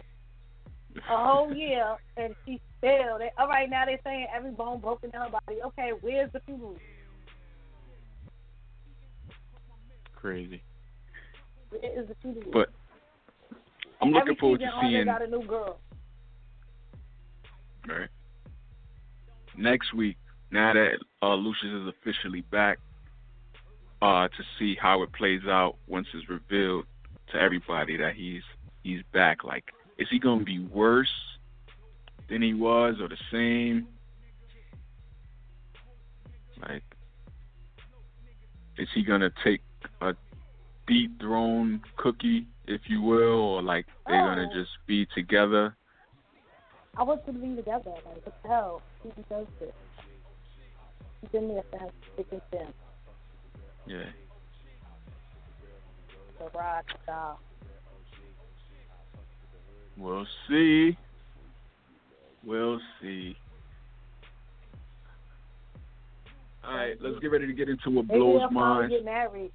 A 0.97 1.01
whole 1.07 1.53
year 1.53 1.95
and 2.17 2.33
she 2.45 2.61
still. 2.77 3.19
They, 3.19 3.31
all 3.37 3.47
right, 3.47 3.69
now 3.69 3.85
they're 3.85 3.99
saying 4.03 4.27
every 4.35 4.51
bone 4.51 4.79
broken 4.79 5.11
in 5.13 5.19
her 5.19 5.29
body. 5.29 5.59
Okay, 5.65 5.91
where's 6.01 6.31
the 6.31 6.39
funeral? 6.41 6.77
Crazy. 10.15 10.61
Where 11.69 12.01
is 12.01 12.07
the? 12.07 12.15
But 12.51 12.69
I'm 14.01 14.09
looking 14.09 14.29
Every 14.29 14.35
forward 14.35 14.59
to 14.59 14.65
season 14.65 14.77
on, 14.77 14.83
they 14.85 14.97
seeing 14.97 15.05
got 15.05 15.21
a 15.21 15.27
new 15.27 15.43
girl. 15.45 15.79
right. 17.87 18.09
next 19.57 19.93
week. 19.93 20.17
Now 20.51 20.73
that 20.73 20.97
uh, 21.21 21.35
Lucious 21.35 21.65
is 21.65 21.87
officially 21.99 22.41
back, 22.41 22.79
uh, 24.01 24.27
to 24.27 24.43
see 24.59 24.75
how 24.79 25.03
it 25.03 25.11
plays 25.13 25.41
out 25.47 25.75
once 25.87 26.07
it's 26.13 26.29
revealed 26.29 26.85
to 27.31 27.37
everybody 27.39 27.97
that 27.97 28.13
he's 28.15 28.43
he's 28.83 29.01
back. 29.13 29.43
Like, 29.43 29.65
is 29.97 30.07
he 30.09 30.19
gonna 30.19 30.43
be 30.43 30.59
worse 30.59 31.37
than 32.29 32.41
he 32.41 32.53
was, 32.53 32.95
or 32.99 33.07
the 33.07 33.17
same? 33.31 33.87
Like, 36.61 36.83
is 38.77 38.87
he 38.93 39.03
gonna 39.03 39.31
take 39.43 39.61
a 40.01 40.15
dethrone 40.87 41.81
cookie, 41.97 42.47
if 42.67 42.81
you 42.87 43.01
will, 43.01 43.39
or 43.55 43.61
like 43.61 43.85
they're 44.07 44.21
gonna 44.21 44.49
Oh. 44.49 44.53
just 44.53 44.71
be 44.85 45.05
together? 45.07 45.75
I 46.97 47.03
want 47.03 47.25
them 47.25 47.35
to 47.35 47.41
be 47.41 47.55
together. 47.55 47.91
Like, 47.91 48.25
what 48.25 48.41
the 48.41 48.47
hell? 48.47 48.81
He 49.03 49.09
does 49.29 49.47
this. 49.59 49.73
He's 51.21 51.29
been 51.29 51.49
there 51.49 51.63
for 51.63 51.91
thick 52.15 52.31
and 52.31 52.41
thin. 52.51 52.73
Yeah. 53.85 54.05
The 56.39 56.49
rock 56.57 56.85
style. 57.03 57.39
We'll 59.97 60.25
see. 60.49 60.97
We'll 62.43 62.79
see. 63.01 63.35
All 66.63 66.75
right, 66.75 66.95
let's 66.99 67.19
get 67.19 67.31
ready 67.31 67.47
to 67.47 67.53
get 67.53 67.69
into 67.69 67.89
what 67.91 68.07
Maybe 68.07 68.19
blows 68.19 68.41
they'll 68.41 68.49
minds. 68.51 68.93
get 68.93 69.05
married. 69.05 69.51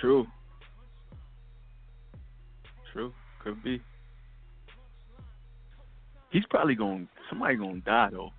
True. 0.00 0.26
True. 2.92 3.12
Could 3.44 3.62
be. 3.62 3.80
He's 6.30 6.44
probably 6.50 6.74
going. 6.74 7.08
Somebody 7.28 7.56
going 7.56 7.80
to 7.82 7.86
die 7.86 8.08
though, 8.10 8.30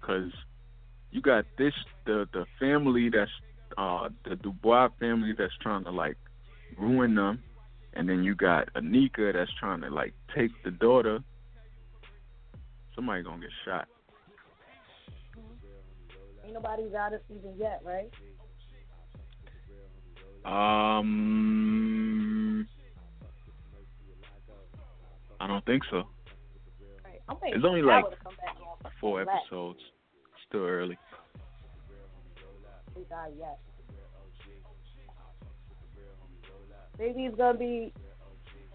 because 0.00 0.30
you 1.10 1.20
got 1.20 1.44
this 1.56 1.72
the 2.06 2.28
the 2.32 2.46
family 2.60 3.10
that's 3.10 3.30
uh 3.76 4.08
the 4.28 4.36
Dubois 4.36 4.88
family 5.00 5.32
that's 5.36 5.52
trying 5.60 5.84
to 5.84 5.90
like 5.90 6.16
ruin 6.78 7.14
them, 7.14 7.42
and 7.98 8.08
then 8.08 8.22
you 8.22 8.34
got 8.36 8.72
Anika 8.74 9.32
that's 9.34 9.50
trying 9.58 9.80
to 9.80 9.90
like 9.90 10.14
take 10.34 10.52
the 10.64 10.70
daughter. 10.70 11.18
Somebody 12.94 13.24
gonna 13.24 13.40
get 13.40 13.50
shot. 13.64 13.88
Ain't 16.44 16.54
nobody's 16.54 16.94
out 16.94 17.12
of 17.12 17.20
season 17.28 17.54
yet, 17.58 17.82
right? 17.84 18.08
Um, 20.44 21.08
I 25.40 25.48
don't 25.48 25.64
think 25.66 25.82
so. 25.90 26.04
Right. 27.04 27.20
It's 27.52 27.64
only 27.64 27.82
like 27.82 28.08
to 28.08 28.16
come 28.22 28.36
back 28.36 28.56
on. 28.60 28.92
Four 29.00 29.22
episodes. 29.22 29.80
Still 30.48 30.64
early. 30.64 30.96
He 32.96 33.02
died 33.10 33.32
yet. 33.38 33.58
Maybe 36.98 37.22
he's 37.24 37.34
gonna 37.36 37.58
be 37.58 37.92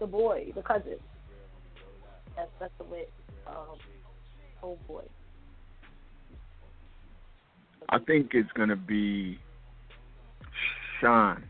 the 0.00 0.06
boy, 0.06 0.52
the 0.54 0.62
cousin. 0.62 0.98
That's 2.36 2.50
that's 2.58 2.72
the 2.78 2.84
way. 2.84 3.04
Um, 3.46 3.76
old 4.62 4.86
boy. 4.86 5.04
I 7.90 7.98
think 7.98 8.30
it's 8.32 8.50
gonna 8.52 8.76
be 8.76 9.38
Sean, 11.00 11.44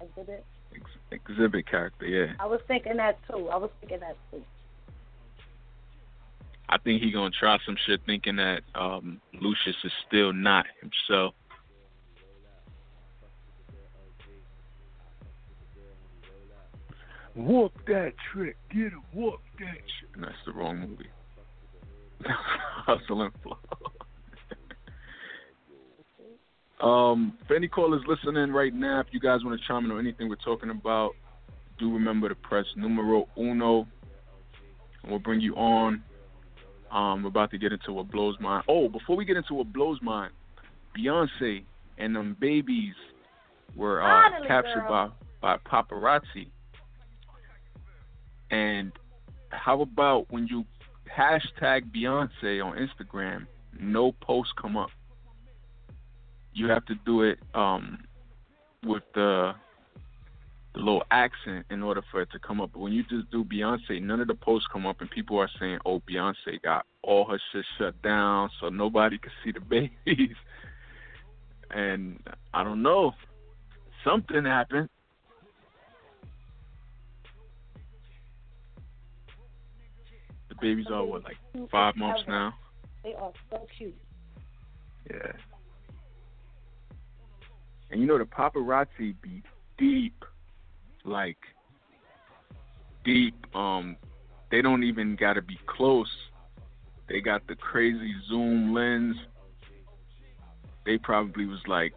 Exhibit. 0.00 0.44
ex- 0.74 0.82
exhibit 1.10 1.68
character. 1.68 2.06
Yeah, 2.06 2.34
I 2.38 2.46
was 2.46 2.60
thinking 2.68 2.98
that 2.98 3.18
too. 3.26 3.48
I 3.48 3.56
was 3.56 3.70
thinking 3.80 4.00
that 4.00 4.16
too. 4.30 4.42
I 6.68 6.78
think 6.78 7.02
he 7.02 7.10
gonna 7.10 7.30
try 7.30 7.56
some 7.64 7.76
shit, 7.86 8.00
thinking 8.04 8.36
that 8.36 8.62
um 8.74 9.20
Lucious 9.40 9.76
is 9.82 9.92
still 10.06 10.32
not 10.32 10.66
himself. 10.80 11.34
Whoop 17.36 17.72
that 17.86 18.12
trick, 18.32 18.56
get 18.70 18.92
him, 18.92 19.02
whoop 19.12 19.40
that 19.58 19.74
shit. 19.74 20.08
And 20.14 20.24
that's 20.24 20.34
the 20.46 20.52
wrong 20.52 20.80
movie. 20.80 21.08
Hustle 22.86 23.22
and 23.22 23.32
flow. 23.42 23.58
um, 26.88 27.36
if 27.44 27.50
any 27.50 27.68
callers 27.68 28.02
listening 28.06 28.52
right 28.52 28.72
now, 28.74 29.00
if 29.00 29.08
you 29.10 29.20
guys 29.20 29.44
want 29.44 29.60
to 29.60 29.66
chime 29.68 29.84
in 29.84 29.90
on 29.90 29.98
anything 30.00 30.30
we're 30.30 30.36
talking 30.36 30.70
about, 30.70 31.12
do 31.78 31.92
remember 31.92 32.30
to 32.30 32.34
press 32.34 32.64
numero 32.74 33.28
uno, 33.36 33.86
and 35.02 35.10
we'll 35.10 35.18
bring 35.20 35.40
you 35.40 35.54
on. 35.56 36.02
Um, 36.90 37.22
we're 37.22 37.28
about 37.28 37.50
to 37.50 37.58
get 37.58 37.72
into 37.72 37.92
what 37.92 38.10
blows 38.10 38.36
mine. 38.40 38.62
Oh, 38.66 38.88
before 38.88 39.14
we 39.16 39.26
get 39.26 39.36
into 39.36 39.52
what 39.52 39.72
blows 39.74 39.98
mine, 40.00 40.30
Beyonce 40.96 41.64
and 41.98 42.16
them 42.16 42.34
babies 42.40 42.94
were 43.74 44.02
uh, 44.02 44.06
Finally, 44.30 44.48
captured 44.48 44.86
girl. 44.88 45.12
by 45.42 45.56
by 45.58 45.70
paparazzi. 45.70 46.48
And 48.50 48.92
how 49.50 49.80
about 49.80 50.30
when 50.30 50.46
you 50.46 50.64
hashtag 51.16 51.90
Beyonce 51.94 52.64
on 52.64 52.76
Instagram, 52.76 53.46
no 53.78 54.12
posts 54.12 54.52
come 54.60 54.76
up. 54.76 54.90
You 56.52 56.68
have 56.68 56.84
to 56.86 56.94
do 57.04 57.22
it 57.22 57.38
um, 57.54 58.04
with 58.82 59.02
the 59.14 59.54
the 60.74 60.82
little 60.82 61.04
accent 61.10 61.64
in 61.70 61.82
order 61.82 62.02
for 62.12 62.20
it 62.20 62.30
to 62.32 62.38
come 62.38 62.60
up. 62.60 62.70
But 62.74 62.80
when 62.80 62.92
you 62.92 63.02
just 63.04 63.30
do 63.30 63.42
Beyonce, 63.44 64.00
none 64.02 64.20
of 64.20 64.28
the 64.28 64.34
posts 64.34 64.68
come 64.70 64.86
up, 64.86 65.00
and 65.00 65.10
people 65.10 65.38
are 65.38 65.50
saying, 65.58 65.78
"Oh, 65.86 66.00
Beyonce 66.00 66.62
got 66.62 66.84
all 67.02 67.24
her 67.24 67.40
shit 67.52 67.64
shut 67.78 68.00
down, 68.02 68.50
so 68.60 68.68
nobody 68.68 69.18
can 69.18 69.32
see 69.42 69.52
the 69.52 69.60
babies." 69.60 70.36
and 71.70 72.20
I 72.52 72.62
don't 72.62 72.82
know, 72.82 73.14
something 74.04 74.44
happened. 74.44 74.88
The 80.60 80.66
babies 80.66 80.86
are 80.92 81.04
what, 81.04 81.24
like 81.24 81.36
five 81.70 81.96
months 81.96 82.22
now? 82.26 82.54
They 83.04 83.14
are 83.14 83.32
so 83.50 83.66
cute. 83.76 83.94
Yeah. 85.10 85.32
And 87.90 88.00
you 88.00 88.06
know 88.06 88.18
the 88.18 88.24
paparazzi 88.24 89.14
be 89.22 89.42
deep, 89.78 90.24
like 91.04 91.36
deep. 93.04 93.34
Um, 93.54 93.96
they 94.50 94.62
don't 94.62 94.82
even 94.82 95.16
gotta 95.16 95.42
be 95.42 95.58
close. 95.66 96.10
They 97.08 97.20
got 97.20 97.46
the 97.46 97.54
crazy 97.54 98.12
zoom 98.28 98.74
lens. 98.74 99.16
They 100.84 100.98
probably 100.98 101.46
was 101.46 101.60
like 101.66 101.94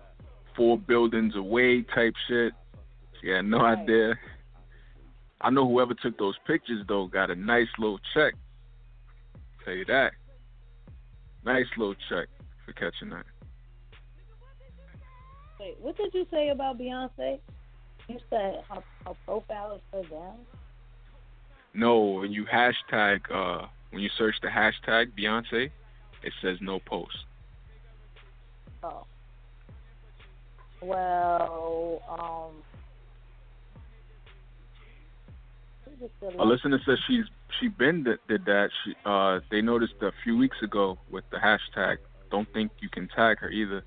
four 0.56 0.78
buildings 0.78 1.36
away 1.36 1.82
type 1.82 2.14
shit. 2.28 2.54
Yeah, 3.24 3.42
no 3.42 3.60
Right. 3.60 3.80
idea. 3.80 4.16
I 5.42 5.50
know 5.50 5.68
whoever 5.68 5.94
took 5.94 6.18
those 6.18 6.38
pictures 6.46 6.86
though 6.88 7.08
got 7.08 7.32
a 7.32 7.36
nice 7.36 7.68
little 7.80 8.00
check. 8.14 8.36
Tell 9.70 9.78
you 9.78 9.86
that. 9.86 10.14
Nice 11.46 11.68
little 11.78 11.94
check 12.10 12.28
for 12.66 12.74
catching 12.74 13.12
that. 13.12 13.24
Wait, 15.60 15.76
what 15.80 15.96
did 15.96 16.12
you 16.12 16.26
say 16.32 16.50
about 16.50 16.80
Beyonce? 16.80 17.40
You 18.08 18.18
said 18.32 18.64
her, 18.68 18.82
her 19.06 19.14
profile 19.26 19.76
is 19.76 19.82
so 19.92 20.02
down. 20.10 20.38
No, 21.76 22.00
when 22.00 22.32
you 22.32 22.46
hashtag, 22.46 23.20
uh, 23.32 23.68
when 23.92 24.02
you 24.02 24.10
search 24.18 24.34
the 24.42 24.48
hashtag 24.48 25.12
Beyonce, 25.16 25.70
it 26.24 26.34
says 26.42 26.58
no 26.62 26.80
post. 26.80 27.26
Oh. 28.82 29.06
Well, 30.82 32.02
um. 32.10 32.64
A 36.40 36.44
listener 36.44 36.80
says 36.88 36.98
she's 37.08 37.26
she 37.60 37.68
been 37.68 38.04
did, 38.04 38.20
did 38.28 38.46
that. 38.46 38.70
She 38.84 38.94
uh 39.06 39.40
they 39.52 39.62
noticed 39.62 39.96
a 40.02 40.12
few 40.24 40.38
weeks 40.38 40.58
ago 40.64 40.98
with 41.12 41.24
the 41.32 41.38
hashtag. 41.38 41.98
Don't 42.32 42.52
think 42.54 42.72
you 42.80 42.90
can 42.90 43.08
tag 43.08 43.40
her 43.40 43.50
either. 43.50 43.84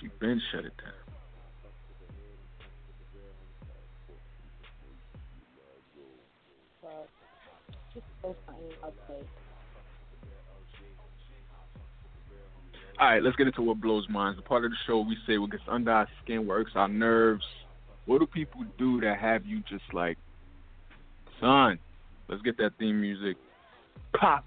She 0.00 0.08
been 0.20 0.40
shut 0.52 0.64
it 0.64 0.72
down. 0.76 0.92
All 12.98 13.06
right, 13.06 13.22
let's 13.22 13.36
get 13.36 13.46
into 13.46 13.62
what 13.62 13.80
blows 13.80 14.08
minds. 14.08 14.38
The 14.38 14.42
part 14.42 14.64
of 14.64 14.70
the 14.70 14.76
show 14.86 15.00
we 15.00 15.16
say 15.26 15.36
what 15.38 15.50
gets 15.50 15.62
under 15.68 15.92
our 15.92 16.08
skin, 16.22 16.46
works 16.46 16.72
our 16.74 16.88
nerves. 16.88 17.44
What 18.06 18.20
do 18.20 18.26
people 18.26 18.64
do 18.78 19.00
to 19.00 19.14
have 19.14 19.44
you 19.44 19.60
just 19.68 19.92
like, 19.92 20.16
son? 21.40 21.78
Let's 22.28 22.42
get 22.42 22.56
that 22.58 22.72
theme 22.78 23.00
music 23.00 23.36
pop. 24.18 24.44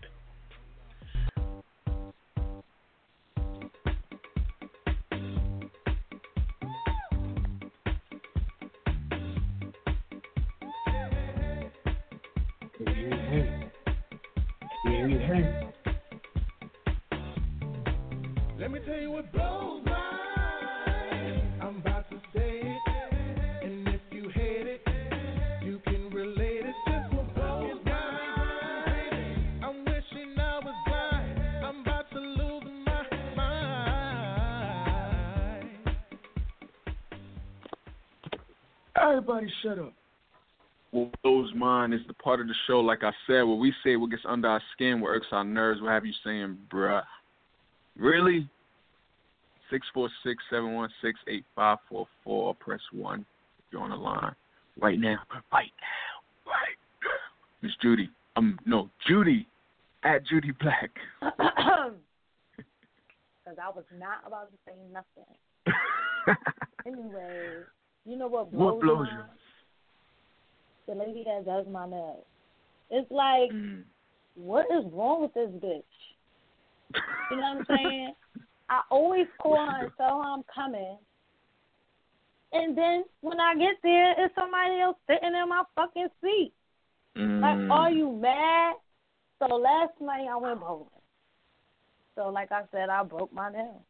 Part 42.29 42.41
of 42.41 42.47
the 42.47 42.53
show, 42.67 42.79
like 42.79 43.03
I 43.03 43.09
said, 43.25 43.41
where 43.41 43.55
we 43.55 43.73
say 43.83 43.95
what 43.95 44.11
gets 44.11 44.21
under 44.23 44.47
our 44.49 44.61
skin, 44.73 45.01
what 45.01 45.09
irks 45.09 45.25
our 45.31 45.43
nerves, 45.43 45.81
what 45.81 45.89
have 45.89 46.05
you 46.05 46.13
saying, 46.23 46.59
bruh. 46.71 47.01
Really? 47.97 48.47
Six 49.71 49.87
four 49.95 50.09
six 50.23 50.43
seven 50.47 50.75
one 50.75 50.89
six 51.01 51.19
eight 51.27 51.43
five 51.55 51.79
four 51.89 52.05
four. 52.23 52.53
Press 52.53 52.81
one 52.91 53.21
if 53.57 53.65
you're 53.71 53.81
on 53.81 53.89
the 53.89 53.95
line. 53.95 54.35
Right 54.79 54.99
now. 54.99 55.17
Right 55.51 55.71
now. 55.81 56.45
Right 56.45 56.77
now. 57.01 57.63
Miss 57.63 57.71
Judy. 57.81 58.11
Um 58.35 58.59
no, 58.67 58.91
Judy. 59.07 59.47
At 60.03 60.25
Judy 60.27 60.51
Black. 60.61 60.91
Because 63.45 63.63
I 63.65 63.75
was 63.75 63.85
not 63.97 64.19
about 64.27 64.51
to 64.51 64.57
say 64.63 64.73
nothing. 64.93 66.37
Anyway, 66.85 67.63
you 68.05 68.15
know 68.15 68.27
what 68.27 68.51
blows, 68.51 68.73
what 68.73 68.81
blows 68.81 69.07
mine? 69.11 69.25
The 70.89 70.95
lady 70.95 71.23
that 71.25 71.45
does 71.45 71.67
my 71.71 71.87
nails. 71.87 72.25
It's 72.89 73.09
like. 73.11 73.51
Mm. 73.53 73.83
what 74.35 74.65
is 74.71 74.85
wrong 74.91 75.21
with 75.21 75.33
this 75.35 75.49
bitch? 75.61 75.83
You 77.29 77.37
know 77.37 77.43
what 77.43 77.57
I'm 77.57 77.65
saying? 77.67 78.13
I 78.69 78.81
always 78.89 79.27
call 79.39 79.57
her 79.57 79.83
and 79.83 79.91
tell 79.97 80.21
her 80.21 80.29
I'm 80.29 80.43
coming. 80.53 80.97
And 82.53 82.75
then 82.75 83.03
when 83.21 83.39
I 83.39 83.53
get 83.55 83.75
there, 83.83 84.11
it's 84.23 84.33
somebody 84.33 84.79
else 84.79 84.97
sitting 85.07 85.35
in 85.35 85.49
my 85.49 85.63
fucking 85.75 86.07
seat. 86.21 86.53
Like, 87.15 87.57
Mm. 87.57 87.71
are 87.71 87.91
you 87.91 88.11
mad? 88.11 88.75
So 89.39 89.55
last 89.55 89.93
night 90.01 90.27
I 90.27 90.37
went 90.37 90.59
bowling. 90.59 90.87
So 92.15 92.29
like 92.29 92.51
I 92.51 92.63
said, 92.71 92.89
I 92.89 93.03
broke 93.03 93.31
my 93.31 93.51
nail. 93.51 93.85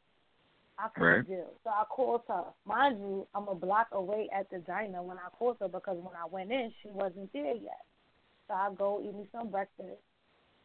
I 0.79 0.87
couldn't 0.89 1.09
Right. 1.09 1.27
deal. 1.27 1.53
So 1.63 1.69
I 1.69 1.83
called 1.89 2.21
her. 2.29 2.45
Mind 2.65 2.99
you, 2.99 3.27
I'm 3.35 3.47
a 3.49 3.55
block 3.55 3.89
away 3.91 4.29
at 4.31 4.49
the 4.49 4.59
diner 4.59 5.03
when 5.03 5.17
I 5.17 5.29
called 5.37 5.57
her 5.59 5.67
because 5.67 5.97
when 5.97 6.15
I 6.15 6.25
went 6.25 6.51
in, 6.51 6.73
she 6.81 6.89
wasn't 6.89 7.31
there 7.33 7.53
yet. 7.55 7.85
So 8.47 8.53
I 8.53 8.73
go 8.73 9.01
eat 9.03 9.13
me 9.13 9.27
some 9.31 9.49
breakfast, 9.49 10.01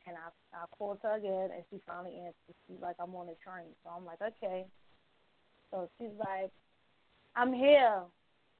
and 0.07 0.17
I 0.17 0.57
I 0.57 0.67
called 0.79 0.99
her 1.03 1.17
again, 1.17 1.51
and 1.53 1.65
she 1.71 1.81
finally 1.87 2.17
answered. 2.19 2.55
She's 2.69 2.81
like, 2.81 2.97
I'm 3.01 3.15
on 3.17 3.27
the 3.27 3.35
train. 3.45 3.67
So 3.83 3.91
I'm 3.91 4.05
like, 4.05 4.23
okay. 4.23 4.67
So 5.71 5.91
she's 5.99 6.17
like, 6.19 6.53
I'm 7.35 7.53
here. 7.53 8.03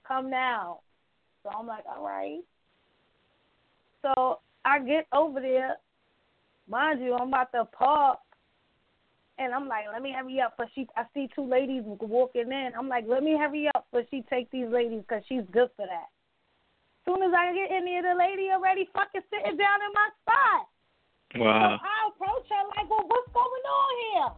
Come 0.07 0.29
now. 0.29 0.81
So 1.43 1.51
I'm 1.51 1.67
like, 1.67 1.85
all 1.87 2.05
right. 2.05 2.41
So 4.03 4.41
I 4.65 4.81
get 4.81 5.07
over 5.13 5.41
there. 5.41 5.77
Mind 6.69 7.01
you, 7.01 7.15
I'm 7.15 7.29
about 7.29 7.53
to 7.53 7.65
park. 7.67 8.19
And 9.39 9.53
I'm 9.53 9.67
like, 9.67 9.85
let 9.93 10.03
me 10.03 10.15
hurry 10.17 10.41
up. 10.41 10.55
But 10.57 10.69
she, 10.75 10.87
I 10.97 11.05
see 11.13 11.29
two 11.35 11.49
ladies 11.49 11.83
walking 11.85 12.53
in. 12.53 12.71
I'm 12.79 12.89
like, 12.89 13.05
let 13.09 13.23
me 13.23 13.37
hurry 13.37 13.69
up. 13.75 13.87
But 13.93 14.07
she 14.11 14.23
take 14.31 14.51
these 14.51 14.69
ladies 14.69 15.03
because 15.07 15.25
she's 15.29 15.43
good 15.51 15.71
for 15.77 15.87
that. 15.87 16.09
Soon 17.05 17.23
as 17.23 17.33
I 17.37 17.53
get 17.53 17.77
in 17.77 17.85
there, 17.85 18.03
the 18.03 18.19
lady 18.19 18.49
already 18.51 18.89
fucking 18.95 19.23
sitting 19.29 19.57
down 19.59 19.79
in 19.83 19.93
my 19.93 20.09
spot. 20.23 20.69
Wow. 21.37 21.79
So 21.81 21.87
I 21.87 22.09
approach 22.15 22.47
her 22.49 22.65
like, 22.77 22.89
well, 22.89 23.07
what's 23.07 23.29
going 23.35 23.65
on 23.75 23.93
here? 24.07 24.31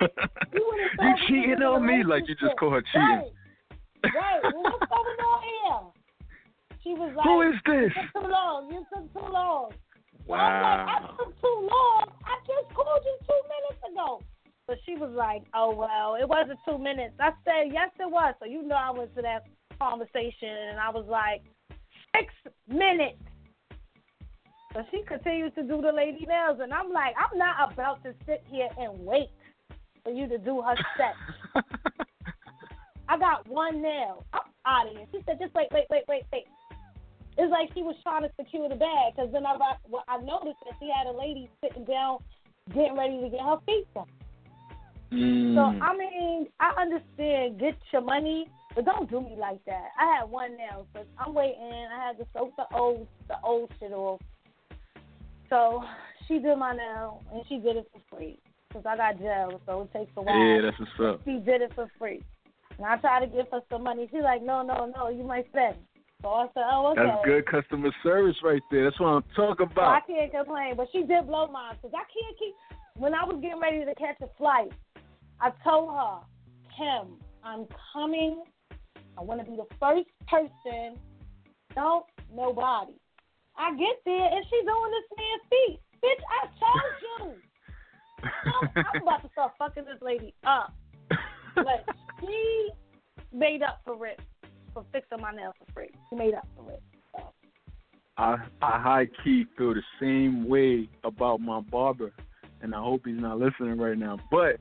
You 0.54 0.62
you 1.00 1.14
cheating 1.26 1.50
was 1.50 1.56
in 1.56 1.62
a 1.62 1.66
on 1.66 1.86
me 1.86 2.04
like 2.04 2.28
you 2.28 2.34
just 2.34 2.56
call 2.58 2.70
her 2.70 2.82
cheating. 2.82 3.02
Right. 3.02 4.14
Right. 4.14 4.40
Well, 4.42 4.62
what's 4.62 4.86
going 4.86 5.20
on 5.26 5.42
here? 5.42 6.78
She 6.82 6.90
was 6.90 7.12
like, 7.16 7.26
Who 7.26 7.42
is 7.42 7.54
this? 7.66 7.92
You 7.96 8.02
took 8.12 8.22
too 8.22 8.30
long. 8.30 8.70
You 8.70 8.86
took 8.94 9.12
too 9.12 9.32
long. 9.32 9.72
So 10.28 10.34
I'm 10.34 10.62
like, 10.62 10.88
I 10.92 11.00
took 11.16 11.40
too 11.40 11.58
long. 11.72 12.04
I 12.24 12.36
just 12.44 12.74
called 12.76 13.00
you 13.02 13.16
two 13.24 13.42
minutes 13.48 13.80
ago. 13.90 14.20
So 14.68 14.74
she 14.84 14.94
was 14.96 15.10
like, 15.16 15.42
oh, 15.54 15.74
well, 15.74 16.16
it 16.20 16.28
wasn't 16.28 16.58
two 16.68 16.76
minutes. 16.76 17.14
I 17.18 17.30
said, 17.44 17.72
yes, 17.72 17.88
it 17.98 18.10
was. 18.10 18.34
So 18.38 18.44
you 18.44 18.62
know 18.62 18.76
I 18.76 18.90
went 18.90 19.16
to 19.16 19.22
that 19.22 19.46
conversation, 19.80 20.52
and 20.70 20.78
I 20.78 20.90
was 20.90 21.06
like, 21.08 21.40
six 22.14 22.32
minutes. 22.68 23.16
So 24.74 24.82
she 24.90 25.02
continues 25.08 25.52
to 25.54 25.62
do 25.62 25.80
the 25.80 25.90
lady 25.90 26.26
nails, 26.28 26.58
and 26.60 26.74
I'm 26.74 26.92
like, 26.92 27.14
I'm 27.16 27.38
not 27.38 27.72
about 27.72 28.04
to 28.04 28.12
sit 28.26 28.44
here 28.50 28.68
and 28.76 29.00
wait 29.00 29.30
for 30.04 30.12
you 30.12 30.28
to 30.28 30.36
do 30.36 30.60
her 30.60 30.76
set. 30.98 31.64
I 33.08 33.18
got 33.18 33.48
one 33.48 33.80
nail. 33.80 34.26
I'm 34.34 34.42
out 34.66 34.88
of 34.88 34.92
here. 34.92 35.06
She 35.10 35.20
said, 35.24 35.38
just 35.40 35.54
wait, 35.54 35.68
wait, 35.72 35.86
wait, 35.88 36.04
wait, 36.06 36.24
wait. 36.30 36.44
It's 37.38 37.52
like 37.52 37.70
she 37.72 37.82
was 37.82 37.94
trying 38.02 38.22
to 38.22 38.30
secure 38.36 38.68
the 38.68 38.74
bag 38.74 39.14
because 39.14 39.30
then 39.32 39.46
I, 39.46 39.56
well, 39.88 40.04
I 40.08 40.18
noticed 40.18 40.58
that 40.66 40.74
she 40.80 40.90
had 40.90 41.06
a 41.06 41.16
lady 41.16 41.48
sitting 41.62 41.84
down 41.84 42.18
getting 42.74 42.96
ready 42.96 43.20
to 43.20 43.28
get 43.30 43.40
her 43.40 43.58
feet 43.64 43.86
done. 43.94 44.06
Mm. 45.12 45.54
So, 45.54 45.60
I 45.60 45.96
mean, 45.96 46.48
I 46.60 46.82
understand, 46.82 47.60
get 47.60 47.76
your 47.92 48.02
money, 48.02 48.48
but 48.74 48.84
don't 48.84 49.08
do 49.08 49.20
me 49.20 49.36
like 49.38 49.64
that. 49.66 49.88
I 49.98 50.18
had 50.18 50.28
one 50.28 50.56
nail, 50.56 50.86
so 50.92 51.04
I'm 51.18 51.32
waiting. 51.32 51.62
I 51.62 52.08
had 52.08 52.18
to 52.18 52.26
soak 52.34 52.54
the 52.56 52.66
old, 52.76 53.06
the 53.28 53.36
old 53.42 53.70
shit 53.78 53.92
off. 53.92 54.20
So 55.48 55.82
she 56.26 56.40
did 56.40 56.58
my 56.58 56.76
nail, 56.76 57.22
and 57.32 57.42
she 57.48 57.58
did 57.58 57.76
it 57.76 57.88
for 57.92 58.16
free 58.16 58.38
because 58.68 58.84
I 58.84 58.96
got 58.96 59.18
gel, 59.18 59.60
so 59.64 59.82
it 59.82 59.92
takes 59.96 60.12
a 60.16 60.22
while. 60.22 60.36
yeah, 60.36 60.60
that's 60.60 60.78
what's 60.78 60.92
up. 61.00 61.20
She 61.24 61.38
did 61.38 61.62
it 61.62 61.72
for 61.74 61.88
free. 61.98 62.22
And 62.76 62.86
I 62.86 62.96
tried 62.96 63.20
to 63.20 63.26
give 63.26 63.46
her 63.50 63.60
some 63.70 63.84
money. 63.84 64.08
She's 64.10 64.22
like, 64.22 64.42
no, 64.42 64.62
no, 64.62 64.92
no, 64.94 65.08
you 65.08 65.24
might 65.24 65.48
spend. 65.48 65.76
So 66.22 66.30
I 66.30 66.46
said, 66.52 66.64
oh, 66.72 66.92
okay. 66.92 67.02
That's 67.06 67.24
good 67.24 67.46
customer 67.46 67.90
service 68.02 68.34
right 68.42 68.62
there. 68.72 68.84
That's 68.84 68.98
what 68.98 69.06
I'm 69.06 69.24
talking 69.36 69.68
So 69.72 69.80
I 69.82 70.00
can't 70.04 70.32
complain. 70.32 70.74
But 70.76 70.88
she 70.90 71.04
did 71.04 71.28
blow 71.28 71.46
mine 71.46 71.76
because 71.76 71.94
I 71.94 72.02
can't 72.10 72.38
keep. 72.38 72.54
When 72.96 73.14
I 73.14 73.22
was 73.24 73.38
getting 73.40 73.60
ready 73.60 73.84
to 73.84 73.94
catch 73.94 74.16
a 74.22 74.28
flight, 74.36 74.72
I 75.40 75.50
told 75.62 75.94
her, 75.94 76.18
Kim, 76.76 77.14
I'm 77.44 77.66
coming. 77.92 78.42
I 79.16 79.22
want 79.22 79.40
to 79.40 79.48
be 79.48 79.56
the 79.56 79.66
first 79.78 80.08
person. 80.26 80.98
Don't 81.76 82.04
nobody. 82.34 82.94
I 83.56 83.70
get 83.76 84.02
there 84.04 84.26
and 84.26 84.44
she's 84.50 84.66
doing 84.66 84.90
this 84.90 85.08
man's 85.14 85.42
feet. 85.50 85.80
Bitch, 86.02 86.22
I 86.26 86.46
told 86.58 86.94
you. 87.04 87.34
I'm, 88.74 88.86
I'm 88.94 89.02
about 89.02 89.22
to 89.22 89.28
start 89.30 89.52
fucking 89.56 89.84
this 89.84 90.02
lady 90.02 90.34
up. 90.44 90.74
But 91.54 91.84
she 92.20 92.70
made 93.32 93.62
up 93.64 93.80
for 93.84 94.06
it 94.06 94.20
for 94.78 94.84
fixing 94.92 95.20
my 95.20 95.32
nails 95.32 95.54
for 95.58 95.72
free. 95.72 95.90
She 96.08 96.16
made 96.16 96.34
up 96.34 96.46
for 96.56 96.70
it. 96.70 96.82
So, 97.12 97.22
I 98.16 98.36
I 98.62 98.78
high 98.78 99.08
key 99.24 99.46
feel 99.56 99.74
the 99.74 99.82
same 100.00 100.48
way 100.48 100.88
about 101.04 101.40
my 101.40 101.60
barber, 101.60 102.12
and 102.62 102.74
I 102.74 102.78
hope 102.78 103.02
he's 103.06 103.20
not 103.20 103.38
listening 103.38 103.78
right 103.78 103.98
now. 103.98 104.18
But 104.30 104.60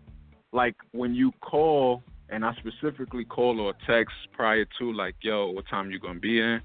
like 0.53 0.75
when 0.91 1.13
you 1.13 1.31
call, 1.41 2.03
and 2.29 2.43
I 2.43 2.53
specifically 2.55 3.25
call 3.25 3.59
or 3.59 3.73
text 3.87 4.15
prior 4.33 4.65
to, 4.79 4.93
like, 4.93 5.15
yo, 5.21 5.51
what 5.51 5.67
time 5.67 5.91
you 5.91 5.99
gonna 5.99 6.19
be 6.19 6.39
in? 6.39 6.61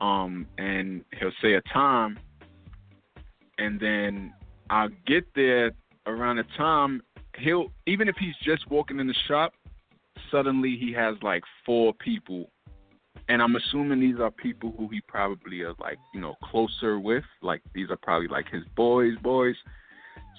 Um, 0.00 0.46
and 0.58 1.02
he'll 1.18 1.32
say 1.40 1.54
a 1.54 1.62
time, 1.72 2.18
and 3.58 3.80
then 3.80 4.34
I'll 4.68 4.90
get 5.06 5.24
there 5.34 5.72
around 6.06 6.36
the 6.36 6.44
time. 6.58 7.02
He'll 7.38 7.72
even 7.86 8.08
if 8.08 8.16
he's 8.18 8.36
just 8.44 8.70
walking 8.70 9.00
in 9.00 9.06
the 9.06 9.14
shop, 9.28 9.54
suddenly 10.30 10.76
he 10.78 10.92
has 10.92 11.16
like 11.22 11.42
four 11.64 11.94
people 11.94 12.50
and 13.28 13.42
I'm 13.42 13.56
assuming 13.56 14.00
these 14.00 14.20
are 14.20 14.30
people 14.30 14.72
who 14.78 14.88
he 14.88 15.00
probably 15.00 15.60
is 15.60 15.74
like, 15.80 15.98
you 16.14 16.20
know, 16.20 16.34
closer 16.44 16.98
with. 17.00 17.24
Like 17.42 17.60
these 17.74 17.90
are 17.90 17.96
probably 17.96 18.28
like 18.28 18.48
his 18.50 18.62
boys, 18.76 19.16
boys. 19.22 19.56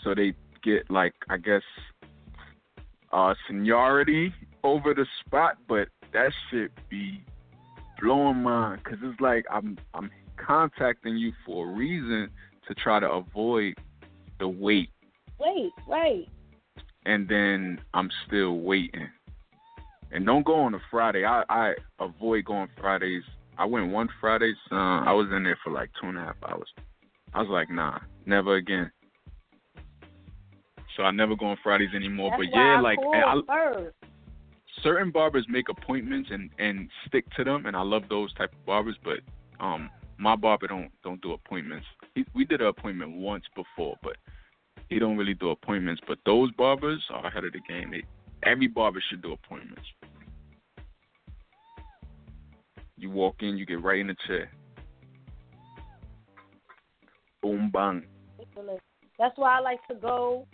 So 0.03 0.15
they 0.15 0.33
get 0.63 0.89
like, 0.89 1.13
I 1.29 1.38
guess, 1.38 1.63
uh, 3.11 3.33
seniority 3.47 4.33
over 4.63 4.93
the 4.93 5.05
spot. 5.25 5.57
But 5.67 5.89
that 6.13 6.31
shit 6.49 6.71
be 6.89 7.23
blowing 8.01 8.38
mine 8.43 8.79
because 8.83 8.99
it's 9.03 9.19
like 9.19 9.45
I'm 9.51 9.77
I'm 9.93 10.09
contacting 10.38 11.17
you 11.17 11.33
for 11.45 11.69
a 11.69 11.73
reason 11.73 12.29
to 12.67 12.75
try 12.75 12.99
to 12.99 13.09
avoid 13.09 13.75
the 14.39 14.47
wait, 14.47 14.89
wait, 15.39 15.71
wait. 15.88 16.29
and 17.05 17.27
then 17.27 17.79
I'm 17.93 18.09
still 18.27 18.59
waiting. 18.59 19.09
And 20.12 20.26
don't 20.26 20.45
go 20.45 20.55
on 20.55 20.74
a 20.74 20.80
Friday. 20.89 21.26
I 21.26 21.43
I 21.49 21.74
avoid 21.99 22.45
going 22.45 22.70
Fridays. 22.80 23.24
I 23.58 23.66
went 23.66 23.91
one 23.91 24.08
Friday. 24.22 24.53
Uh, 24.72 24.76
I 25.03 25.12
was 25.12 25.28
in 25.36 25.43
there 25.43 25.58
for 25.64 25.72
like 25.72 25.89
two 25.99 26.08
and 26.08 26.18
a 26.18 26.22
half 26.22 26.36
hours. 26.47 26.70
I 27.34 27.41
was 27.41 27.49
like, 27.49 27.70
nah, 27.70 27.99
never 28.26 28.55
again. 28.55 28.91
So 30.95 31.03
I 31.03 31.12
never 31.12 31.36
go 31.36 31.47
on 31.47 31.58
Fridays 31.64 31.89
anymore. 31.95 32.32
That's 32.32 32.49
but 32.51 32.58
yeah, 32.58 32.78
I 32.78 32.82
like 32.82 32.99
I, 32.99 33.88
certain 34.84 35.12
barbers 35.12 35.45
make 35.49 35.70
appointments 35.70 36.30
and 36.32 36.49
and 36.60 36.89
stick 37.08 37.26
to 37.38 37.43
them, 37.43 37.66
and 37.66 37.76
I 37.76 37.82
love 37.82 38.03
those 38.10 38.34
type 38.34 38.51
of 38.53 38.66
barbers. 38.66 38.95
But 39.03 39.20
um, 39.64 39.89
my 40.18 40.36
barber 40.36 40.68
don't 40.68 40.91
don't 41.03 41.22
do 41.22 41.34
appointments. 41.34 41.86
He, 42.16 42.26
we 42.34 42.45
did 42.45 42.62
an 42.62 42.68
appointment 42.68 43.18
once 43.18 43.43
before, 43.55 43.95
but 44.01 44.18
he 44.89 44.99
don't 44.99 45.18
really 45.18 45.34
do 45.34 45.49
appointments. 45.49 46.01
But 46.08 46.20
those 46.26 46.51
barbers 46.53 47.03
are 47.12 47.26
ahead 47.26 47.43
of 47.43 47.53
the 47.53 47.60
game. 47.68 47.91
They, 47.91 48.03
every 48.43 48.67
barber 48.67 49.03
should 49.09 49.21
do 49.21 49.33
appointments. 49.33 49.83
You 52.97 53.11
walk 53.11 53.35
in, 53.41 53.57
you 53.57 53.65
get 53.65 53.83
right 53.83 53.99
in 53.99 54.07
the 54.07 54.15
chair. 54.27 54.49
Boom 57.41 57.69
bang. 57.71 58.03
That's 59.19 59.38
why 59.38 59.57
I 59.57 59.59
like 59.61 59.85
to 59.88 59.95
go 59.95 60.47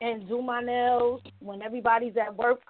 and 0.00 0.26
do 0.28 0.42
my 0.42 0.62
nails 0.62 1.22
when 1.40 1.62
everybody's 1.62 2.16
at 2.16 2.36
work. 2.36 2.60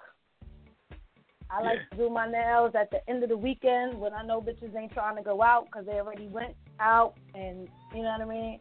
I 1.49 1.61
like 1.61 1.79
Yeah. 1.79 1.97
to 1.97 1.97
do 1.97 2.09
my 2.09 2.29
nails 2.29 2.75
at 2.75 2.89
the 2.91 3.07
end 3.09 3.23
of 3.23 3.29
the 3.29 3.37
weekend 3.37 3.99
when 3.99 4.13
I 4.13 4.23
know 4.23 4.41
bitches 4.41 4.73
ain't 4.75 4.93
trying 4.93 5.17
to 5.17 5.21
go 5.21 5.41
out 5.41 5.65
because 5.65 5.85
they 5.85 5.99
already 5.99 6.27
went 6.27 6.55
out, 6.79 7.15
and 7.35 7.67
you 7.93 8.03
know 8.03 8.11
what 8.17 8.21
I 8.21 8.25
mean. 8.25 8.59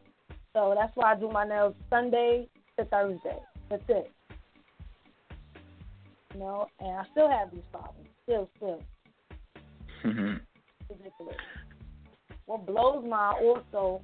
So 0.53 0.75
that's 0.77 0.95
why 0.97 1.13
I 1.13 1.15
do 1.15 1.31
my 1.31 1.45
nails 1.45 1.77
Sunday 1.89 2.49
to 2.79 2.85
Thursday. 2.87 3.39
That's 3.69 3.83
it. 3.89 4.11
You 6.35 6.41
know, 6.41 6.67
and 6.79 6.97
I 6.99 7.05
still 7.11 7.29
have 7.29 7.51
these 7.51 7.65
problems. 7.73 8.09
Still, 8.25 8.49
still 8.57 8.83
mm-hmm. 10.05 10.37
ridiculous. 10.89 11.37
What 12.47 12.67
blows 12.67 13.05
my 13.09 13.33
also 13.41 14.03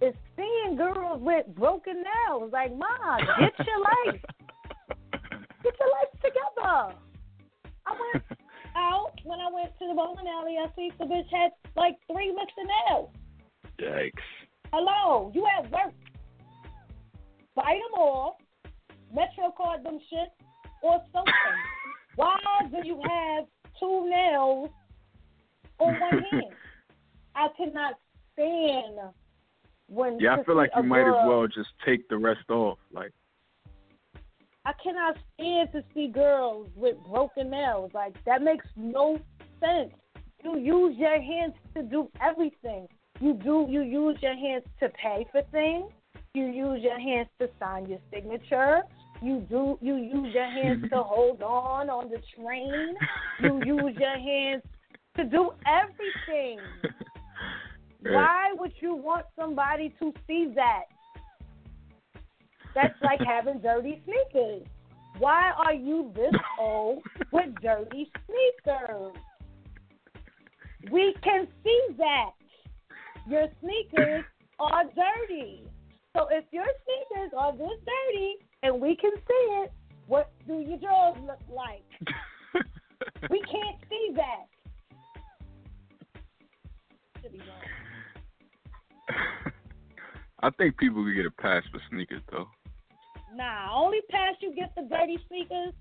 is 0.00 0.14
seeing 0.36 0.76
girls 0.76 1.20
with 1.22 1.46
broken 1.54 2.02
nails. 2.02 2.50
Like, 2.52 2.76
Ma, 2.76 3.18
get 3.18 3.66
your 3.66 3.80
life, 3.80 4.20
get 5.62 5.74
your 5.80 5.90
life 5.90 6.12
together. 6.22 6.98
I 7.86 7.92
went 8.12 8.24
out 8.76 9.12
when 9.24 9.40
I 9.40 9.50
went 9.52 9.70
to 9.78 9.88
the 9.88 9.94
bowling 9.94 10.26
alley. 10.26 10.56
I 10.58 10.66
see 10.76 10.90
the 10.98 11.04
bitch 11.04 11.28
had 11.30 11.52
like 11.76 11.96
three 12.10 12.28
missing 12.28 12.70
nails. 12.88 13.10
Yikes. 13.80 14.12
Hello, 14.72 15.30
you 15.34 15.46
at 15.58 15.70
work? 15.70 15.92
Bite 17.54 17.78
them 17.92 18.00
off, 18.00 18.34
Metro 19.14 19.54
card 19.56 19.84
them 19.84 20.00
shit, 20.10 20.28
or 20.84 21.02
something. 21.12 21.32
Why 22.16 22.36
do 22.70 22.86
you 22.86 23.00
have 23.02 23.46
two 23.80 24.08
nails 24.08 24.70
on 25.78 25.98
one 25.98 26.22
hand? 26.30 26.54
I 27.34 27.48
cannot 27.56 27.94
stand 28.34 28.98
when. 29.88 30.20
Yeah, 30.20 30.36
I 30.36 30.44
feel 30.44 30.56
like 30.56 30.70
you 30.76 30.82
might 30.84 31.08
as 31.08 31.26
well 31.26 31.46
just 31.46 31.70
take 31.84 32.08
the 32.08 32.18
rest 32.18 32.50
off. 32.50 32.78
Like, 32.92 33.12
I 34.66 34.72
cannot 34.82 35.16
stand 35.34 35.72
to 35.72 35.82
see 35.94 36.08
girls 36.08 36.68
with 36.76 36.96
broken 37.10 37.50
nails. 37.50 37.90
Like 37.94 38.14
that 38.26 38.42
makes 38.42 38.66
no 38.76 39.18
sense. 39.60 39.92
You 40.44 40.58
use 40.58 40.96
your 40.98 41.20
hands 41.20 41.54
to 41.74 41.82
do 41.82 42.10
everything. 42.22 42.86
You 43.20 43.32
do 43.32 43.66
you 43.68 43.80
use 43.80 44.18
your 44.20 44.36
hands 44.36 44.64
to 44.80 44.90
pay 44.90 45.26
for 45.32 45.42
things. 45.50 45.90
You 46.34 46.46
use 46.46 46.82
your 46.82 46.98
hands 47.00 47.28
to 47.40 47.48
sign 47.58 47.86
your 47.86 48.00
signature. 48.12 48.82
You 49.24 49.40
do 49.48 49.78
you 49.80 49.96
use 49.96 50.34
your 50.34 50.44
hands 50.44 50.84
to 50.90 50.96
hold 51.02 51.40
on 51.40 51.88
on 51.88 52.10
the 52.10 52.20
train. 52.36 52.94
You 53.42 53.58
use 53.64 53.96
your 53.98 54.18
hands 54.18 54.62
to 55.16 55.24
do 55.24 55.50
everything. 55.66 56.58
Why 58.02 58.52
would 58.58 58.72
you 58.80 58.94
want 58.94 59.24
somebody 59.34 59.94
to 59.98 60.12
see 60.26 60.52
that? 60.56 60.82
That's 62.74 63.00
like 63.02 63.20
having 63.26 63.60
dirty 63.60 64.02
sneakers. 64.04 64.66
Why 65.18 65.52
are 65.56 65.72
you 65.72 66.12
this 66.14 66.34
old 66.60 67.02
with 67.32 67.54
dirty 67.62 68.10
sneakers? 68.26 69.14
We 70.92 71.14
can 71.22 71.48
see 71.62 71.80
that. 71.96 72.32
Your 73.26 73.46
sneakers 73.62 74.24
are 74.58 74.84
dirty. 74.84 75.62
So 76.14 76.28
if 76.30 76.44
your 76.50 76.66
sneakers 76.84 77.32
are 77.38 77.52
this 77.52 77.78
dirty 77.86 78.36
and 78.64 78.80
we 78.80 78.96
can 78.96 79.12
see 79.14 79.62
it, 79.62 79.72
what 80.06 80.32
do 80.46 80.54
your 80.54 80.78
drawers 80.78 81.16
look 81.26 81.38
like? 81.54 81.84
we 83.30 83.40
can't 83.40 83.76
see 83.90 84.14
that. 84.16 84.46
Should 87.22 87.32
be 87.32 87.38
wrong. 87.38 87.46
I 90.40 90.50
think 90.58 90.78
people 90.78 91.04
could 91.04 91.14
get 91.14 91.26
a 91.26 91.30
pass 91.30 91.62
for 91.70 91.80
sneakers 91.90 92.22
though. 92.32 92.48
Nah, 93.34 93.74
only 93.74 93.98
pass 94.10 94.34
you 94.40 94.54
get 94.54 94.74
the 94.74 94.82
dirty 94.82 95.18
sneakers 95.28 95.74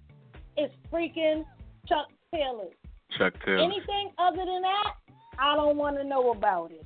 is 0.57 0.69
freaking 0.91 1.45
Chuck 1.88 2.07
Taylor. 2.34 2.69
Chuck 3.17 3.34
Taylor. 3.45 3.59
Anything 3.59 4.11
other 4.17 4.45
than 4.45 4.61
that, 4.61 4.93
I 5.39 5.55
don't 5.55 5.77
want 5.77 5.97
to 5.97 6.03
know 6.03 6.31
about 6.31 6.71
it. 6.71 6.86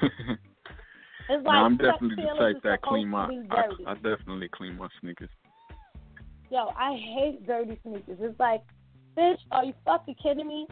It's 1.32 1.46
like 1.46 1.54
no, 1.54 1.60
I'm 1.60 1.76
definitely 1.76 2.16
the 2.16 2.34
type 2.36 2.60
that 2.64 2.82
clean 2.82 3.06
my. 3.06 3.28
I. 3.50 3.68
I 3.86 3.94
definitely 3.94 4.48
clean 4.48 4.76
my 4.76 4.88
sneakers. 5.00 5.28
Yo, 6.50 6.70
I 6.76 6.96
hate 6.96 7.46
dirty 7.46 7.78
sneakers. 7.84 8.18
It's 8.20 8.40
like, 8.40 8.62
bitch, 9.16 9.38
are 9.52 9.64
you 9.64 9.72
fucking 9.84 10.16
kidding 10.20 10.48
me? 10.48 10.66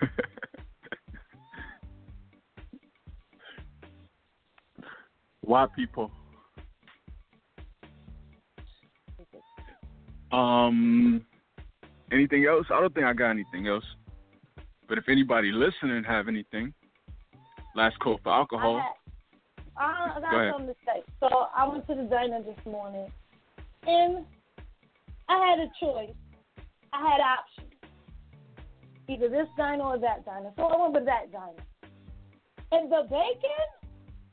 Why 5.40 5.66
people? 5.74 6.12
Um, 10.30 11.26
anything 12.12 12.44
else? 12.44 12.66
I 12.72 12.78
don't 12.80 12.94
think 12.94 13.06
I 13.06 13.14
got 13.14 13.30
anything 13.30 13.66
else. 13.66 13.82
But 14.88 14.98
if 14.98 15.08
anybody 15.08 15.50
listening 15.50 16.04
have 16.04 16.28
anything, 16.28 16.72
last 17.74 17.98
call 17.98 18.20
for 18.22 18.32
alcohol. 18.32 18.80
I, 19.78 20.12
I 20.16 20.20
Go 20.20 20.20
got 20.20 20.52
something 20.52 20.74
to 20.74 20.80
say. 20.84 21.02
So 21.20 21.28
I 21.56 21.68
went 21.68 21.86
to 21.86 21.94
the 21.94 22.02
diner 22.02 22.42
this 22.42 22.58
morning, 22.66 23.10
and 23.86 24.24
I 25.28 25.50
had 25.50 25.58
a 25.60 25.70
choice. 25.80 26.14
I 26.92 26.98
had 26.98 27.20
options. 27.20 27.68
Either 29.08 29.28
this 29.28 29.48
diner 29.56 29.84
or 29.84 29.98
that 29.98 30.24
diner. 30.24 30.52
So 30.56 30.64
I 30.64 30.80
went 30.80 30.94
with 30.94 31.04
that 31.06 31.32
diner. 31.32 31.64
And 32.72 32.92
the 32.92 33.04
bacon, 33.08 33.66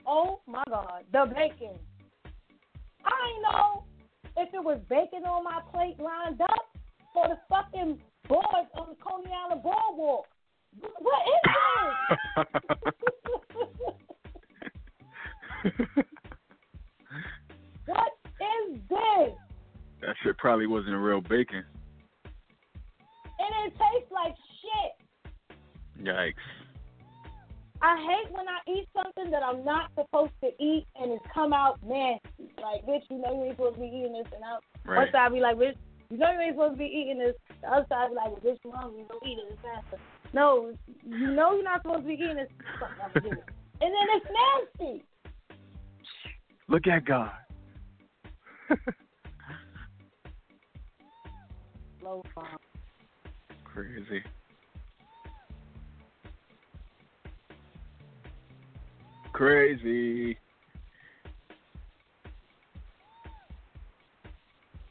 oh 0.06 0.41
my 0.48 0.64
God, 0.68 1.04
the 1.14 1.26
bacon. 1.34 1.78
I 3.06 3.41
know 3.43 3.84
if 4.36 4.54
it 4.54 4.64
was 4.64 4.80
bacon 4.89 5.24
on 5.24 5.43
my 5.43 5.62
plate 5.72 5.98
lined 6.00 6.41
up 6.41 6.76
for 7.14 7.28
the 7.30 7.38
fucking 7.48 8.00
boards 8.28 8.70
on 8.74 8.89
the 8.89 8.96
Coney 8.96 9.32
Island 9.32 9.64
boardwalk. 9.64 10.26
What 10.80 11.22
is 11.28 11.41
this? 12.36 13.36
what 17.86 18.11
is 18.39 18.80
this? 18.89 19.34
that 20.01 20.16
shit 20.24 20.38
probably 20.38 20.68
wasn't 20.68 20.95
real 20.95 21.22
bacon. 21.22 21.63
And 22.26 23.51
it 23.66 23.74
tastes 23.74 24.11
like 24.11 24.36
shit. 24.61 26.05
Yikes. 26.05 26.34
I 27.82 27.97
hate 27.97 28.32
when 28.32 28.45
I 28.47 28.59
eat 28.72 28.88
something 28.95 29.32
that 29.32 29.43
I'm 29.43 29.66
not 29.66 29.91
supposed 29.95 30.34
to 30.41 30.47
eat 30.63 30.86
and 30.95 31.11
it's 31.11 31.26
come 31.34 31.53
out 31.53 31.78
nasty. 31.84 32.22
Like, 32.61 32.86
bitch, 32.86 33.03
you 33.09 33.18
know 33.22 33.34
you 33.36 33.43
ain't 33.45 33.55
supposed 33.57 33.76
to 33.76 33.82
be 33.82 33.88
eating 33.88 34.13
this. 34.13 34.28
And 34.34 34.43
I, 34.43 34.57
Right. 34.89 34.97
one 34.97 35.11
side 35.11 35.34
be 35.34 35.39
like, 35.39 35.57
bitch, 35.57 35.76
you 36.09 36.18
know 36.18 36.32
you 36.32 36.39
ain't 36.39 36.53
supposed 36.55 36.74
to 36.76 36.78
be 36.80 36.86
eating 36.86 37.18
this. 37.20 37.36
The 37.61 37.68
other 37.68 37.86
side 37.89 38.09
be 38.09 38.16
like, 38.16 38.28
well, 38.32 38.41
bitch, 38.41 38.59
you 38.63 38.72
hungry, 38.72 39.05
don't 39.09 39.26
eat 39.26 39.39
it. 39.39 39.51
It's 39.51 39.61
faster. 39.61 39.97
No, 40.34 40.74
you 41.05 41.32
know 41.32 41.53
you're 41.55 41.63
not 41.63 41.82
supposed 41.82 42.01
to 42.03 42.07
be 42.07 42.13
eating 42.13 42.36
this. 42.38 42.49
Fuck, 42.80 42.91
I'm 43.03 43.11
gonna 43.13 43.36
do 43.36 43.41
it. 43.41 43.45
And 43.82 43.91
then 43.91 44.07
it's 44.16 44.26
nasty. 44.80 45.03
Look 46.68 46.88
at 46.88 47.05
God. 47.05 47.32
Crazy. 53.63 54.24
Crazy. 59.34 60.38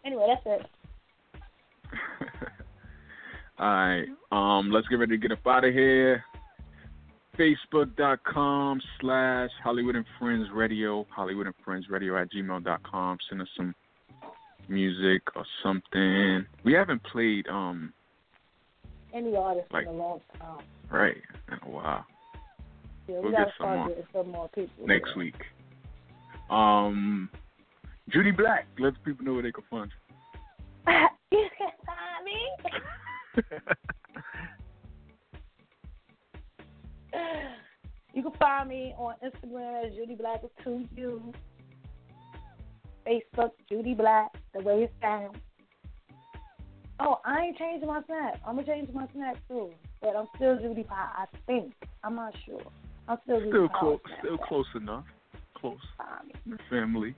Anyway, 0.05 0.27
that's 0.29 0.43
it. 0.45 0.67
All 3.59 3.67
right. 3.67 4.07
Um, 4.31 4.71
let's 4.71 4.87
get 4.89 4.97
ready 4.97 5.17
to 5.17 5.19
get 5.19 5.33
up 5.33 5.47
out 5.47 5.65
of 5.65 5.73
here. 5.73 6.23
Facebook.com 7.39 8.81
slash 9.01 9.51
Holliewood 9.65 9.97
and 9.97 10.05
Friends 10.19 10.49
Radio, 10.53 11.07
Holliewood 11.17 11.47
and 11.47 11.55
Friends 11.65 11.87
Radio 11.91 12.17
at 12.21 12.31
gmail.com. 12.33 13.19
Send 13.29 13.43
us 13.43 13.49
some 13.57 13.75
music 14.69 15.23
or 15.37 15.45
something. 15.63 16.47
We 16.65 16.73
haven't 16.73 17.03
played, 17.05 17.47
um, 17.49 17.93
Any 19.13 19.37
artist 19.37 19.71
Like- 19.73 19.85
in 19.87 19.91
a 19.91 19.97
long 19.97 20.21
time. 20.41 20.65
right, 20.91 21.23
in 21.49 21.55
a 21.63 21.71
while. 21.71 22.05
Yeah, 23.07 23.17
we 23.17 23.21
We'll 23.21 23.31
gotta 23.33 23.45
get 23.45 23.55
some 23.59 23.69
more 23.79 23.91
some 24.13 24.31
more 24.33 24.49
people. 24.49 24.87
next 24.89 25.15
week. 25.15 25.41
Um, 26.51 27.31
Judy 28.09 28.33
Black. 28.33 28.67
Let 28.79 28.95
the 28.95 29.01
people 29.01 29.25
know 29.25 29.35
where 29.35 29.43
they 29.43 29.53
can 29.53 29.63
find 29.71 29.91
you. 29.91 30.93
you 31.39 31.49
can 31.57 31.71
find 31.87 32.25
me. 32.25 32.41
you. 38.15 38.23
Can 38.23 38.33
find 38.39 38.69
me 38.69 38.95
on 38.97 39.15
Instagram 39.25 39.87
as 39.87 39.95
Judy 39.95 40.15
Black 40.15 40.43
with 40.43 40.53
two 40.63 40.87
U's. 40.97 41.35
Facebook, 43.07 43.51
Judy 43.69 43.95
Black, 43.95 44.33
the 44.55 44.63
way 44.63 44.85
it 44.85 44.93
sounds. 45.01 45.37
Oh, 47.01 47.21
I 47.25 47.43
ain't 47.43 47.59
changing 47.59 47.89
my 47.89 48.03
snap. 48.07 48.41
I'm 48.47 48.55
gonna 48.55 48.67
change 48.67 48.89
my 48.95 49.07
snap 49.15 49.37
too, 49.49 49.71
but 50.01 50.17
I'm 50.17 50.27
still 50.37 50.59
Judy 50.59 50.85
Pie. 50.85 51.11
I 51.17 51.27
think. 51.47 51.75
I'm 52.03 52.15
not 52.15 52.33
sure. 52.47 52.63
I'm 53.09 53.19
still 53.25 53.41
Judy 53.41 53.51
still 53.51 53.69
Pie. 53.69 53.79
close. 53.81 54.01
Still 54.21 54.39
close 54.39 54.67
enough. 54.77 55.05
Close. 55.57 55.79
Family. 56.71 57.15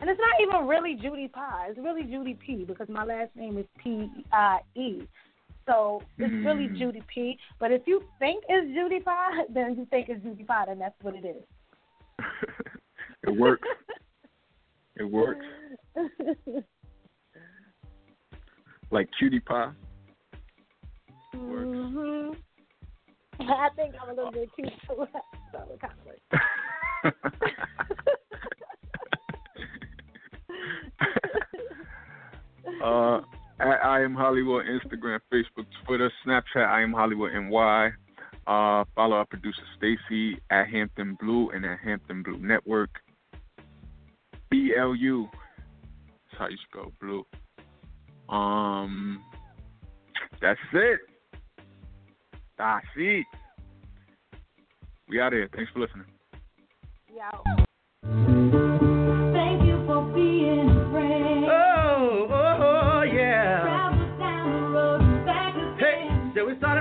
And 0.00 0.08
it's 0.08 0.20
not 0.20 0.40
even 0.40 0.68
really 0.68 0.94
Judy 0.94 1.28
Pie. 1.28 1.68
It's 1.70 1.78
really 1.78 2.04
Judy 2.04 2.34
P 2.34 2.64
because 2.64 2.88
my 2.88 3.04
last 3.04 3.34
name 3.34 3.58
is 3.58 3.66
P 3.82 4.10
I 4.32 4.60
E. 4.74 5.02
So 5.70 6.02
it's 6.18 6.32
really 6.44 6.66
Mm. 6.68 6.78
Judy 6.78 7.02
P. 7.06 7.38
But 7.60 7.70
if 7.70 7.86
you 7.86 8.02
think 8.18 8.42
it's 8.48 8.74
Judy 8.74 8.98
Pie, 9.00 9.44
then 9.54 9.76
you 9.76 9.86
think 9.86 10.08
it's 10.08 10.20
Judy 10.24 10.42
Pie, 10.42 10.64
and 10.68 10.80
that's 10.80 11.00
what 11.02 11.14
it 11.14 11.24
is. 11.24 11.44
it 13.22 13.30
works. 13.38 13.68
It 14.96 15.04
works. 15.04 15.46
Like 18.90 19.08
cutie 19.18 19.40
pie. 19.40 19.70
Mm-hmm. 21.34 22.32
I 23.40 23.68
think 23.76 23.94
I'm 24.02 24.10
a 24.10 24.12
little 24.14 24.32
bit 24.32 24.50
cute 24.54 24.68
too. 24.86 25.06
so 25.52 25.58
it 25.72 25.80
kind 25.80 25.94
of 26.00 26.04
works. 26.04 26.20
uh, 32.84 33.20
at 33.60 33.84
I 33.84 34.02
am 34.02 34.14
Holliewood, 34.14 34.64
Instagram, 34.68 35.20
Facebook, 35.32 35.66
Twitter, 35.86 36.10
Snapchat. 36.26 36.66
I 36.66 36.82
am 36.82 36.92
Holliewood 36.92 37.50
NY. 37.50 37.90
Uh, 38.46 38.84
follow 38.94 39.16
our 39.16 39.26
producer 39.26 39.62
Stacy 39.76 40.40
at 40.50 40.68
Hampton 40.68 41.16
Blu 41.20 41.50
and 41.50 41.64
at 41.64 41.78
Hampton 41.84 42.22
Blu 42.22 42.38
Network. 42.38 42.90
B 44.50 44.72
L 44.76 44.94
U. 44.94 45.28
That's 45.32 46.38
how 46.38 46.48
you 46.48 46.56
spell 46.70 46.92
blue. 47.00 47.24
Um, 48.34 49.22
that's 50.40 50.58
it. 50.72 51.00
That's 52.58 52.86
it. 52.96 53.26
We 55.08 55.20
out 55.20 55.32
here. 55.32 55.48
Thanks 55.54 55.70
for 55.72 55.80
listening. 55.80 56.06
Yeah. 57.14 58.39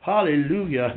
Hallelujah. 0.00 0.96